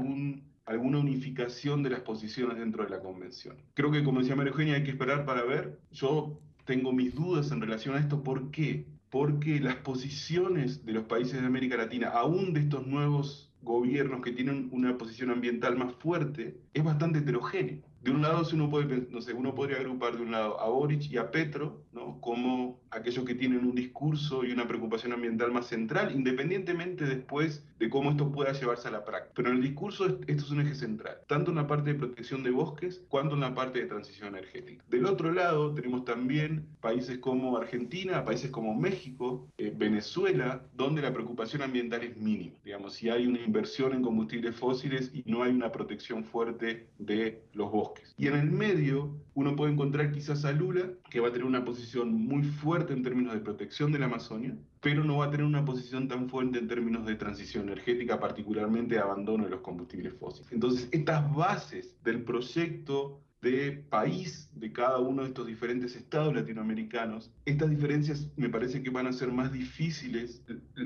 alguna 0.66 0.98
unificación 0.98 1.84
de 1.84 1.90
las 1.90 2.00
posiciones 2.00 2.58
dentro 2.58 2.84
de 2.84 2.90
la 2.90 3.00
convención. 3.00 3.58
Creo 3.74 3.92
que, 3.92 4.04
como 4.04 4.22
decía 4.22 4.36
María 4.36 4.52
Eugenia, 4.52 4.76
hay 4.76 4.84
que 4.84 4.92
esperar 4.92 5.26
para 5.26 5.44
ver. 5.44 5.80
Yo 5.92 6.40
tengo 6.66 6.92
mis 6.94 7.14
dudas 7.14 7.52
en 7.52 7.62
relación 7.62 7.96
a 7.96 8.00
esto. 8.00 8.24
¿Por 8.24 8.52
qué? 8.52 8.86
Porque 9.10 9.60
las 9.60 9.76
posiciones 9.78 10.86
de 10.86 10.94
los 10.94 11.06
países 11.06 11.40
de 11.42 11.48
América 11.48 11.78
Latina, 11.78 12.10
aún 12.10 12.54
de 12.54 12.62
estos 12.62 12.86
nuevos 12.88 13.52
gobiernos 13.62 14.22
que 14.22 14.32
tienen 14.32 14.70
una 14.72 14.98
posición 14.98 15.32
ambiental 15.32 15.78
más 15.78 15.94
fuerte, 15.96 16.58
es 16.74 16.84
bastante 16.84 17.20
heterogéneo 17.20 17.84
de 18.06 18.12
un 18.12 18.22
lado, 18.22 18.44
uno, 18.54 18.70
puede, 18.70 19.08
no 19.10 19.20
sé, 19.20 19.34
uno 19.34 19.56
podría 19.56 19.78
agrupar 19.78 20.16
de 20.16 20.22
un 20.22 20.30
lado 20.30 20.62
a 20.62 20.70
Boric 20.70 21.10
y 21.10 21.18
a 21.18 21.32
Petro, 21.32 21.85
¿no? 21.96 22.20
como 22.22 22.80
aquellos 22.92 23.26
que 23.26 23.36
tienen 23.36 23.66
un 23.66 23.74
discurso 23.74 24.44
y 24.44 24.52
una 24.52 24.68
preocupación 24.68 25.14
ambiental 25.14 25.52
más 25.52 25.68
central, 25.68 26.14
independientemente 26.14 27.06
después 27.06 27.64
de 27.80 27.90
cómo 27.90 28.12
esto 28.12 28.32
pueda 28.32 28.52
llevarse 28.54 28.88
a 28.88 28.92
la 28.92 29.04
práctica. 29.04 29.34
Pero 29.36 29.50
en 29.50 29.58
el 29.58 29.64
discurso 29.64 30.06
esto 30.06 30.44
es 30.44 30.52
un 30.52 30.62
eje 30.62 30.76
central, 30.76 31.18
tanto 31.28 31.52
en 31.52 31.58
la 31.58 31.68
parte 31.68 31.94
de 31.94 32.00
protección 32.00 32.44
de 32.44 32.52
bosques 32.52 33.04
cuanto 33.10 33.36
en 33.36 33.42
la 33.42 33.56
parte 33.56 33.80
de 33.80 33.86
transición 33.86 34.30
energética. 34.30 34.84
Del 34.90 35.06
otro 35.06 35.32
lado, 35.32 35.74
tenemos 35.74 36.06
también 36.06 36.68
países 36.82 37.18
como 37.20 37.58
Argentina, 37.58 38.24
países 38.26 38.52
como 38.52 38.76
México, 38.76 39.48
eh, 39.58 39.74
Venezuela, 39.76 40.64
donde 40.74 41.02
la 41.02 41.14
preocupación 41.14 41.62
ambiental 41.62 42.04
es 42.04 42.18
mínima. 42.18 42.56
Digamos, 42.64 42.94
si 42.94 43.10
hay 43.10 43.26
una 43.26 43.40
inversión 43.40 43.94
en 43.94 44.02
combustibles 44.02 44.56
fósiles 44.56 45.12
y 45.14 45.24
no 45.26 45.44
hay 45.44 45.52
una 45.52 45.72
protección 45.72 46.24
fuerte 46.24 46.88
de 47.00 47.42
los 47.54 47.72
bosques. 47.72 48.14
Y 48.18 48.28
en 48.28 48.36
el 48.36 48.52
medio 48.52 49.16
uno 49.36 49.56
puede 49.56 49.74
encontrar 49.74 50.12
quizás 50.12 50.46
a 50.46 50.52
Lula, 50.52 50.90
que 51.10 51.20
va 51.20 51.28
a 51.28 51.32
tener 51.32 51.46
una 51.46 51.64
posición 51.64 52.12
muy 52.14 52.44
fuerte 52.44 52.94
en 52.94 53.04
términos 53.04 53.34
de 53.34 53.42
protección 53.42 53.92
de 53.92 54.00
la 54.00 54.06
Amazonia, 54.06 54.58
pero 54.82 55.04
no 55.04 55.18
va 55.18 55.26
a 55.26 55.32
tener 55.32 55.46
una 55.46 55.66
posición 55.66 56.08
tan 56.08 56.30
fuerte 56.30 56.58
en 56.58 56.68
términos 56.68 57.06
de 57.06 57.16
transición 57.16 57.64
energética, 57.70 58.20
particularmente 58.20 58.96
de 58.96 59.02
abandono 59.02 59.44
de 59.44 59.50
los 59.50 59.62
combustibles 59.62 60.14
fósiles. 60.14 60.52
Entonces, 60.52 60.88
estas 60.92 61.34
bases 61.36 61.96
del 62.04 62.24
proyecto 62.24 63.22
de 63.42 63.84
país 63.90 64.50
de 64.56 64.72
cada 64.72 64.98
uno 65.00 65.22
de 65.22 65.28
estos 65.28 65.46
diferentes 65.46 65.96
estados 65.96 66.34
latinoamericanos, 66.34 67.32
estas 67.46 67.70
diferencias 67.70 68.32
me 68.38 68.50
parece 68.50 68.82
que 68.82 68.90
van 68.90 69.06
a 69.06 69.14
ser 69.14 69.32
más 69.32 69.52
difíciles, 69.52 70.44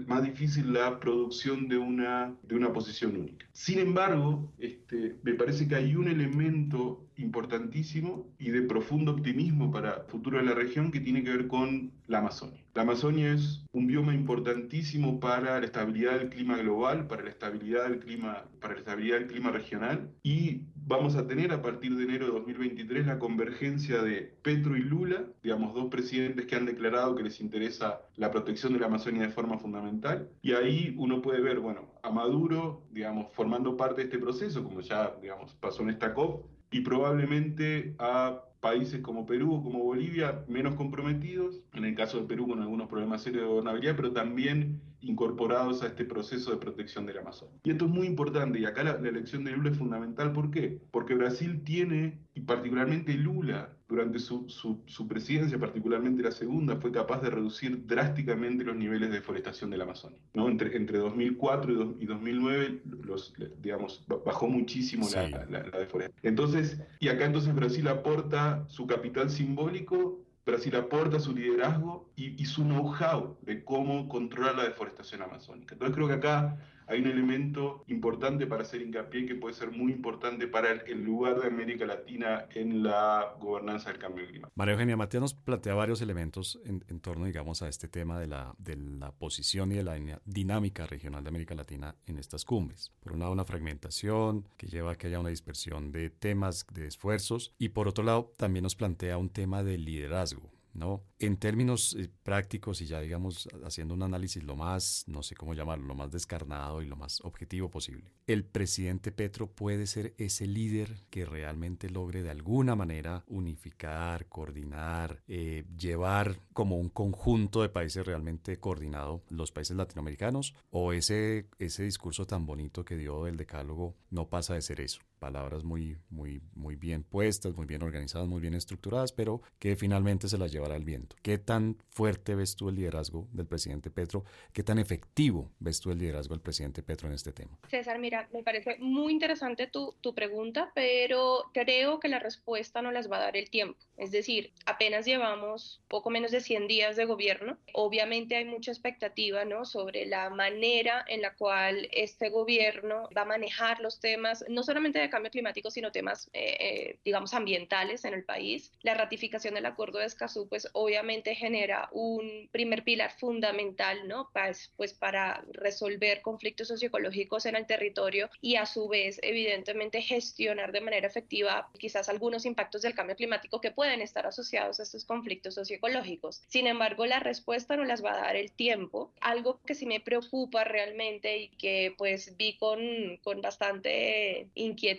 más 0.08 0.24
difícil 0.24 0.74
la 0.74 1.00
producción 1.00 1.70
de 1.70 1.78
una, 1.78 2.36
de 2.44 2.56
una 2.56 2.74
posición 2.74 3.16
única. 3.16 3.48
Sin 3.54 3.80
embargo, 3.80 4.52
este, 4.90 5.20
me 5.22 5.36
parece 5.36 5.68
que 5.68 5.76
hay 5.76 5.96
un 5.96 6.08
elemento 6.08 7.06
importantísimo 7.18 8.34
y 8.40 8.50
de 8.50 8.64
profundo 8.64 9.12
optimismo 9.12 9.72
para 9.72 9.98
el 9.98 10.04
futuro 10.08 10.40
de 10.40 10.46
la 10.46 10.56
región 10.56 10.92
que 10.92 11.00
tiene 11.00 11.24
que 11.24 11.30
ver 11.30 11.48
con 11.48 11.92
la 12.08 12.20
Amazonia. 12.20 12.64
La 12.74 12.84
Amazonia 12.84 13.34
es 13.34 13.64
un 13.72 13.88
bioma 13.88 14.16
importantísimo 14.16 15.20
para 15.20 15.60
la 15.60 15.66
estabilidad 15.66 16.18
del 16.18 16.30
clima 16.30 16.58
global, 16.58 17.08
para 17.08 17.24
la 17.24 17.30
estabilidad 17.30 17.88
del 17.88 18.00
clima, 18.00 18.46
para 18.60 18.74
la 18.74 18.80
estabilidad 18.80 19.20
del 19.20 19.28
clima 19.28 19.52
regional 19.52 20.10
y 20.24 20.62
vamos 20.76 21.16
a 21.16 21.28
tener 21.28 21.52
a 21.52 21.62
partir 21.62 21.96
de 21.96 22.06
enero 22.06 22.26
de 22.28 22.32
2023 22.32 23.06
la 23.06 23.20
convergencia 23.20 24.02
de 24.02 24.34
Petro 24.42 24.76
y 24.76 24.82
Lula, 24.82 25.26
digamos 25.44 25.76
dos 25.76 25.90
presidentes 25.90 26.48
que 26.48 26.56
han 26.56 26.66
declarado 26.66 27.16
que 27.16 27.24
les 27.24 27.42
interesa 27.42 28.02
la 28.16 28.32
protección 28.32 28.74
de 28.74 28.80
la 28.80 28.88
Amazonia 28.88 29.22
de 29.22 29.30
forma 29.30 29.60
fundamental 29.60 30.30
y 30.42 30.54
ahí 30.54 30.96
uno 30.98 31.22
puede 31.22 31.42
ver, 31.42 31.60
bueno, 31.60 31.99
a 32.04 32.12
Maduro, 32.12 32.84
digamos, 32.92 33.32
formando 33.34 33.78
parte 33.78 34.02
de 34.02 34.04
este 34.04 34.20
proceso, 34.20 34.64
como 34.64 34.82
ya, 34.82 35.16
digamos, 35.22 35.54
pasó 35.56 35.84
en 35.84 35.90
esta 35.90 36.14
COP, 36.14 36.46
y 36.72 36.82
probablemente 36.82 37.96
a 38.00 38.44
países 38.60 39.02
como 39.02 39.26
Perú 39.26 39.56
o 39.56 39.64
como 39.64 39.80
Bolivia 39.80 40.44
menos 40.48 40.76
comprometidos, 40.76 41.62
en 41.74 41.86
el 41.86 41.96
caso 41.96 42.20
de 42.20 42.28
Perú 42.28 42.48
con 42.48 42.62
algunos 42.62 42.90
problemas 42.90 43.24
serios 43.24 43.44
de 43.44 43.50
gobernabilidad, 43.50 43.96
pero 43.96 44.12
también 44.12 44.82
incorporados 45.02 45.82
a 45.82 45.88
este 45.88 46.04
proceso 46.04 46.52
de 46.52 46.58
protección 46.58 47.06
del 47.06 47.20
Amazonas. 47.20 47.56
Y 47.64 47.72
esto 47.72 47.86
es 47.86 47.92
muy 47.92 48.06
importante, 48.06 48.60
y 48.60 48.66
acá 48.66 48.84
la, 48.84 48.92
elección 48.92 49.46
de 49.46 49.52
Lula 49.52 49.72
es 49.72 49.78
fundamental, 49.78 50.34
¿por 50.34 50.52
qué? 50.52 50.82
Porque 50.92 51.16
Brasil 51.16 51.64
tiene, 51.64 52.20
y 52.34 52.42
particularmente 52.42 53.14
Lula, 53.14 53.78
durante 53.90 54.20
su, 54.20 54.48
su, 54.48 55.08
presidencia, 55.08 55.58
particularmente 55.58 56.22
la 56.22 56.32
segunda, 56.32 56.76
fue 56.76 56.92
capaz 56.92 57.22
de 57.24 57.32
reducir 57.32 57.88
drásticamente 57.88 58.64
los 58.64 58.76
niveles 58.76 59.10
de 59.10 59.16
deforestación 59.16 59.72
del 59.72 59.82
Amazonas. 59.82 60.20
¿no? 60.36 60.48
Entre, 60.48 60.78
entre 60.78 61.00
2004 61.00 61.96
y, 62.00 62.06
2009, 62.06 62.82
los, 63.02 63.34
digamos, 63.62 64.06
bajó 64.24 64.48
muchísimo 64.48 65.08
la, 65.12 65.28
la, 65.28 65.64
la 65.64 65.80
deforestación. 65.80 66.14
Entonces, 66.22 66.80
y 67.00 67.08
acá 67.08 67.26
entonces 67.26 67.54
Brasil 67.56 67.88
aporta 67.88 68.64
su 68.68 68.86
capital 68.86 69.32
simbólico 69.32 70.24
Brasil 70.46 70.76
aporta 70.78 71.20
su 71.20 71.36
liderazgo 71.36 72.10
y, 72.16 72.42
y 72.42 72.46
su 72.46 72.64
know-how 72.64 73.38
de 73.44 73.64
cómo 73.64 74.08
controlar 74.08 74.56
la 74.56 74.64
deforestación 74.64 75.22
amazónica. 75.22 75.76
Entonces 75.76 75.96
creo 75.96 76.08
que 76.08 76.14
acá 76.16 76.58
hay 76.90 77.02
un 77.02 77.08
elemento 77.08 77.84
importante 77.88 78.48
para 78.48 78.64
hacer 78.64 78.82
hincapié 78.82 79.26
que 79.26 79.36
puede 79.36 79.54
ser 79.54 79.72
muy 79.72 79.92
importante 79.92 80.48
para 80.48 80.72
el, 80.72 81.04
lugar 81.04 81.40
de 81.40 81.48
América 81.48 81.86
Latina 81.86 82.48
en 82.54 82.84
la 82.84 83.36
gobernanza 83.40 83.90
del 83.90 84.00
cambio 84.00 84.26
climático. 84.26 84.52
María 84.56 84.74
Eugenia 84.74 84.98
Matías 84.98 85.22
nos 85.22 85.34
plantea 85.34 85.76
varios 85.76 86.02
elementos 86.02 86.60
en, 86.66 87.00
torno, 87.00 87.26
digamos, 87.26 87.62
a 87.62 87.70
este 87.70 87.88
tema 87.88 88.20
de 88.20 88.28
la, 88.28 88.56
de 88.58 88.76
la 88.76 89.12
posición 89.12 89.72
y 89.72 89.76
de 89.76 89.84
la 89.84 89.98
dinámica 90.26 90.88
regional 90.88 91.24
de 91.24 91.30
América 91.30 91.56
Latina 91.56 91.96
en 92.08 92.18
estas 92.18 92.44
cumbres. 92.44 92.92
Por 93.00 93.14
un 93.14 93.20
lado, 93.20 93.32
una 93.32 93.46
fragmentación 93.46 94.48
que 94.58 94.68
lleva 94.68 94.92
a 94.92 94.96
que 94.96 95.08
haya 95.08 95.20
una 95.20 95.30
dispersión 95.30 95.92
de 95.92 96.10
temas, 96.10 96.66
de 96.74 96.88
esfuerzos, 96.88 97.54
y 97.60 97.70
por 97.70 97.88
otro 97.88 98.04
lado, 98.04 98.32
también 98.38 98.64
nos 98.64 98.76
plantea 98.76 99.18
un 99.18 99.30
tema 99.30 99.64
de 99.64 99.78
liderazgo 99.78 100.50
¿no? 100.74 101.04
En 101.20 101.38
términos 101.38 101.96
eh, 102.00 102.10
prácticos 102.24 102.82
y 102.82 102.86
ya 102.86 103.00
digamos 103.02 103.48
haciendo 103.64 103.94
un 103.94 104.04
análisis 104.04 104.44
lo 104.44 104.56
más, 104.56 105.04
no 105.08 105.24
sé 105.24 105.36
cómo 105.36 105.54
llamarlo, 105.54 105.88
lo 105.88 105.96
más 105.96 106.12
descarnado 106.12 106.82
y 106.82 106.88
lo 106.88 106.96
más 106.96 107.22
objetivo 107.22 107.70
posible. 107.70 108.12
El 108.28 108.46
presidente 108.46 109.12
Petro 109.12 109.48
puede 109.48 109.88
ser 109.88 110.14
ese 110.18 110.46
líder 110.46 111.02
que 111.10 111.26
realmente 111.26 111.90
logre 111.90 112.24
de 112.24 112.30
alguna 112.30 112.76
manera 112.76 113.24
unificar, 113.28 114.28
coordinar, 114.28 115.22
eh, 115.28 115.66
llevar 115.78 116.40
como 116.54 116.78
un 116.78 116.90
conjunto 116.90 117.62
de 117.62 117.70
países 117.70 118.06
realmente 118.06 118.60
coordinado 118.60 119.24
los 119.30 119.52
países 119.52 119.76
latinoamericanos 119.76 120.54
o 120.70 120.94
ese, 120.94 121.48
ese 121.58 121.84
discurso 121.84 122.26
tan 122.26 122.46
bonito 122.46 122.86
que 122.86 122.98
dio 122.98 123.28
el 123.28 123.38
decálogo 123.38 123.96
no 124.10 124.30
pasa 124.30 124.54
de 124.54 124.62
ser 124.62 124.82
eso 124.82 125.02
palabras 125.20 125.64
muy, 125.64 125.98
muy, 126.10 126.42
muy 126.56 126.76
bien 126.76 127.04
puestas, 127.04 127.56
muy 127.56 127.66
bien 127.66 127.84
organizadas, 127.84 128.28
muy 128.28 128.42
bien 128.42 128.54
estructuradas, 128.54 129.12
pero 129.12 129.42
que 129.60 129.76
finalmente 129.76 130.28
se 130.28 130.38
las 130.38 130.52
lleva 130.52 130.60
llevará 130.60 130.76
el 130.76 130.84
viento. 130.84 131.16
¿Qué 131.22 131.38
tan 131.38 131.78
fuerte 131.90 132.36
ves 132.36 132.56
tú 132.56 132.68
el 132.68 132.76
liderazgo 132.76 133.28
del 133.32 133.48
presidente 133.48 133.90
Petro? 133.90 134.26
¿Qué 134.52 134.62
tan 134.62 134.78
efectivo 134.78 135.50
ves 135.60 135.80
tú 135.80 135.90
el 135.92 135.98
liderazgo 135.98 136.34
del 136.36 136.42
presidente 136.42 136.84
Petro 136.84 137.08
en 137.08 137.14
este 137.14 137.32
tema? 137.32 137.58
César, 137.70 137.98
mira, 137.98 138.28
me 138.34 138.44
parece 138.44 138.78
muy 138.80 139.14
interesante 139.14 139.68
tu, 139.68 139.96
tu 140.02 140.14
pregunta, 140.14 140.72
pero 140.76 141.50
creo 141.54 142.00
que 142.00 142.10
la 142.10 142.20
respuesta 142.20 142.82
no 142.82 142.92
las 142.92 143.10
va 143.10 143.18
a 143.18 143.22
dar 143.22 143.38
el 143.38 143.50
tiempo. 143.50 143.80
Es 143.96 144.12
decir, 144.12 144.52
apenas 144.66 145.06
llevamos 145.06 145.82
poco 145.88 146.10
menos 146.10 146.32
de 146.32 146.42
100 146.42 146.68
días 146.68 146.96
de 146.96 147.06
gobierno. 147.06 147.58
Obviamente 147.74 148.36
hay 148.36 148.46
mucha 148.46 148.72
expectativa 148.72 149.46
¿no? 149.46 149.66
sobre 149.66 150.06
la 150.06 150.30
manera 150.30 151.06
en 151.08 151.22
la 151.22 151.36
cual 151.36 151.88
este 151.92 152.30
gobierno 152.30 153.10
va 153.16 153.22
a 153.22 153.26
manejar 153.26 153.80
los 153.80 154.00
temas, 154.00 154.44
no 154.50 154.64
solamente 154.64 155.00
de 155.00 155.09
cambio 155.10 155.32
climático, 155.32 155.72
sino 155.72 155.92
temas, 155.92 156.30
eh, 156.34 156.58
eh, 156.60 157.00
digamos, 157.04 157.34
ambientales 157.34 158.06
en 158.06 158.14
el 158.14 158.24
país. 158.24 158.72
La 158.82 158.94
ratificación 158.94 159.54
del 159.56 159.66
acuerdo 159.66 160.00
de 160.00 160.06
Escazú, 160.06 160.48
pues 160.48 160.68
obviamente 160.74 161.36
genera 161.36 161.90
un 161.92 162.50
primer 162.52 162.84
pilar 162.84 163.12
fundamental, 163.18 164.08
¿no? 164.08 164.30
Pues, 164.34 164.72
pues 164.78 164.94
para 164.94 165.44
resolver 165.52 166.22
conflictos 166.22 166.68
socioecológicos 166.68 167.46
en 167.46 167.56
el 167.56 167.66
territorio 167.66 168.30
y 168.42 168.56
a 168.56 168.66
su 168.66 168.88
vez, 168.88 169.20
evidentemente, 169.24 170.02
gestionar 170.02 170.72
de 170.72 170.82
manera 170.82 171.08
efectiva 171.08 171.70
quizás 171.78 172.10
algunos 172.10 172.46
impactos 172.46 172.82
del 172.82 172.94
cambio 172.94 173.16
climático 173.16 173.62
que 173.62 173.72
pueden 173.72 174.02
estar 174.02 174.26
asociados 174.26 174.80
a 174.80 174.84
estos 174.84 175.06
conflictos 175.06 175.56
socioecológicos. 175.56 176.44
Sin 176.48 176.68
embargo, 176.68 177.06
la 177.06 177.20
respuesta 177.20 177.76
no 177.76 177.86
las 177.86 178.04
va 178.04 178.14
a 178.14 178.22
dar 178.22 178.36
el 178.36 178.52
tiempo. 178.52 179.12
Algo 179.22 179.60
que 179.66 179.76
sí 179.76 179.86
me 179.86 180.00
preocupa 180.00 180.64
realmente 180.64 181.38
y 181.38 181.48
que 181.50 181.94
pues 181.98 182.36
vi 182.38 182.58
con, 182.58 183.18
con 183.24 183.42
bastante 183.42 184.48
inquietud 184.56 184.99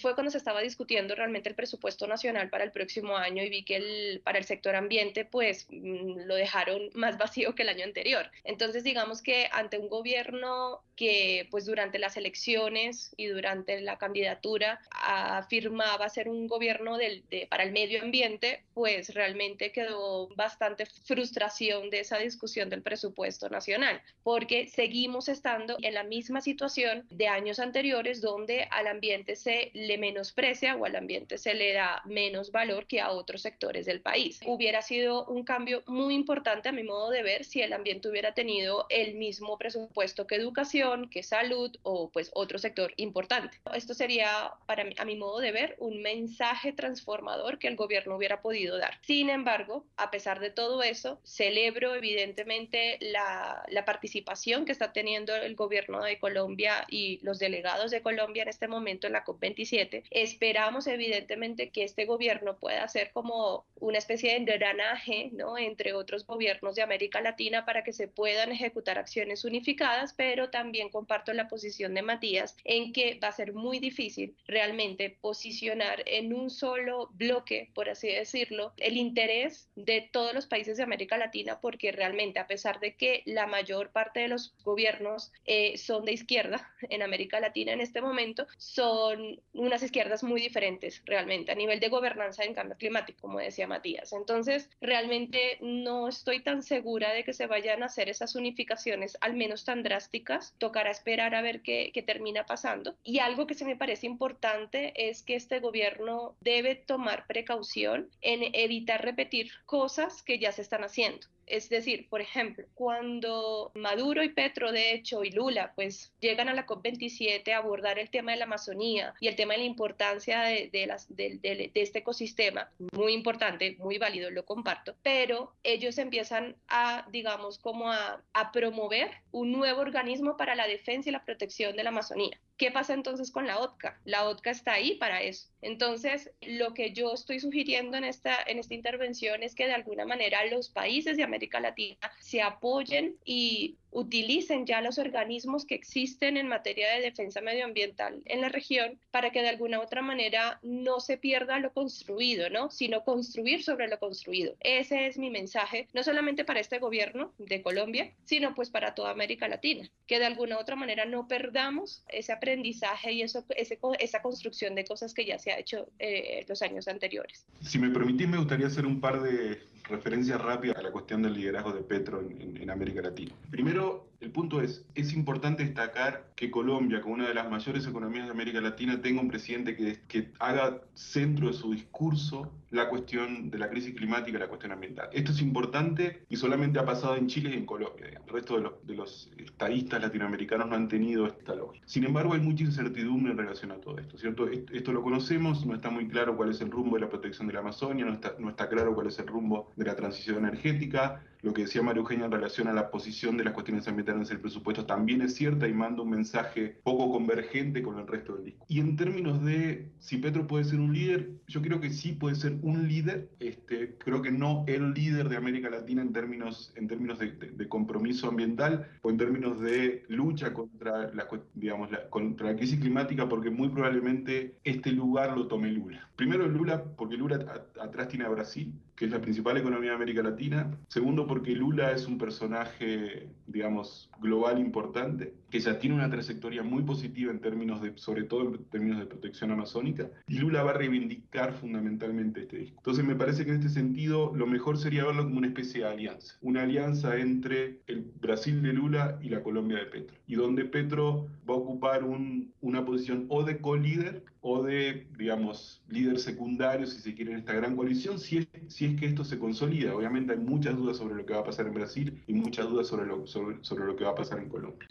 fue 0.00 0.14
cuando 0.14 0.30
se 0.30 0.38
estaba 0.38 0.60
discutiendo 0.60 1.14
realmente 1.14 1.48
el 1.48 1.54
presupuesto 1.54 2.06
nacional 2.06 2.50
para 2.50 2.64
el 2.64 2.72
próximo 2.72 3.16
año 3.16 3.42
y 3.42 3.50
vi 3.50 3.64
que 3.64 3.76
el, 3.76 4.20
para 4.24 4.38
el 4.38 4.44
sector 4.44 4.76
ambiente 4.76 5.24
pues 5.24 5.66
mm, 5.70 6.26
lo 6.26 6.34
dejaron 6.34 6.90
más 6.94 7.18
vacío 7.18 7.54
que 7.54 7.62
el 7.62 7.68
año 7.68 7.84
anterior. 7.84 8.30
Entonces 8.44 8.84
digamos 8.84 9.22
que 9.22 9.48
ante 9.52 9.78
un 9.78 9.88
gobierno 9.88 10.82
que 10.98 11.46
pues 11.52 11.64
durante 11.64 12.00
las 12.00 12.16
elecciones 12.16 13.14
y 13.16 13.26
durante 13.26 13.80
la 13.80 13.98
candidatura 13.98 14.80
afirmaba 14.90 16.08
ser 16.08 16.28
un 16.28 16.48
gobierno 16.48 16.96
del, 16.96 17.22
de, 17.30 17.46
para 17.46 17.62
el 17.62 17.70
medio 17.70 18.02
ambiente, 18.02 18.64
pues 18.74 19.14
realmente 19.14 19.70
quedó 19.70 20.26
bastante 20.34 20.86
frustración 20.86 21.88
de 21.90 22.00
esa 22.00 22.18
discusión 22.18 22.68
del 22.68 22.82
presupuesto 22.82 23.48
nacional, 23.48 24.02
porque 24.24 24.66
seguimos 24.66 25.28
estando 25.28 25.76
en 25.82 25.94
la 25.94 26.02
misma 26.02 26.40
situación 26.40 27.06
de 27.10 27.28
años 27.28 27.60
anteriores 27.60 28.20
donde 28.20 28.66
al 28.72 28.88
ambiente 28.88 29.36
se 29.36 29.70
le 29.74 29.98
menosprecia 29.98 30.74
o 30.74 30.84
al 30.84 30.96
ambiente 30.96 31.38
se 31.38 31.54
le 31.54 31.74
da 31.74 32.02
menos 32.06 32.50
valor 32.50 32.86
que 32.86 33.00
a 33.00 33.12
otros 33.12 33.42
sectores 33.42 33.86
del 33.86 34.00
país. 34.00 34.40
Hubiera 34.46 34.82
sido 34.82 35.26
un 35.26 35.44
cambio 35.44 35.84
muy 35.86 36.16
importante 36.16 36.68
a 36.68 36.72
mi 36.72 36.82
modo 36.82 37.10
de 37.10 37.22
ver 37.22 37.44
si 37.44 37.62
el 37.62 37.72
ambiente 37.72 38.08
hubiera 38.08 38.34
tenido 38.34 38.86
el 38.90 39.14
mismo 39.14 39.56
presupuesto 39.58 40.26
que 40.26 40.34
educación, 40.34 40.87
que 41.10 41.22
salud 41.22 41.76
o 41.82 42.10
pues 42.10 42.30
otro 42.34 42.58
sector 42.58 42.92
importante. 42.96 43.60
Esto 43.74 43.94
sería 43.94 44.52
para 44.66 44.84
a 44.96 45.04
mi 45.04 45.16
modo 45.16 45.40
de 45.40 45.52
ver 45.52 45.76
un 45.78 46.00
mensaje 46.02 46.72
transformador 46.72 47.58
que 47.58 47.68
el 47.68 47.76
gobierno 47.76 47.98
no 48.08 48.16
hubiera 48.16 48.40
podido 48.40 48.78
dar. 48.78 48.98
Sin 49.02 49.28
embargo, 49.28 49.84
a 49.96 50.10
pesar 50.10 50.40
de 50.40 50.50
todo 50.50 50.82
eso, 50.82 51.20
celebro 51.24 51.94
evidentemente 51.94 52.98
la, 53.00 53.62
la 53.68 53.84
participación 53.84 54.64
que 54.64 54.72
está 54.72 54.92
teniendo 54.92 55.34
el 55.34 55.54
gobierno 55.54 56.02
de 56.02 56.18
Colombia 56.18 56.86
y 56.88 57.18
los 57.22 57.38
delegados 57.38 57.90
de 57.90 58.02
Colombia 58.02 58.42
en 58.44 58.48
este 58.48 58.68
momento 58.68 59.06
en 59.06 59.12
la 59.12 59.24
COP27. 59.24 60.04
Esperamos 60.10 60.86
evidentemente 60.86 61.70
que 61.70 61.84
este 61.84 62.06
gobierno 62.06 62.56
pueda 62.56 62.86
ser 62.88 63.10
como 63.12 63.66
una 63.76 63.98
especie 63.98 64.30
de 64.30 64.36
engranaje 64.38 65.30
¿no? 65.32 65.58
entre 65.58 65.92
otros 65.92 66.26
gobiernos 66.26 66.74
de 66.74 66.82
América 66.82 67.20
Latina 67.20 67.64
para 67.64 67.84
que 67.84 67.92
se 67.92 68.08
puedan 68.08 68.52
ejecutar 68.52 68.98
acciones 68.98 69.44
unificadas, 69.44 70.14
pero 70.14 70.50
también 70.50 70.77
comparto 70.90 71.32
la 71.32 71.48
posición 71.48 71.94
de 71.94 72.02
Matías 72.02 72.56
en 72.64 72.92
que 72.92 73.18
va 73.22 73.28
a 73.28 73.32
ser 73.32 73.52
muy 73.52 73.78
difícil 73.78 74.36
realmente 74.46 75.18
posicionar 75.20 76.02
en 76.06 76.32
un 76.32 76.50
solo 76.50 77.08
bloque, 77.12 77.70
por 77.74 77.88
así 77.88 78.08
decirlo, 78.08 78.72
el 78.76 78.96
interés 78.96 79.68
de 79.74 80.08
todos 80.12 80.34
los 80.34 80.46
países 80.46 80.76
de 80.76 80.82
América 80.82 81.18
Latina, 81.18 81.60
porque 81.60 81.92
realmente 81.92 82.38
a 82.38 82.46
pesar 82.46 82.80
de 82.80 82.94
que 82.94 83.22
la 83.26 83.46
mayor 83.46 83.90
parte 83.90 84.20
de 84.20 84.28
los 84.28 84.54
gobiernos 84.62 85.32
eh, 85.44 85.76
son 85.76 86.04
de 86.04 86.12
izquierda 86.12 86.70
en 86.88 87.02
América 87.02 87.40
Latina 87.40 87.72
en 87.72 87.80
este 87.80 88.00
momento, 88.00 88.46
son 88.56 89.40
unas 89.52 89.82
izquierdas 89.82 90.22
muy 90.22 90.40
diferentes 90.40 91.02
realmente 91.04 91.52
a 91.52 91.54
nivel 91.54 91.80
de 91.80 91.88
gobernanza 91.88 92.44
en 92.44 92.54
cambio 92.54 92.76
climático, 92.76 93.20
como 93.22 93.38
decía 93.38 93.66
Matías. 93.66 94.12
Entonces, 94.12 94.70
realmente 94.80 95.58
no 95.60 96.08
estoy 96.08 96.42
tan 96.42 96.62
segura 96.62 97.12
de 97.12 97.24
que 97.24 97.32
se 97.32 97.46
vayan 97.46 97.82
a 97.82 97.86
hacer 97.86 98.08
esas 98.08 98.34
unificaciones, 98.34 99.16
al 99.20 99.34
menos 99.34 99.64
tan 99.64 99.82
drásticas. 99.82 100.54
Tocará 100.68 100.90
esperar 100.90 101.34
a 101.34 101.40
ver 101.40 101.62
qué, 101.62 101.90
qué 101.94 102.02
termina 102.02 102.44
pasando. 102.44 102.94
Y 103.02 103.20
algo 103.20 103.46
que 103.46 103.54
se 103.54 103.64
me 103.64 103.74
parece 103.74 104.06
importante 104.06 104.92
es 105.08 105.22
que 105.22 105.34
este 105.34 105.60
gobierno 105.60 106.36
debe 106.42 106.74
tomar 106.74 107.26
precaución 107.26 108.10
en 108.20 108.54
evitar 108.54 109.02
repetir 109.02 109.50
cosas 109.64 110.22
que 110.22 110.38
ya 110.38 110.52
se 110.52 110.60
están 110.60 110.84
haciendo. 110.84 111.26
Es 111.48 111.68
decir, 111.68 112.08
por 112.08 112.20
ejemplo, 112.20 112.66
cuando 112.74 113.72
Maduro 113.74 114.22
y 114.22 114.28
Petro, 114.30 114.72
de 114.72 114.92
hecho, 114.92 115.24
y 115.24 115.30
Lula, 115.30 115.72
pues 115.74 116.12
llegan 116.20 116.48
a 116.48 116.54
la 116.54 116.66
COP27 116.66 117.52
a 117.52 117.58
abordar 117.58 117.98
el 117.98 118.10
tema 118.10 118.32
de 118.32 118.38
la 118.38 118.44
Amazonía 118.44 119.14
y 119.20 119.28
el 119.28 119.36
tema 119.36 119.54
de 119.54 119.60
la 119.60 119.64
importancia 119.64 120.40
de, 120.42 120.86
las, 120.86 121.14
de, 121.14 121.70
este 121.74 122.00
ecosistema, 122.00 122.70
muy 122.92 123.12
importante, 123.12 123.76
muy 123.78 123.98
válido, 123.98 124.30
lo 124.30 124.44
comparto, 124.44 124.94
pero 125.02 125.54
ellos 125.62 125.98
empiezan 125.98 126.56
a, 126.68 127.06
digamos, 127.10 127.58
como 127.58 127.90
a, 127.90 128.22
a 128.32 128.52
promover 128.52 129.10
un 129.30 129.52
nuevo 129.52 129.80
organismo 129.80 130.36
para 130.36 130.54
la 130.54 130.66
defensa 130.66 131.08
y 131.08 131.12
la 131.12 131.24
protección 131.24 131.76
de 131.76 131.82
la 131.82 131.90
Amazonía. 131.90 132.38
¿Qué 132.58 132.72
pasa 132.72 132.92
entonces 132.92 133.30
con 133.30 133.46
la 133.46 133.60
OTCA? 133.60 134.00
La 134.04 134.28
OTCA 134.28 134.50
está 134.50 134.72
ahí 134.72 134.96
para 134.96 135.22
eso. 135.22 135.48
Entonces, 135.62 136.32
lo 136.42 136.74
que 136.74 136.92
yo 136.92 137.14
estoy 137.14 137.38
sugiriendo 137.38 137.96
en 137.96 138.02
esta, 138.02 138.36
en 138.46 138.58
esta 138.58 138.74
intervención 138.74 139.44
es 139.44 139.54
que 139.54 139.66
de 139.66 139.74
alguna 139.74 140.04
manera 140.04 140.44
los 140.46 140.68
países 140.68 141.16
de 141.16 141.22
América 141.22 141.60
Latina 141.60 142.10
se 142.18 142.42
apoyen 142.42 143.16
y 143.24 143.76
utilicen 143.90 144.66
ya 144.66 144.80
los 144.80 144.98
organismos 144.98 145.64
que 145.64 145.74
existen 145.74 146.36
en 146.36 146.48
materia 146.48 146.92
de 146.94 147.00
defensa 147.00 147.40
medioambiental 147.40 148.22
en 148.24 148.40
la 148.40 148.48
región 148.48 148.98
para 149.10 149.30
que 149.30 149.42
de 149.42 149.48
alguna 149.48 149.80
otra 149.80 150.02
manera 150.02 150.58
no 150.62 151.00
se 151.00 151.16
pierda 151.16 151.58
lo 151.58 151.72
construido, 151.72 152.50
¿no? 152.50 152.70
Sino 152.70 153.04
construir 153.04 153.62
sobre 153.62 153.88
lo 153.88 153.98
construido. 153.98 154.54
Ese 154.60 155.06
es 155.06 155.18
mi 155.18 155.30
mensaje, 155.30 155.88
no 155.94 156.02
solamente 156.02 156.44
para 156.44 156.60
este 156.60 156.78
gobierno 156.78 157.32
de 157.38 157.62
Colombia, 157.62 158.12
sino 158.24 158.54
pues 158.54 158.70
para 158.70 158.94
toda 158.94 159.10
América 159.10 159.48
Latina, 159.48 159.88
que 160.06 160.18
de 160.18 160.26
alguna 160.26 160.58
otra 160.58 160.76
manera 160.76 161.04
no 161.04 161.28
perdamos 161.28 162.04
ese 162.08 162.32
aprendizaje 162.32 163.12
y 163.12 163.22
eso, 163.22 163.44
ese, 163.56 163.78
esa 163.98 164.22
construcción 164.22 164.74
de 164.74 164.84
cosas 164.84 165.14
que 165.14 165.24
ya 165.24 165.38
se 165.38 165.52
ha 165.52 165.58
hecho 165.58 165.88
eh, 165.98 166.44
los 166.48 166.62
años 166.62 166.88
anteriores. 166.88 167.46
Si 167.62 167.78
me 167.78 167.90
permitís, 167.90 168.28
me 168.28 168.38
gustaría 168.38 168.66
hacer 168.66 168.86
un 168.86 169.00
par 169.00 169.22
de 169.22 169.58
referencia 169.84 170.38
rápida 170.38 170.74
a 170.76 170.82
la 170.82 170.90
cuestión 170.90 171.22
del 171.22 171.34
liderazgo 171.34 171.72
de 171.72 171.82
Petro 171.82 172.20
en, 172.20 172.70
América 172.70 173.00
Latina. 173.00 173.34
Primero, 173.50 174.08
el 174.20 174.32
punto 174.32 174.60
es, 174.60 174.84
es 174.94 175.12
importante 175.12 175.64
destacar 175.64 176.32
que 176.34 176.50
Colombia, 176.50 177.00
como 177.00 177.14
una 177.14 177.28
de 177.28 177.34
las 177.34 177.48
mayores 177.48 177.86
economías 177.86 178.26
de 178.26 178.32
América 178.32 178.60
Latina, 178.60 179.00
tenga 179.00 179.20
un 179.20 179.28
presidente 179.28 179.76
que, 179.76 180.00
que 180.08 180.32
haga 180.40 180.82
centro 180.94 181.48
de 181.48 181.52
su 181.52 181.72
discurso 181.72 182.52
la 182.70 182.88
cuestión 182.88 183.50
de 183.50 183.58
la 183.58 183.70
crisis 183.70 183.94
climática 183.94 184.36
y 184.36 184.40
la 184.40 184.48
cuestión 184.48 184.72
ambiental. 184.72 185.08
Esto 185.12 185.32
es 185.32 185.40
importante 185.40 186.22
y 186.28 186.36
solamente 186.36 186.78
ha 186.78 186.84
pasado 186.84 187.16
en 187.16 187.28
Chile 187.28 187.50
y 187.50 187.54
en 187.54 187.64
Colombia. 187.64 188.08
El 188.08 188.32
resto 188.32 188.56
de 188.56 188.62
los, 188.62 188.86
de 188.86 188.94
los 188.94 189.30
estadistas 189.38 190.02
latinoamericanos 190.02 190.68
no 190.68 190.74
han 190.74 190.88
tenido 190.88 191.26
esta 191.26 191.54
lógica. 191.54 191.84
Sin 191.86 192.04
embargo, 192.04 192.34
hay 192.34 192.40
mucha 192.40 192.64
incertidumbre 192.64 193.32
en 193.32 193.38
relación 193.38 193.72
a 193.72 193.76
todo 193.76 193.98
esto, 193.98 194.18
¿cierto? 194.18 194.48
Esto, 194.48 194.92
lo 194.92 195.02
conocemos, 195.02 195.64
no 195.64 195.74
está 195.74 195.90
muy 195.90 196.08
claro 196.08 196.36
cuál 196.36 196.50
es 196.50 196.60
el 196.60 196.70
rumbo 196.70 196.96
de 196.96 197.02
la 197.02 197.08
protección 197.08 197.46
de 197.46 197.54
la 197.54 197.60
Amazonia, 197.60 198.04
no 198.04 198.12
está, 198.12 198.34
no 198.38 198.50
está 198.50 198.68
claro 198.68 198.94
cuál 198.94 199.06
es 199.06 199.18
el 199.18 199.26
rumbo 199.26 199.70
de 199.76 199.84
la 199.84 199.96
transición 199.96 200.38
energética, 200.38 201.22
lo 201.42 201.52
que 201.52 201.62
decía 201.62 201.82
María 201.82 202.00
Eugenia 202.00 202.26
en 202.26 202.32
relación 202.32 202.68
a 202.68 202.72
la 202.72 202.90
posición 202.90 203.36
de 203.36 203.44
las 203.44 203.52
cuestiones 203.52 203.86
ambientales 203.86 204.30
en 204.30 204.36
el 204.36 204.40
presupuesto 204.40 204.86
también 204.86 205.22
es 205.22 205.34
cierta 205.34 205.68
y 205.68 205.72
manda 205.72 206.02
un 206.02 206.10
mensaje 206.10 206.78
poco 206.82 207.10
convergente 207.12 207.82
con 207.82 207.98
el 207.98 208.06
resto 208.06 208.34
del 208.34 208.46
disco. 208.46 208.66
Y 208.68 208.80
en 208.80 208.96
términos 208.96 209.44
de 209.44 209.90
si 210.00 210.18
Petro 210.18 210.46
puede 210.46 210.64
ser 210.64 210.80
un 210.80 210.92
líder, 210.92 211.30
yo 211.46 211.62
creo 211.62 211.80
que 211.80 211.90
sí 211.90 212.12
puede 212.12 212.34
ser 212.34 212.58
un 212.62 212.88
líder, 212.88 213.30
este, 213.38 213.96
creo 213.98 214.22
que 214.22 214.32
no 214.32 214.64
el 214.66 214.92
líder 214.94 215.28
de 215.28 215.36
América 215.36 215.70
Latina 215.70 216.02
en 216.02 216.12
términos, 216.12 216.72
en 216.76 216.88
términos 216.88 217.18
de, 217.18 217.68
compromiso 217.68 218.28
ambiental 218.28 218.88
o 219.02 219.10
en 219.10 219.18
términos 219.18 219.60
de 219.60 220.04
lucha 220.08 220.54
contra 220.54 221.12
la, 221.12 221.28
digamos, 221.54 221.90
la, 221.90 222.08
contra 222.08 222.52
la 222.52 222.56
crisis 222.56 222.80
climática, 222.80 223.28
porque 223.28 223.50
muy 223.50 223.68
probablemente 223.68 224.56
este 224.64 224.90
lugar 224.90 225.36
lo 225.36 225.46
tome 225.46 225.70
Lula. 225.70 226.08
Primero 226.16 226.48
Lula, 226.48 226.82
porque 226.96 227.16
Lula 227.16 227.64
atrás 227.80 228.08
tiene 228.08 228.24
a 228.24 228.28
Brasil, 228.28 228.72
que 228.98 229.04
es 229.04 229.12
la 229.12 229.20
principal 229.20 229.56
economía 229.56 229.90
de 229.90 229.96
América 229.96 230.22
Latina. 230.24 230.76
Segundo, 230.88 231.24
porque 231.24 231.52
Lula 231.52 231.92
es 231.92 232.08
un 232.08 232.18
personaje, 232.18 233.28
digamos, 233.46 234.10
global 234.18 234.58
importante. 234.58 235.34
Que 235.50 235.60
ya 235.60 235.78
tiene 235.78 235.96
una 235.96 236.10
trayectoria 236.10 236.62
muy 236.62 236.82
positiva 236.82 237.32
en 237.32 237.40
términos 237.40 237.80
de, 237.80 237.92
sobre 237.96 238.24
todo 238.24 238.54
en 238.54 238.64
términos 238.64 238.98
de 238.98 239.06
protección 239.06 239.50
amazónica, 239.50 240.08
y 240.26 240.38
Lula 240.38 240.62
va 240.62 240.70
a 240.70 240.74
reivindicar 240.74 241.54
fundamentalmente 241.54 242.42
este 242.42 242.58
disco. 242.58 242.76
Entonces 242.78 243.04
me 243.04 243.14
parece 243.14 243.44
que 243.44 243.50
en 243.50 243.56
este 243.56 243.70
sentido 243.70 244.32
lo 244.34 244.46
mejor 244.46 244.78
sería 244.78 245.04
verlo 245.04 245.24
como 245.24 245.38
una 245.38 245.48
especie 245.48 245.80
de 245.80 245.88
alianza, 245.88 246.36
una 246.42 246.62
alianza 246.62 247.16
entre 247.16 247.80
el 247.86 248.04
Brasil 248.20 248.62
de 248.62 248.72
Lula 248.72 249.18
y 249.22 249.28
la 249.28 249.42
Colombia 249.42 249.78
de 249.78 249.86
Petro, 249.86 250.16
y 250.26 250.34
donde 250.34 250.64
Petro 250.64 251.28
va 251.48 251.54
a 251.54 251.58
ocupar 251.58 252.04
una 252.04 252.84
posición 252.84 253.26
o 253.28 253.42
de 253.42 253.58
co-líder 253.58 254.24
o 254.40 254.62
de, 254.62 255.06
digamos, 255.18 255.82
líder 255.88 256.18
secundario, 256.18 256.86
si 256.86 257.00
se 257.00 257.14
quiere, 257.14 257.32
en 257.32 257.38
esta 257.38 257.54
gran 257.54 257.76
coalición, 257.76 258.18
si 258.18 258.38
es, 258.38 258.48
si 258.68 258.86
es 258.86 259.00
que 259.00 259.06
esto 259.06 259.24
se 259.24 259.38
consolida. 259.38 259.94
Obviamente 259.94 260.32
hay 260.32 260.38
muchas 260.38 260.76
dudas 260.76 260.96
sobre 260.96 261.16
lo 261.16 261.26
que 261.26 261.34
va 261.34 261.40
a 261.40 261.44
pasar 261.44 261.66
en 261.66 261.74
Brasil 261.74 262.22
y 262.26 262.34
muchas 262.34 262.68
dudas 262.68 262.86
sobre 262.86 263.06
lo, 263.06 263.26
sobre, 263.26 263.58
sobre 263.62 263.86
lo 263.86 263.96
que 263.96 264.04
va 264.04 264.10
a 264.10 264.14
pasar 264.14 264.38
en 264.38 264.48
Colombia. 264.48 264.88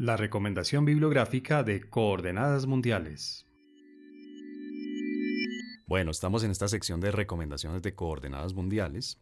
La 0.00 0.16
recomendación 0.16 0.86
bibliográfica 0.86 1.62
de 1.62 1.82
Coordenadas 1.82 2.64
Mundiales. 2.64 3.44
Bueno, 5.86 6.10
estamos 6.10 6.42
en 6.42 6.50
esta 6.50 6.68
sección 6.68 7.02
de 7.02 7.10
recomendaciones 7.10 7.82
de 7.82 7.94
Coordenadas 7.94 8.54
Mundiales 8.54 9.18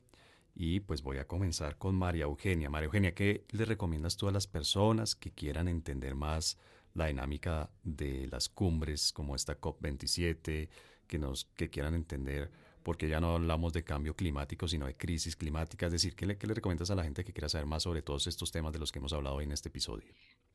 y 0.54 0.78
pues 0.78 1.02
voy 1.02 1.16
a 1.16 1.26
comenzar 1.26 1.78
con 1.78 1.96
María 1.96 2.26
Eugenia. 2.26 2.70
María 2.70 2.84
Eugenia, 2.84 3.12
¿qué 3.12 3.44
le 3.50 3.64
recomiendas 3.64 4.16
tú 4.16 4.28
a 4.28 4.30
las 4.30 4.46
personas 4.46 5.16
que 5.16 5.32
quieran 5.32 5.66
entender 5.66 6.14
más 6.14 6.58
la 6.94 7.06
dinámica 7.06 7.70
de 7.82 8.28
las 8.30 8.48
cumbres 8.48 9.12
como 9.12 9.34
esta 9.34 9.60
COP27, 9.60 10.68
que, 11.08 11.18
nos, 11.18 11.46
que 11.56 11.70
quieran 11.70 11.94
entender, 11.94 12.52
porque 12.84 13.08
ya 13.08 13.18
no 13.18 13.34
hablamos 13.34 13.72
de 13.72 13.82
cambio 13.82 14.14
climático, 14.14 14.68
sino 14.68 14.86
de 14.86 14.96
crisis 14.96 15.34
climática? 15.34 15.86
Es 15.86 15.92
decir, 15.92 16.14
¿qué 16.14 16.24
le, 16.24 16.38
qué 16.38 16.46
le 16.46 16.54
recomiendas 16.54 16.92
a 16.92 16.94
la 16.94 17.02
gente 17.02 17.24
que 17.24 17.32
quiera 17.32 17.48
saber 17.48 17.66
más 17.66 17.82
sobre 17.82 18.00
todos 18.00 18.28
estos 18.28 18.52
temas 18.52 18.72
de 18.72 18.78
los 18.78 18.92
que 18.92 19.00
hemos 19.00 19.12
hablado 19.12 19.34
hoy 19.34 19.44
en 19.44 19.50
este 19.50 19.70
episodio? 19.70 20.06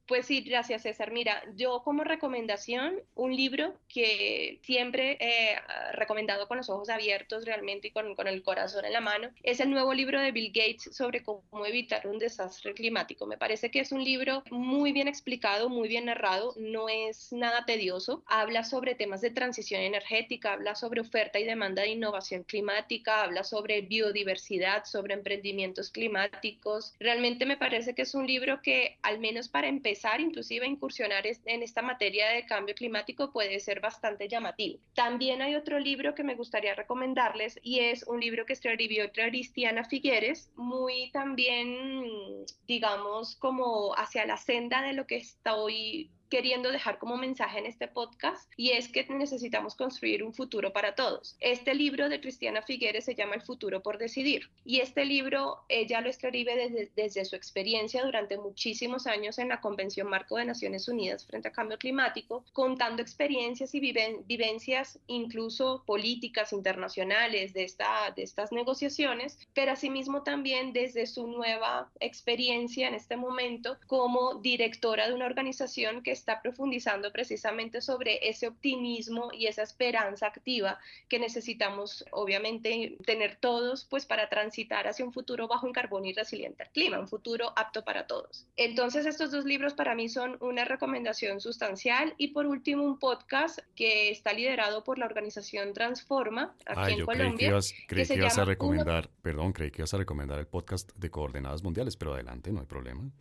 Pues 0.06 0.26
sí, 0.26 0.42
gracias 0.42 0.82
César. 0.82 1.12
Mira, 1.12 1.42
yo 1.56 1.82
como 1.84 2.04
recomendación, 2.04 3.00
un 3.16 3.34
libro 3.34 3.74
que 3.88 4.60
siempre 4.62 5.18
he 5.22 5.56
recomendado 5.94 6.48
con 6.50 6.58
los 6.58 6.70
ojos 6.70 6.90
abiertos 6.90 7.46
realmente 7.46 7.88
y 7.88 7.92
con, 7.92 8.14
con, 8.16 8.28
el 8.28 8.44
corazón 8.44 8.84
en 8.84 8.92
la 8.92 9.00
mano, 9.00 9.30
es 9.44 9.62
el 9.62 9.70
nuevo 9.70 9.94
libro 9.94 10.20
de 10.20 10.34
Bill 10.34 10.52
Gates 10.54 10.94
sobre 10.94 11.24
cómo 11.24 11.66
evitar 11.66 12.06
un 12.06 12.20
desastre 12.20 12.74
climático. 12.74 13.26
Me 13.26 13.38
parece 13.38 13.72
que 13.72 13.80
es 13.80 13.94
un 13.94 14.04
libro 14.04 14.44
muy 14.52 14.92
bien 14.92 15.08
explicado, 15.08 15.70
muy 15.70 15.88
bien 15.88 16.06
narrado, 16.06 16.54
no 16.58 16.90
es 16.90 17.32
nada 17.32 17.66
tedioso, 17.66 18.24
habla 18.26 18.66
sobre 18.66 18.96
temas 18.96 19.22
de 19.22 19.32
transición 19.32 19.82
energética, 19.82 20.52
habla 20.52 20.76
sobre 20.76 21.00
oferta 21.00 21.40
y 21.40 21.46
demanda 21.46 21.84
de 21.84 21.90
innovación 21.92 22.44
climática, 22.44 23.24
habla 23.24 23.46
sobre 23.46 23.80
biodiversidad, 23.82 24.84
sobre 24.84 25.14
emprendimientos 25.14 25.92
climáticos. 25.92 26.94
Realmente 27.00 27.46
me 27.46 27.56
parece 27.56 27.96
que 27.96 28.02
es 28.02 28.14
un 28.16 28.28
libro 28.28 28.62
que 28.62 28.98
al 29.02 29.20
menos 29.20 29.48
para 29.48 29.70
empezar, 29.70 29.93
inclusive 30.20 30.66
a 30.66 30.70
incursionar 30.70 31.26
en 31.26 31.64
esta 31.64 31.82
materia 31.82 32.30
de 32.30 32.46
cambio 32.46 32.76
climático 32.76 33.32
puede 33.32 33.60
ser 33.60 33.80
bastante 33.80 34.28
llamativo. 34.28 34.80
También 34.94 35.42
hay 35.42 35.56
otro 35.56 35.80
libro 35.80 36.16
que 36.16 36.24
me 36.24 36.36
gustaría 36.36 36.76
recomendarles 36.76 37.60
y 37.62 37.80
es 37.80 38.04
un 38.04 38.20
libro 38.20 38.46
que 38.46 38.54
escribió 38.54 39.12
Cristiana 39.12 39.84
Figueres, 39.86 40.50
muy 40.56 41.12
también, 41.12 42.46
digamos, 42.68 43.36
como 43.36 43.94
hacia 43.96 44.26
la 44.26 44.38
senda 44.38 44.82
de 44.82 44.94
lo 44.94 45.06
que 45.06 45.18
estoy 45.18 46.10
queriendo 46.34 46.72
dejar 46.72 46.98
como 46.98 47.16
mensaje 47.16 47.60
en 47.60 47.68
este 47.68 47.88
podcast 47.88 48.52
y 48.58 48.72
es 48.72 48.88
que 48.88 49.06
necesitamos 49.08 49.76
construir 49.76 50.24
un 50.24 50.34
futuro 50.34 50.74
para 50.74 50.96
todos. 50.96 51.38
Este 51.40 51.76
libro 51.76 52.10
de 52.10 52.20
Cristiana 52.20 52.64
Figueres 52.64 53.06
se 53.06 53.14
llama 53.14 53.36
El 53.36 53.44
futuro 53.44 53.84
por 53.84 54.00
decidir 54.00 54.50
y 54.66 54.80
este 54.80 55.06
libro 55.06 55.60
ella 55.70 56.02
lo 56.02 56.10
escribe 56.10 56.56
desde, 56.56 56.92
desde 56.96 57.26
su 57.26 57.36
experiencia 57.36 58.04
durante 58.04 58.40
muchísimos 58.40 59.06
años 59.06 59.38
en 59.38 59.50
la 59.50 59.62
Convención 59.62 60.10
Marco 60.10 60.38
de 60.38 60.46
Naciones 60.46 60.88
Unidas 60.88 61.24
frente 61.24 61.50
al 61.50 61.54
cambio 61.54 61.78
climático, 61.78 62.44
contando 62.52 63.04
experiencias 63.04 63.76
y 63.76 63.94
vivencias 64.26 64.98
incluso 65.06 65.84
políticas 65.86 66.52
internacionales 66.52 67.54
de, 67.54 67.64
esta, 67.64 68.12
de 68.16 68.24
estas 68.24 68.52
negociaciones, 68.52 69.38
pero 69.54 69.74
asimismo 69.74 70.24
también 70.24 70.74
desde 70.74 71.06
su 71.06 71.28
nueva 71.28 71.92
experiencia 72.00 72.88
en 72.88 72.96
este 72.96 73.18
momento 73.18 73.78
como 73.86 74.42
directora 74.42 75.08
de 75.08 75.14
una 75.14 75.28
organización 75.28 76.02
que 76.02 76.23
está 76.24 76.42
profundizando 76.42 77.12
precisamente 77.12 77.82
sobre 77.82 78.30
ese 78.30 78.48
optimismo 78.48 79.30
y 79.34 79.48
esa 79.48 79.62
esperanza 79.62 80.28
activa 80.28 80.80
que 81.10 81.20
necesitamos 81.20 82.06
obviamente 82.12 82.98
tener 83.06 83.36
todos 83.36 83.86
pues 83.86 84.06
para 84.06 84.30
transitar 84.30 84.88
hacia 84.88 85.06
un 85.06 85.12
futuro 85.12 85.50
bajo 85.50 85.68
en 85.68 85.74
carbono 85.74 86.06
y 86.06 86.14
resiliente 86.14 86.64
al 86.64 86.70
clima, 86.70 86.98
un 86.98 87.10
futuro 87.10 87.52
apto 87.58 87.84
para 87.84 88.08
todos. 88.08 88.48
Entonces 88.56 89.06
estos 89.06 89.32
dos 89.32 89.44
libros 89.44 89.74
para 89.74 89.96
mí 89.96 90.08
son 90.08 90.38
una 90.40 90.64
recomendación 90.64 91.42
sustancial 91.42 92.14
y 92.18 92.30
por 92.30 92.46
último 92.46 92.84
un 92.84 93.00
podcast 93.00 93.60
que 93.76 94.10
está 94.10 94.32
liderado 94.32 94.86
por 94.86 94.98
la 95.00 95.06
organización 95.06 95.74
Transforma 95.74 96.56
aquí 96.66 96.94
en 96.94 97.06
Colombia. 97.06 97.60
Creí 97.88 98.08
que, 98.08 98.16
ibas, 98.16 98.38
a 98.38 98.46
recomendar, 98.46 99.10
perdón, 99.22 99.52
creí 99.52 99.72
que 99.72 99.82
ibas 99.82 99.94
a 99.94 99.98
recomendar 99.98 100.40
el 100.40 100.48
podcast 100.48 100.90
de 100.96 101.10
Coordenadas 101.10 101.64
Mundiales, 101.64 101.98
pero 101.98 102.14
adelante, 102.14 102.52
no 102.52 102.62
hay 102.62 102.66
problema. 102.66 103.12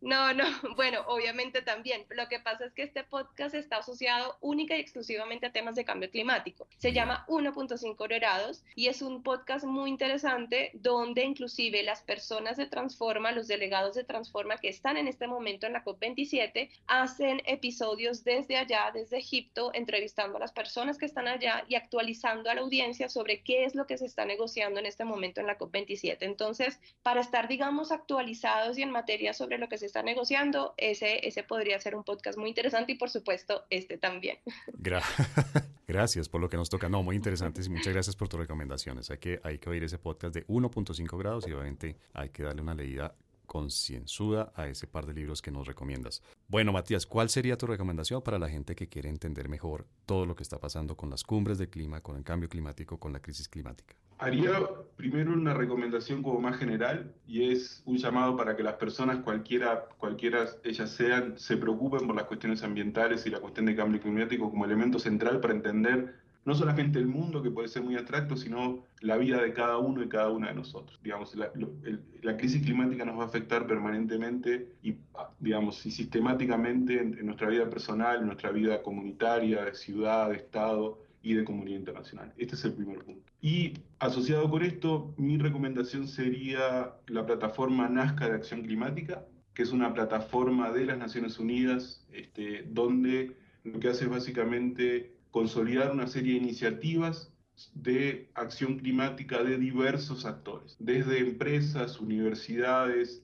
No, 0.00 0.32
no, 0.32 0.44
bueno, 0.76 1.02
obviamente 1.08 1.60
también. 1.60 2.06
Lo 2.08 2.26
que 2.28 2.40
pasa 2.40 2.64
es 2.64 2.72
que 2.72 2.82
este 2.82 3.04
podcast 3.04 3.54
está 3.54 3.78
asociado 3.78 4.36
única 4.40 4.76
y 4.76 4.80
exclusivamente 4.80 5.46
a 5.46 5.52
temas 5.52 5.74
de 5.74 5.84
cambio 5.84 6.10
climático. 6.10 6.66
Se 6.78 6.92
llama 6.92 7.26
1.5 7.28 8.08
grados 8.08 8.64
y 8.74 8.86
es 8.86 9.02
un 9.02 9.22
podcast 9.22 9.64
muy 9.64 9.90
interesante 9.90 10.70
donde 10.72 11.24
inclusive 11.24 11.82
las 11.82 12.00
personas 12.02 12.56
de 12.56 12.66
Transforma, 12.66 13.32
los 13.32 13.46
delegados 13.46 13.94
de 13.94 14.04
Transforma 14.04 14.56
que 14.56 14.68
están 14.68 14.96
en 14.96 15.06
este 15.06 15.26
momento 15.26 15.66
en 15.66 15.74
la 15.74 15.84
COP27, 15.84 16.70
hacen 16.86 17.42
episodios 17.44 18.24
desde 18.24 18.56
allá, 18.56 18.90
desde 18.94 19.18
Egipto, 19.18 19.70
entrevistando 19.74 20.38
a 20.38 20.40
las 20.40 20.52
personas 20.52 20.96
que 20.96 21.06
están 21.06 21.28
allá 21.28 21.64
y 21.68 21.74
actualizando 21.74 22.48
a 22.48 22.54
la 22.54 22.62
audiencia 22.62 23.10
sobre 23.10 23.42
qué 23.42 23.64
es 23.64 23.74
lo 23.74 23.86
que 23.86 23.98
se 23.98 24.06
está 24.06 24.24
negociando 24.24 24.80
en 24.80 24.86
este 24.86 25.04
momento 25.04 25.40
en 25.40 25.46
la 25.46 25.58
COP27. 25.58 26.18
Entonces, 26.20 26.80
para 27.02 27.20
estar, 27.20 27.48
digamos, 27.48 27.92
actualizados 27.92 28.78
y 28.78 28.82
en 28.82 28.90
materia 28.90 29.34
sobre 29.34 29.58
lo 29.58 29.68
que 29.68 29.76
se 29.76 29.89
está 29.90 30.02
negociando, 30.02 30.74
ese, 30.76 31.26
ese 31.26 31.42
podría 31.42 31.78
ser 31.80 31.94
un 31.94 32.04
podcast 32.04 32.38
muy 32.38 32.48
interesante 32.48 32.92
y 32.92 32.94
por 32.94 33.10
supuesto 33.10 33.64
este 33.70 33.98
también. 33.98 34.38
gracias 35.88 36.28
por 36.28 36.40
lo 36.40 36.48
que 36.48 36.56
nos 36.56 36.70
toca. 36.70 36.88
No, 36.88 37.02
muy 37.02 37.16
interesantes 37.16 37.66
y 37.66 37.70
muchas 37.70 37.92
gracias 37.92 38.16
por 38.16 38.28
tus 38.28 38.40
recomendaciones. 38.40 39.10
Hay 39.10 39.18
que, 39.18 39.40
hay 39.42 39.58
que 39.58 39.68
oír 39.68 39.84
ese 39.84 39.98
podcast 39.98 40.34
de 40.34 40.46
1.5 40.46 41.18
grados 41.18 41.46
y 41.48 41.52
obviamente 41.52 41.96
hay 42.14 42.30
que 42.30 42.44
darle 42.44 42.62
una 42.62 42.74
leída 42.74 43.14
concienzuda 43.50 44.52
a 44.54 44.68
ese 44.68 44.86
par 44.86 45.06
de 45.06 45.12
libros 45.12 45.42
que 45.42 45.50
nos 45.50 45.66
recomiendas. 45.66 46.22
Bueno, 46.46 46.70
Matías, 46.70 47.04
¿cuál 47.04 47.30
sería 47.30 47.58
tu 47.58 47.66
recomendación 47.66 48.22
para 48.22 48.38
la 48.38 48.48
gente 48.48 48.76
que 48.76 48.88
quiere 48.88 49.08
entender 49.08 49.48
mejor 49.48 49.88
todo 50.06 50.24
lo 50.24 50.36
que 50.36 50.44
está 50.44 50.60
pasando 50.60 50.96
con 50.96 51.10
las 51.10 51.24
cumbres 51.24 51.58
de 51.58 51.68
clima, 51.68 52.00
con 52.00 52.16
el 52.16 52.22
cambio 52.22 52.48
climático, 52.48 53.00
con 53.00 53.12
la 53.12 53.18
crisis 53.18 53.48
climática? 53.48 53.96
Haría 54.18 54.52
primero 54.94 55.32
una 55.32 55.52
recomendación 55.52 56.22
como 56.22 56.40
más 56.40 56.58
general 56.58 57.12
y 57.26 57.50
es 57.50 57.82
un 57.86 57.96
llamado 57.96 58.36
para 58.36 58.54
que 58.54 58.62
las 58.62 58.74
personas, 58.74 59.18
cualquiera, 59.24 59.88
cualquiera 59.98 60.48
ellas 60.62 60.90
sean, 60.90 61.36
se 61.36 61.56
preocupen 61.56 62.06
por 62.06 62.14
las 62.14 62.26
cuestiones 62.26 62.62
ambientales 62.62 63.26
y 63.26 63.30
la 63.30 63.40
cuestión 63.40 63.66
de 63.66 63.74
cambio 63.74 64.00
climático 64.00 64.48
como 64.48 64.64
elemento 64.64 65.00
central 65.00 65.40
para 65.40 65.54
entender 65.54 66.20
no 66.44 66.54
solamente 66.54 66.98
el 66.98 67.06
mundo, 67.06 67.42
que 67.42 67.50
puede 67.50 67.68
ser 67.68 67.82
muy 67.82 67.96
abstracto, 67.96 68.36
sino 68.36 68.84
la 69.00 69.16
vida 69.16 69.42
de 69.42 69.52
cada 69.52 69.78
uno 69.78 70.02
y 70.02 70.08
cada 70.08 70.30
una 70.30 70.48
de 70.48 70.54
nosotros. 70.54 70.98
Digamos, 71.02 71.34
la, 71.34 72.36
crisis 72.36 72.62
climática 72.62 73.04
nos 73.04 73.18
va 73.18 73.24
a 73.24 73.26
afectar 73.26 73.66
permanentemente 73.66 74.72
y, 74.82 74.96
digamos, 75.38 75.84
y 75.84 75.90
sistemáticamente 75.90 77.00
en, 77.00 77.26
nuestra 77.26 77.48
vida 77.48 77.68
personal, 77.68 78.20
en 78.20 78.26
nuestra 78.26 78.50
vida 78.50 78.82
comunitaria, 78.82 79.64
de 79.64 79.74
ciudad, 79.74 80.30
de 80.30 80.36
Estado 80.36 80.98
y 81.22 81.34
de 81.34 81.44
comunidad 81.44 81.78
internacional. 81.78 82.32
Este 82.38 82.54
es 82.54 82.64
el 82.64 82.72
primer 82.72 83.04
punto. 83.04 83.30
Y 83.42 83.74
asociado 83.98 84.48
con 84.48 84.62
esto, 84.62 85.14
mi 85.18 85.36
recomendación 85.36 86.08
sería 86.08 86.94
la 87.06 87.26
plataforma 87.26 87.88
Nazca 87.88 88.28
de 88.28 88.36
Acción 88.36 88.62
Climática, 88.62 89.26
que 89.52 89.62
es 89.62 89.72
una 89.72 89.92
plataforma 89.92 90.70
de 90.70 90.86
las 90.86 90.96
Naciones 90.96 91.38
Unidas, 91.38 92.06
este, 92.12 92.64
donde 92.70 93.36
lo 93.64 93.78
que 93.78 93.88
hace 93.88 94.04
es 94.04 94.10
básicamente 94.10 95.19
consolidar 95.30 95.90
una 95.92 96.06
serie 96.06 96.34
de 96.34 96.40
iniciativas 96.40 97.32
de 97.74 98.30
acción 98.34 98.78
climática 98.78 99.42
de 99.42 99.58
diversos 99.58 100.24
actores, 100.24 100.76
desde 100.78 101.18
empresas, 101.18 102.00
universidades, 102.00 103.22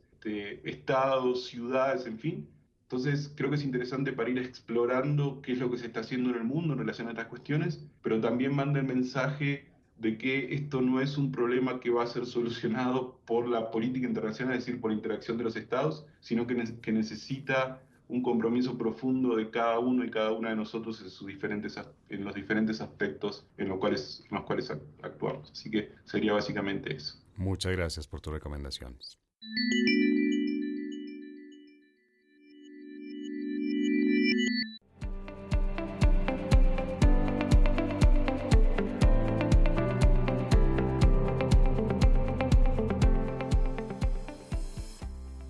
estados, 0.64 1.46
ciudades, 1.46 2.06
en 2.06 2.18
fin. 2.18 2.48
Entonces, 2.82 3.32
creo 3.36 3.50
que 3.50 3.56
es 3.56 3.64
interesante 3.64 4.12
para 4.12 4.30
ir 4.30 4.38
explorando 4.38 5.40
qué 5.42 5.52
es 5.52 5.58
lo 5.58 5.70
que 5.70 5.78
se 5.78 5.86
está 5.86 6.00
haciendo 6.00 6.30
en 6.30 6.36
el 6.36 6.44
mundo 6.44 6.72
en 6.72 6.80
relación 6.80 7.08
a 7.08 7.10
estas 7.10 7.26
cuestiones, 7.26 7.84
pero 8.02 8.20
también 8.20 8.54
manda 8.54 8.80
el 8.80 8.86
mensaje 8.86 9.66
de 9.98 10.18
que 10.18 10.54
esto 10.54 10.82
no 10.82 11.00
es 11.00 11.16
un 11.16 11.32
problema 11.32 11.80
que 11.80 11.90
va 11.90 12.04
a 12.04 12.06
ser 12.06 12.26
solucionado 12.26 13.20
por 13.24 13.48
la 13.48 13.70
política 13.70 14.06
internacional, 14.06 14.56
es 14.56 14.66
decir, 14.66 14.80
por 14.80 14.92
interacción 14.92 15.38
de 15.38 15.44
los 15.44 15.56
estados, 15.56 16.06
sino 16.20 16.46
que, 16.46 16.62
que 16.80 16.92
necesita 16.92 17.82
un 18.08 18.22
compromiso 18.22 18.78
profundo 18.78 19.36
de 19.36 19.50
cada 19.50 19.78
uno 19.78 20.04
y 20.04 20.10
cada 20.10 20.32
una 20.32 20.50
de 20.50 20.56
nosotros 20.56 21.00
en, 21.00 21.10
sus 21.10 21.26
diferentes, 21.26 21.78
en 22.08 22.24
los 22.24 22.34
diferentes 22.34 22.80
aspectos 22.80 23.46
en 23.56 23.68
los, 23.68 23.78
cuales, 23.78 24.24
en 24.30 24.36
los 24.36 24.44
cuales 24.44 24.70
actuamos. 25.02 25.50
Así 25.50 25.70
que 25.70 25.92
sería 26.04 26.32
básicamente 26.32 26.94
eso. 26.94 27.18
Muchas 27.36 27.72
gracias 27.72 28.06
por 28.06 28.20
tus 28.20 28.32
recomendaciones. 28.32 29.18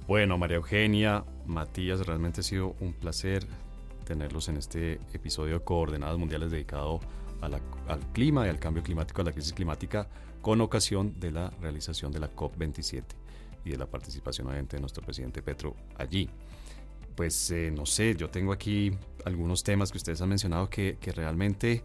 Bueno, 0.06 0.38
María 0.38 0.56
Eugenia, 0.56 1.24
Matías, 1.46 2.06
realmente 2.06 2.40
ha 2.40 2.44
sido 2.44 2.74
un 2.80 2.92
placer 2.92 3.46
tenerlos 4.04 4.48
en 4.48 4.56
este 4.56 5.00
episodio 5.12 5.58
de 5.58 5.64
Coordenadas 5.64 6.18
Mundiales 6.18 6.50
dedicado 6.50 7.00
al 7.40 8.00
clima 8.12 8.46
y 8.46 8.48
al 8.50 8.58
cambio 8.58 8.82
climático, 8.82 9.20
a 9.20 9.24
la 9.24 9.32
crisis 9.32 9.52
climática, 9.52 10.08
con 10.40 10.60
ocasión 10.60 11.18
de 11.18 11.32
la 11.32 11.50
realización 11.60 12.12
de 12.12 12.20
la 12.20 12.34
COP27 12.34 13.04
y 13.64 13.70
de 13.70 13.76
la 13.76 13.86
participación 13.86 14.46
obviamente 14.46 14.76
de 14.76 14.80
nuestro 14.80 15.04
presidente 15.04 15.42
Petro 15.42 15.74
allí. 15.98 16.30
Pues 17.14 17.50
eh, 17.50 17.72
no 17.74 17.86
sé, 17.86 18.14
yo 18.14 18.30
tengo 18.30 18.52
aquí 18.52 18.92
algunos 19.24 19.64
temas 19.64 19.90
que 19.90 19.98
ustedes 19.98 20.20
han 20.20 20.28
mencionado 20.28 20.68
que, 20.70 20.98
que 21.00 21.12
realmente 21.12 21.82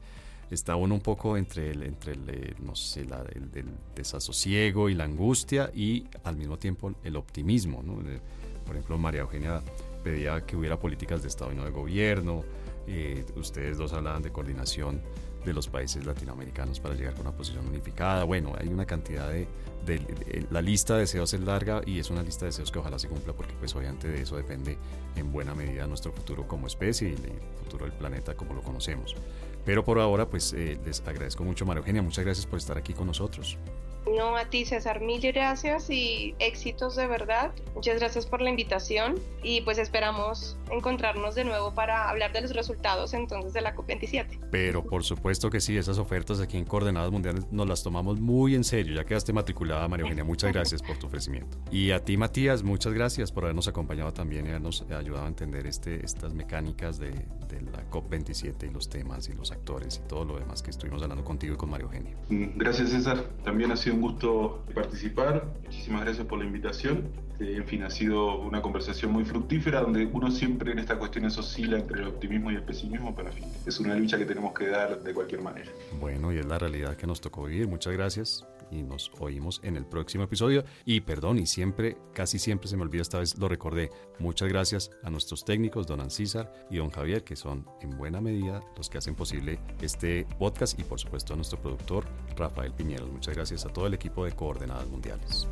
está 0.52 0.76
uno 0.76 0.94
un 0.96 1.02
poco 1.02 1.38
entre 1.38 1.72
el, 1.72 1.84
entre 1.84 2.14
el, 2.14 2.30
eh, 2.30 2.56
no 2.60 2.76
sé, 2.76 3.06
la, 3.06 3.24
el, 3.34 3.50
desasosiego 3.96 4.90
y 4.90 4.94
la 4.94 5.06
angustia 5.06 5.72
y 5.74 6.06
al 6.24 6.36
mismo 6.36 6.58
tiempo 6.58 6.94
el 7.04 7.16
optimismo. 7.16 7.82
¿no? 7.82 8.00
Por 8.72 8.78
ejemplo, 8.78 8.98
María 8.98 9.20
Eugenia 9.20 9.62
pedía 10.02 10.46
que 10.46 10.56
hubiera 10.56 10.80
políticas 10.80 11.22
de 11.22 11.28
Estado 11.28 11.52
y 11.52 11.56
no 11.56 11.66
de 11.66 11.72
gobierno. 11.72 12.46
Eh, 12.88 13.26
ustedes 13.36 13.78
dos 13.78 13.92
hablaban 13.92 14.22
de 14.22 14.32
coordinación 14.32 15.02
de 15.44 15.52
los 15.52 15.68
países 15.68 16.06
latinoamericanos 16.06 16.80
para 16.80 16.96
llegar 16.96 17.16
a 17.18 17.20
una 17.20 17.34
posición 17.34 17.68
unificada. 17.68 18.24
Bueno, 18.24 18.54
hay 18.58 18.70
una 18.70 18.86
cantidad 18.86 19.28
de, 19.28 19.46
La 20.52 20.62
lista 20.62 20.94
de 20.94 21.02
deseos 21.02 21.34
es 21.34 21.42
larga 21.42 21.82
y 21.86 22.00
es 22.00 22.10
una 22.12 22.24
lista 22.24 22.46
de 22.46 22.52
deseos 22.52 22.72
que 22.72 22.80
ojalá 22.80 22.98
se 22.98 23.10
cumpla 23.10 23.34
porque 23.34 23.54
pues 23.60 23.76
obviamente 23.76 24.08
de 24.08 24.22
eso 24.22 24.38
depende 24.38 24.78
en 25.18 25.34
buena 25.34 25.54
medida 25.54 25.86
nuestro 25.86 26.14
futuro 26.14 26.48
como 26.48 26.68
especie 26.68 27.10
y 27.10 27.12
el 27.12 27.42
futuro 27.62 27.84
del 27.84 27.94
planeta 27.94 28.36
como 28.36 28.54
lo 28.54 28.62
conocemos. 28.62 29.18
Pero 29.66 29.84
por 29.84 30.00
ahora 30.00 30.30
pues 30.30 30.54
eh, 30.54 30.80
les 30.86 31.02
agradezco 31.02 31.44
mucho 31.44 31.66
María 31.66 31.80
Eugenia, 31.80 32.02
muchas 32.02 32.24
gracias 32.24 32.46
por 32.46 32.58
estar 32.58 32.78
aquí 32.78 32.94
con 32.94 33.08
nosotros. 33.08 33.58
No, 34.06 34.36
a 34.36 34.46
ti 34.46 34.66
César, 34.66 35.00
mil 35.00 35.22
gracias 35.22 35.90
y 35.90 36.36
éxitos 36.40 36.96
de 36.96 37.08
verdad. 37.08 37.52
Muchas 37.76 38.00
gracias 38.00 38.26
por 38.26 38.42
la 38.42 38.50
invitación 38.50 39.20
y 39.44 39.62
pues 39.62 39.78
esperamos 39.78 40.58
encontrarnos 40.72 41.36
de 41.36 41.44
nuevo 41.44 41.74
para 41.74 42.10
hablar 42.10 42.34
de 42.34 42.42
los 42.42 42.54
resultados 42.54 43.14
entonces 43.14 43.54
de 43.54 43.62
la 43.62 43.76
COP27. 43.76 44.40
Pero 44.52 44.84
por 44.84 45.04
supuesto 45.04 45.50
que 45.50 45.60
sí, 45.60 45.78
esas 45.78 45.98
ofertas 45.98 46.40
aquí 46.40 46.58
en 46.58 46.66
Coordenadas 46.66 47.12
Mundiales 47.12 47.46
nos 47.52 47.68
las 47.68 47.84
tomamos 47.84 48.20
muy 48.20 48.56
en 48.56 48.64
serio. 48.64 48.96
Ya 48.96 49.06
quedaste 49.06 49.34
matriculada, 49.34 49.88
María 49.88 50.04
Eugenia. 50.04 50.24
Muchas 50.24 50.52
gracias 50.52 50.82
por 50.82 50.98
tu 50.98 51.08
ofrecimiento. 51.08 51.58
Y 51.72 51.92
a 51.92 52.04
ti, 52.04 52.18
Matías, 52.18 52.64
muchas 52.64 52.94
gracias 52.94 53.32
por 53.32 53.44
habernos 53.44 53.68
acompañado 53.68 54.14
también 54.14 54.46
y 54.46 54.50
habernos 54.50 54.86
ayudado 54.90 55.26
a 55.26 55.28
entender 55.28 55.68
este, 55.68 56.04
estas 56.04 56.34
mecánicas 56.34 57.00
de, 57.00 57.12
de 57.12 57.62
la 57.72 57.90
COP27 57.90 58.70
y 58.70 58.74
los 58.74 58.90
temas 58.90 59.30
y 59.30 59.34
los 59.34 59.52
actores 59.52 60.02
y 60.04 60.08
todo 60.08 60.26
lo 60.26 60.40
demás 60.40 60.62
que 60.62 60.72
estuvimos 60.72 61.02
hablando 61.02 61.24
contigo 61.24 61.54
y 61.54 61.58
con 61.58 61.70
María 61.70 61.86
Eugenia. 61.86 62.16
Gracias, 62.30 62.90
César. 62.90 63.24
También 63.44 63.72
ha 63.72 63.76
sido 63.76 63.96
un 63.96 64.02
gusto 64.02 64.64
participar. 64.74 65.46
Muchísimas 65.64 66.02
gracias 66.02 66.26
por 66.28 66.40
la 66.40 66.46
invitación. 66.46 67.10
Eh, 67.40 67.56
en 67.58 67.66
fin, 67.66 67.84
ha 67.84 67.90
sido 67.90 68.40
una 68.40 68.62
conversación 68.62 69.12
muy 69.12 69.26
fructífera 69.26 69.82
donde 69.82 70.06
uno 70.06 70.30
siempre 70.62 70.74
en 70.74 70.80
estas 70.80 70.98
cuestiones 71.00 71.38
oscila 71.40 71.80
entre 71.80 72.02
el 72.02 72.08
optimismo 72.08 72.52
y 72.52 72.56
el 72.56 72.64
pesimismo, 72.64 73.16
pero 73.16 73.30
en 73.30 73.34
fin, 73.34 73.46
es 73.66 73.80
una 73.80 73.96
lucha 73.96 74.18
que 74.20 74.26
tenemos 74.26 74.54
que 74.54 74.68
dar 74.68 75.02
de 75.02 75.14
cualquier 75.14 75.42
manera. 75.42 75.72
Bueno, 76.00 76.32
y 76.32 76.38
es 76.38 76.46
la 76.46 76.60
realidad 76.60 76.96
que 76.96 77.08
nos 77.08 77.20
tocó 77.20 77.46
vivir. 77.46 77.68
Muchas 77.68 77.94
gracias 77.94 78.46
y 78.70 78.84
nos 78.84 79.12
oímos 79.20 79.60
en 79.64 79.76
el 79.76 79.86
próximo 79.86 80.24
episodio. 80.24 80.64
Y 80.86 81.02
perdón, 81.02 81.40
y 81.40 81.48
siempre, 81.48 81.98
casi 82.14 82.38
siempre 82.38 82.68
se 82.68 82.78
me 82.78 82.84
olvida, 82.84 83.02
esta 83.02 83.18
vez 83.18 83.40
lo 83.40 83.50
recordé. 83.50 83.90
Muchas 84.20 84.50
gracias 84.50 84.92
a 85.04 85.10
nuestros 85.10 85.44
técnicos, 85.44 85.88
don 85.88 86.00
Ancísar 86.00 86.54
y 86.70 86.78
don 86.78 86.92
Javier, 86.92 87.24
que 87.24 87.36
son 87.36 87.66
en 87.82 87.98
buena 87.98 88.22
medida 88.22 88.62
los 88.78 88.88
que 88.88 89.00
hacen 89.00 89.16
posible 89.16 89.58
este 89.82 90.28
podcast 90.38 90.80
y 90.80 90.84
por 90.84 91.00
supuesto 91.00 91.34
a 91.34 91.38
nuestro 91.38 91.60
productor 91.60 92.06
Rafael 92.38 92.72
Piñeros. 92.72 93.12
Muchas 93.12 93.36
gracias 93.36 93.66
a 93.66 93.70
todo 93.70 93.88
el 93.88 93.96
equipo 93.96 94.26
de 94.26 94.34
Coordenadas 94.34 94.88
Mundiales. 94.88 95.48